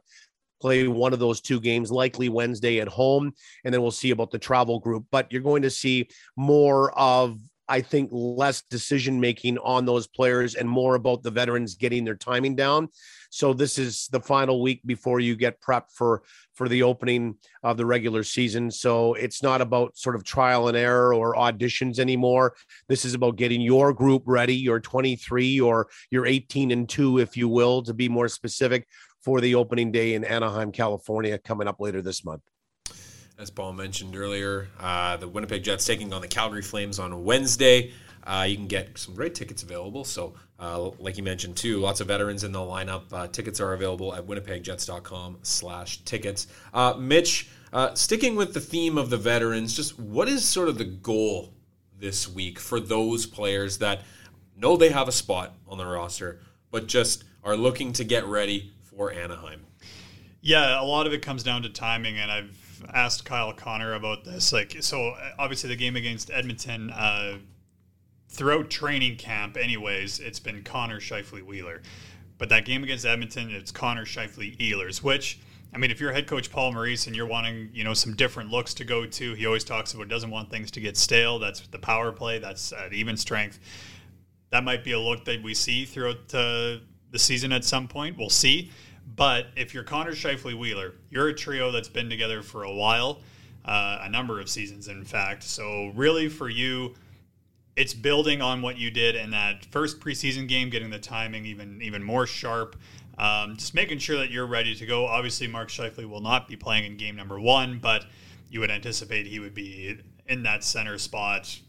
play 0.63 0.87
one 0.87 1.11
of 1.11 1.19
those 1.19 1.41
two 1.41 1.59
games, 1.59 1.91
likely 1.91 2.29
Wednesday 2.29 2.79
at 2.79 2.87
home, 2.87 3.33
and 3.65 3.73
then 3.73 3.81
we'll 3.81 3.91
see 3.91 4.11
about 4.11 4.31
the 4.31 4.39
travel 4.39 4.79
group. 4.79 5.03
But 5.11 5.29
you're 5.29 5.41
going 5.41 5.63
to 5.63 5.69
see 5.69 6.07
more 6.37 6.97
of 6.97 7.37
I 7.69 7.81
think 7.81 8.09
less 8.11 8.61
decision 8.69 9.19
making 9.19 9.57
on 9.59 9.85
those 9.85 10.05
players 10.05 10.55
and 10.55 10.69
more 10.69 10.95
about 10.95 11.23
the 11.23 11.31
veterans 11.31 11.75
getting 11.75 12.03
their 12.03 12.15
timing 12.15 12.55
down. 12.55 12.89
So 13.29 13.53
this 13.53 13.79
is 13.79 14.09
the 14.11 14.19
final 14.19 14.61
week 14.61 14.81
before 14.85 15.19
you 15.19 15.35
get 15.35 15.61
prepped 15.61 15.91
for 15.95 16.23
for 16.53 16.67
the 16.69 16.83
opening 16.83 17.35
of 17.63 17.77
the 17.77 17.85
regular 17.85 18.23
season. 18.23 18.69
So 18.69 19.13
it's 19.15 19.41
not 19.41 19.61
about 19.61 19.97
sort 19.97 20.15
of 20.15 20.23
trial 20.23 20.67
and 20.67 20.77
error 20.77 21.15
or 21.15 21.35
auditions 21.35 21.99
anymore. 21.99 22.53
This 22.89 23.05
is 23.05 23.15
about 23.15 23.37
getting 23.37 23.61
your 23.61 23.91
group 23.91 24.23
ready, 24.25 24.55
your 24.55 24.79
23 24.79 25.59
or 25.59 25.87
your 26.11 26.27
18 26.27 26.69
and 26.71 26.87
2 26.87 27.19
if 27.19 27.35
you 27.35 27.47
will 27.47 27.81
to 27.83 27.93
be 27.93 28.07
more 28.07 28.27
specific 28.27 28.87
for 29.23 29.41
the 29.41 29.55
opening 29.55 29.91
day 29.91 30.13
in 30.13 30.23
Anaheim, 30.23 30.71
California, 30.71 31.39
coming 31.39 31.67
up 31.67 31.79
later 31.79 32.01
this 32.01 32.25
month. 32.25 32.41
As 33.39 33.49
Paul 33.49 33.73
mentioned 33.73 34.15
earlier, 34.15 34.67
uh, 34.79 35.17
the 35.17 35.27
Winnipeg 35.27 35.63
Jets 35.63 35.85
taking 35.85 36.13
on 36.13 36.21
the 36.21 36.27
Calgary 36.27 36.61
Flames 36.61 36.99
on 36.99 37.23
Wednesday. 37.23 37.91
uh, 38.25 38.45
you 38.47 38.55
can 38.55 38.67
get 38.67 38.97
some 38.97 39.13
great 39.15 39.35
tickets 39.35 39.63
available. 39.63 40.05
So, 40.05 40.33
uh, 40.59 40.91
like 40.99 41.17
you 41.17 41.23
mentioned 41.23 41.57
too, 41.57 41.79
lots 41.79 41.99
of 41.99 42.07
veterans 42.07 42.43
in 42.43 42.51
the 42.51 42.59
lineup. 42.59 43.11
Uh, 43.11 43.27
tickets 43.27 43.59
are 43.59 43.73
available 43.73 44.13
at 44.15 44.25
winnipegjets.com/tickets. 44.25 46.47
Uh, 46.73 46.93
Mitch, 46.97 47.49
uh, 47.73 47.93
sticking 47.95 48.35
with 48.35 48.53
the 48.53 48.61
theme 48.61 48.97
of 48.97 49.09
the 49.09 49.17
veterans, 49.17 49.75
just 49.75 49.99
what 49.99 50.29
is 50.29 50.45
sort 50.45 50.69
of 50.69 50.77
the 50.77 50.85
goal 50.85 51.53
this 51.99 52.29
week 52.29 52.59
for 52.59 52.79
those 52.79 53.25
players 53.25 53.79
that 53.79 54.03
know 54.55 54.77
they 54.77 54.89
have 54.89 55.07
a 55.07 55.11
spot 55.11 55.55
on 55.67 55.77
the 55.77 55.85
roster, 55.85 56.39
but 56.71 56.87
just 56.87 57.23
are 57.43 57.57
looking 57.57 57.91
to 57.93 58.03
get 58.03 58.25
ready 58.25 58.73
for 58.95 59.11
Anaheim? 59.11 59.65
Yeah, 60.41 60.81
a 60.81 60.83
lot 60.83 61.07
of 61.07 61.13
it 61.13 61.21
comes 61.21 61.43
down 61.43 61.63
to 61.63 61.69
timing, 61.69 62.17
and 62.17 62.29
I've 62.29 62.83
asked 62.93 63.25
Kyle 63.25 63.53
Connor 63.53 63.93
about 63.93 64.25
this. 64.25 64.51
Like, 64.51 64.75
so 64.81 65.15
obviously 65.39 65.69
the 65.69 65.75
game 65.75 65.95
against 65.95 66.29
Edmonton, 66.31 66.89
uh, 66.89 67.37
throughout 68.29 68.69
training 68.69 69.15
camp, 69.17 69.55
anyways, 69.57 70.19
it's 70.19 70.39
been 70.39 70.63
Connor 70.63 70.99
Scheifele 70.99 71.43
Wheeler. 71.43 71.81
But 72.37 72.49
that 72.49 72.65
game 72.65 72.83
against 72.83 73.05
Edmonton, 73.05 73.51
it's 73.51 73.71
Connor 73.71 74.05
Scheifele 74.05 74.57
Ehlers, 74.57 75.01
which 75.01 75.39
I 75.73 75.79
mean, 75.79 75.89
if 75.89 75.99
you're 75.99 76.11
head 76.11 76.27
coach 76.27 76.51
Paul 76.51 76.71
Maurice 76.71 77.07
and 77.07 77.15
you're 77.15 77.25
wanting, 77.25 77.69
you 77.73 77.83
know, 77.83 77.95
some 77.95 78.15
different 78.15 78.51
looks 78.51 78.75
to 78.75 78.85
go 78.85 79.05
to, 79.05 79.33
he 79.33 79.45
always 79.45 79.63
talks 79.63 79.93
about 79.93 80.07
doesn't 80.07 80.29
want 80.29 80.51
things 80.51 80.69
to 80.71 80.79
get 80.79 80.97
stale. 80.97 81.39
That's 81.39 81.61
the 81.61 81.79
power 81.79 82.11
play. 82.11 82.37
That's 82.37 82.71
at 82.73 82.93
even 82.93 83.17
strength. 83.17 83.59
That 84.51 84.63
might 84.63 84.83
be 84.83 84.91
a 84.91 84.99
look 84.99 85.25
that 85.25 85.41
we 85.41 85.55
see 85.55 85.85
throughout 85.85 86.33
uh, 86.33 86.77
the 87.13 87.19
season 87.19 87.53
at 87.53 87.63
some 87.63 87.87
point. 87.87 88.17
We'll 88.17 88.29
see. 88.29 88.71
But 89.15 89.47
if 89.55 89.73
you're 89.73 89.83
Connor 89.83 90.11
Scheifele 90.11 90.57
Wheeler, 90.57 90.95
you're 91.09 91.29
a 91.29 91.33
trio 91.33 91.71
that's 91.71 91.87
been 91.87 92.09
together 92.09 92.41
for 92.41 92.63
a 92.63 92.73
while, 92.73 93.21
uh, 93.63 93.99
a 94.01 94.09
number 94.09 94.41
of 94.41 94.49
seasons, 94.49 94.87
in 94.87 95.05
fact. 95.05 95.43
So 95.43 95.91
really, 95.95 96.27
for 96.27 96.49
you, 96.49 96.95
it's 97.75 97.93
building 97.93 98.41
on 98.41 98.61
what 98.61 98.77
you 98.77 98.91
did 98.91 99.15
in 99.15 99.29
that 99.31 99.65
first 99.65 99.99
preseason 99.99 100.47
game, 100.47 100.69
getting 100.69 100.89
the 100.89 100.99
timing 100.99 101.45
even 101.45 101.81
even 101.81 102.03
more 102.03 102.25
sharp. 102.25 102.75
Um, 103.17 103.55
just 103.57 103.75
making 103.75 103.99
sure 103.99 104.17
that 104.17 104.31
you're 104.31 104.47
ready 104.47 104.73
to 104.73 104.85
go. 104.87 105.05
Obviously, 105.05 105.45
Mark 105.45 105.69
Scheifele 105.69 106.09
will 106.09 106.21
not 106.21 106.47
be 106.47 106.55
playing 106.55 106.85
in 106.85 106.97
game 106.97 107.15
number 107.15 107.39
one, 107.39 107.77
but 107.77 108.05
you 108.49 108.59
would 108.59 108.71
anticipate 108.71 109.27
he 109.27 109.39
would 109.39 109.53
be 109.53 109.99
in 110.27 110.43
that 110.43 110.63
center 110.63 110.97
spot 110.97 111.59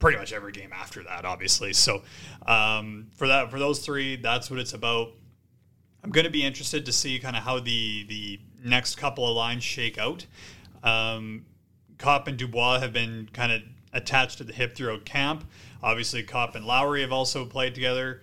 pretty 0.00 0.18
much 0.18 0.32
every 0.32 0.50
game 0.50 0.72
after 0.72 1.04
that, 1.04 1.24
obviously. 1.24 1.72
So 1.72 2.02
um, 2.46 3.06
for 3.14 3.28
that, 3.28 3.50
for 3.52 3.60
those 3.60 3.78
three, 3.78 4.16
that's 4.16 4.50
what 4.50 4.58
it's 4.58 4.72
about. 4.72 5.12
I'm 6.02 6.10
going 6.10 6.24
to 6.24 6.30
be 6.30 6.44
interested 6.44 6.84
to 6.86 6.92
see 6.92 7.20
kind 7.20 7.36
of 7.36 7.44
how 7.44 7.60
the 7.60 8.04
the 8.08 8.40
next 8.64 8.96
couple 8.96 9.28
of 9.28 9.36
lines 9.36 9.62
shake 9.62 9.98
out. 9.98 10.26
Um, 10.82 11.46
Copp 11.98 12.26
and 12.26 12.36
Dubois 12.36 12.80
have 12.80 12.92
been 12.92 13.28
kind 13.32 13.52
of 13.52 13.62
attached 13.92 14.38
to 14.38 14.44
the 14.44 14.52
hip 14.52 14.74
throughout 14.74 15.04
camp. 15.04 15.44
Obviously, 15.82 16.24
Copp 16.24 16.56
and 16.56 16.64
Lowry 16.66 17.02
have 17.02 17.12
also 17.12 17.44
played 17.44 17.74
together 17.74 18.22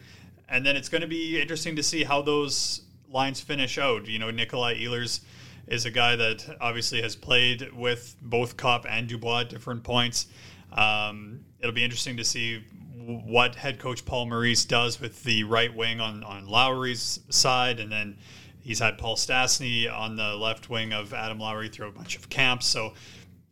and 0.49 0.65
then 0.65 0.75
it's 0.75 0.89
going 0.89 1.01
to 1.01 1.07
be 1.07 1.39
interesting 1.39 1.75
to 1.75 1.83
see 1.83 2.03
how 2.03 2.21
those 2.21 2.81
lines 3.09 3.41
finish 3.41 3.77
out. 3.77 4.07
You 4.07 4.19
know, 4.19 4.31
Nikolai 4.31 4.75
Ehlers 4.75 5.21
is 5.67 5.85
a 5.85 5.91
guy 5.91 6.15
that 6.15 6.57
obviously 6.61 7.01
has 7.01 7.15
played 7.15 7.73
with 7.73 8.15
both 8.21 8.55
Copp 8.55 8.85
and 8.89 9.07
Dubois 9.07 9.41
at 9.41 9.49
different 9.49 9.83
points. 9.83 10.27
Um, 10.71 11.41
it'll 11.59 11.73
be 11.73 11.83
interesting 11.83 12.17
to 12.17 12.23
see 12.23 12.63
what 13.07 13.55
head 13.55 13.79
coach 13.79 14.05
Paul 14.05 14.25
Maurice 14.25 14.65
does 14.65 14.99
with 14.99 15.23
the 15.23 15.43
right 15.45 15.73
wing 15.73 15.99
on, 16.01 16.23
on 16.23 16.47
Lowry's 16.47 17.19
side, 17.29 17.79
and 17.79 17.91
then 17.91 18.17
he's 18.59 18.79
had 18.79 18.97
Paul 18.97 19.15
Stastny 19.15 19.91
on 19.91 20.15
the 20.15 20.35
left 20.35 20.69
wing 20.69 20.91
of 20.93 21.13
Adam 21.13 21.39
Lowry 21.39 21.69
through 21.69 21.87
a 21.87 21.91
bunch 21.91 22.17
of 22.17 22.29
camps. 22.29 22.65
So 22.65 22.93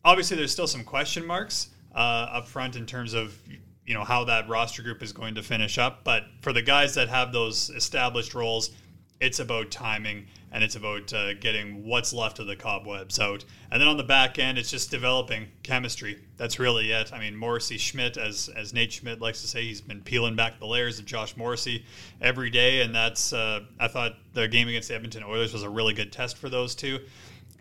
obviously, 0.03 0.35
there's 0.35 0.51
still 0.51 0.67
some 0.67 0.83
question 0.83 1.25
marks 1.25 1.69
uh, 1.95 2.27
up 2.33 2.47
front 2.47 2.75
in 2.75 2.85
terms 2.85 3.13
of 3.13 3.37
you 3.85 3.93
know 3.93 4.03
how 4.03 4.23
that 4.25 4.49
roster 4.49 4.81
group 4.81 5.01
is 5.01 5.13
going 5.13 5.35
to 5.35 5.43
finish 5.43 5.77
up. 5.77 6.03
But 6.03 6.23
for 6.41 6.51
the 6.51 6.61
guys 6.61 6.95
that 6.95 7.07
have 7.07 7.31
those 7.31 7.69
established 7.69 8.35
roles, 8.35 8.71
it's 9.19 9.39
about 9.39 9.71
timing 9.71 10.27
and 10.51 10.63
it's 10.63 10.75
about 10.75 11.11
uh, 11.13 11.33
getting 11.33 11.85
what's 11.85 12.13
left 12.13 12.39
of 12.39 12.47
the 12.47 12.55
cobwebs 12.55 13.19
out. 13.19 13.43
And 13.71 13.81
then 13.81 13.87
on 13.87 13.97
the 13.97 14.03
back 14.03 14.39
end, 14.39 14.57
it's 14.57 14.71
just 14.71 14.89
developing 14.89 15.47
chemistry. 15.63 16.19
That's 16.37 16.59
really 16.59 16.91
it. 16.91 17.11
I 17.11 17.19
mean, 17.19 17.35
Morrissey 17.35 17.77
Schmidt, 17.77 18.17
as 18.17 18.49
as 18.55 18.73
Nate 18.73 18.93
Schmidt 18.93 19.19
likes 19.19 19.41
to 19.41 19.47
say, 19.47 19.63
he's 19.63 19.81
been 19.81 20.01
peeling 20.01 20.35
back 20.35 20.59
the 20.59 20.65
layers 20.65 20.97
of 20.97 21.05
Josh 21.05 21.35
Morrissey 21.35 21.85
every 22.21 22.49
day, 22.49 22.81
and 22.81 22.95
that's 22.95 23.33
uh, 23.33 23.61
I 23.79 23.87
thought 23.87 24.15
the 24.33 24.47
game 24.47 24.67
against 24.67 24.87
the 24.87 24.95
Edmonton 24.95 25.23
Oilers 25.23 25.51
was 25.51 25.63
a 25.63 25.69
really 25.69 25.93
good 25.93 26.11
test 26.11 26.37
for 26.37 26.49
those 26.49 26.73
two. 26.73 26.99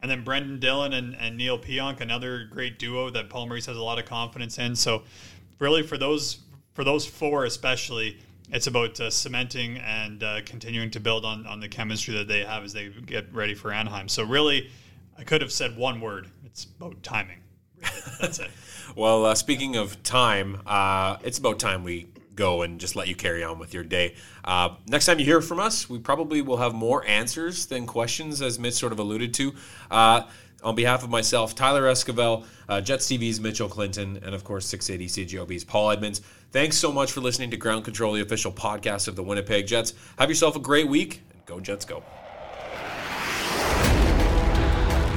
And 0.03 0.11
then 0.11 0.23
Brendan 0.23 0.61
Dillon 0.61 0.93
and, 0.93 1.17
and 1.17 1.37
Neal 1.37 1.59
Pionk, 1.59 2.01
another 2.01 2.45
great 2.45 2.79
duo 2.79 3.09
that 3.11 3.31
Paul 3.31 3.47
Maurice 3.47 3.67
has 3.67 3.77
a 3.77 3.83
lot 3.83 3.99
of 3.99 4.05
confidence 4.05 4.59
in. 4.59 4.77
So 4.77 5.03
really 5.59 5.83
for 5.83 5.97
those 5.97 6.41
for 6.75 6.85
those 6.85 7.07
four 7.07 7.45
especially, 7.45 8.19
it's 8.55 8.69
about 8.69 8.99
uh, 9.01 9.11
cementing 9.11 9.79
and 9.79 10.23
uh, 10.23 10.41
continuing 10.47 10.89
to 10.93 11.01
build 11.01 11.25
on 11.25 11.45
on 11.47 11.59
the 11.59 11.69
chemistry 11.69 12.15
that 12.15 12.29
they 12.29 12.45
have 12.45 12.63
as 12.63 12.73
they 12.73 12.89
get 12.89 13.27
ready 13.35 13.53
for 13.53 13.73
Anaheim. 13.73 14.09
So 14.09 14.23
really, 14.23 14.71
I 15.19 15.25
could 15.25 15.43
have 15.43 15.53
said 15.53 15.77
one 15.77 16.01
word. 16.01 16.29
It's 16.47 16.65
about 16.65 17.03
timing. 17.03 17.41
That's 18.21 18.39
it. 18.39 18.51
well, 18.97 19.27
uh, 19.27 19.35
speaking 19.35 19.75
of 19.75 20.01
time, 20.05 20.63
uh, 20.67 21.17
it's 21.25 21.39
about 21.39 21.59
time 21.59 21.83
we 21.83 22.07
go 22.37 22.63
and 22.63 22.81
just 22.81 22.95
let 22.95 23.09
you 23.09 23.17
carry 23.17 23.43
on 23.43 23.59
with 23.59 23.75
your 23.75 23.83
day. 23.83 24.15
Uh, 24.45 24.77
next 24.87 25.07
time 25.07 25.19
you 25.19 25.25
hear 25.25 25.41
from 25.41 25.59
us, 25.59 25.91
we 25.91 25.99
probably 25.99 26.41
will 26.41 26.57
have 26.57 26.75
more 26.75 27.05
answers 27.07 27.67
than 27.67 27.87
questions, 27.87 28.41
as 28.41 28.59
Mitch 28.59 28.75
sort 28.75 28.93
of 28.93 29.01
alluded 29.01 29.35
to. 29.35 29.53
Uh, 29.91 30.23
on 30.63 30.75
behalf 30.75 31.05
of 31.05 31.11
myself, 31.11 31.55
Tyler 31.55 31.83
Esquivel, 31.83 32.45
uh, 32.69 32.81
Jets 32.81 33.07
TV's 33.07 33.39
Mitchell 33.39 33.69
Clinton, 33.69 34.19
and 34.25 34.35
of 34.35 34.45
course 34.45 34.67
680 34.67 35.27
CJOB's 35.27 35.65
Paul 35.65 35.91
Edmonds. 35.91 36.23
Thanks 36.55 36.77
so 36.77 36.93
much 36.93 37.11
for 37.11 37.21
listening 37.21 37.51
to 37.51 37.57
Ground 37.57 37.85
Control, 37.85 38.13
the 38.13 38.21
official 38.21 38.53
podcast 38.53 39.09
of 39.09 39.17
the 39.17 39.25
Winnipeg 39.25 39.67
Jets. 39.67 39.93
Have 40.21 40.29
yourself 40.29 40.55
a 40.55 40.61
great 40.61 40.87
week, 40.87 41.21
and 41.33 41.45
go 41.47 41.59
Jets 41.59 41.85
go. 41.85 42.05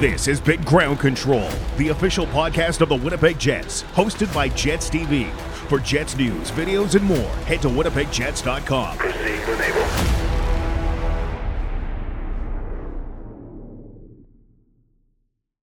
This 0.00 0.26
has 0.26 0.40
been 0.40 0.60
Ground 0.62 0.98
Control, 0.98 1.48
the 1.76 1.90
official 1.90 2.26
podcast 2.26 2.80
of 2.80 2.88
the 2.88 2.96
Winnipeg 2.96 3.38
Jets, 3.38 3.84
hosted 3.94 4.34
by 4.34 4.48
Jets 4.48 4.90
TV. 4.90 5.30
For 5.68 5.78
Jets 5.78 6.16
news, 6.16 6.50
videos, 6.50 6.96
and 6.96 7.04
more, 7.04 7.30
head 7.46 7.62
to 7.62 7.68
winnipegjets.com. 7.68 8.98
Proceed 8.98 9.46
when 9.46 9.62
able. 9.62 9.87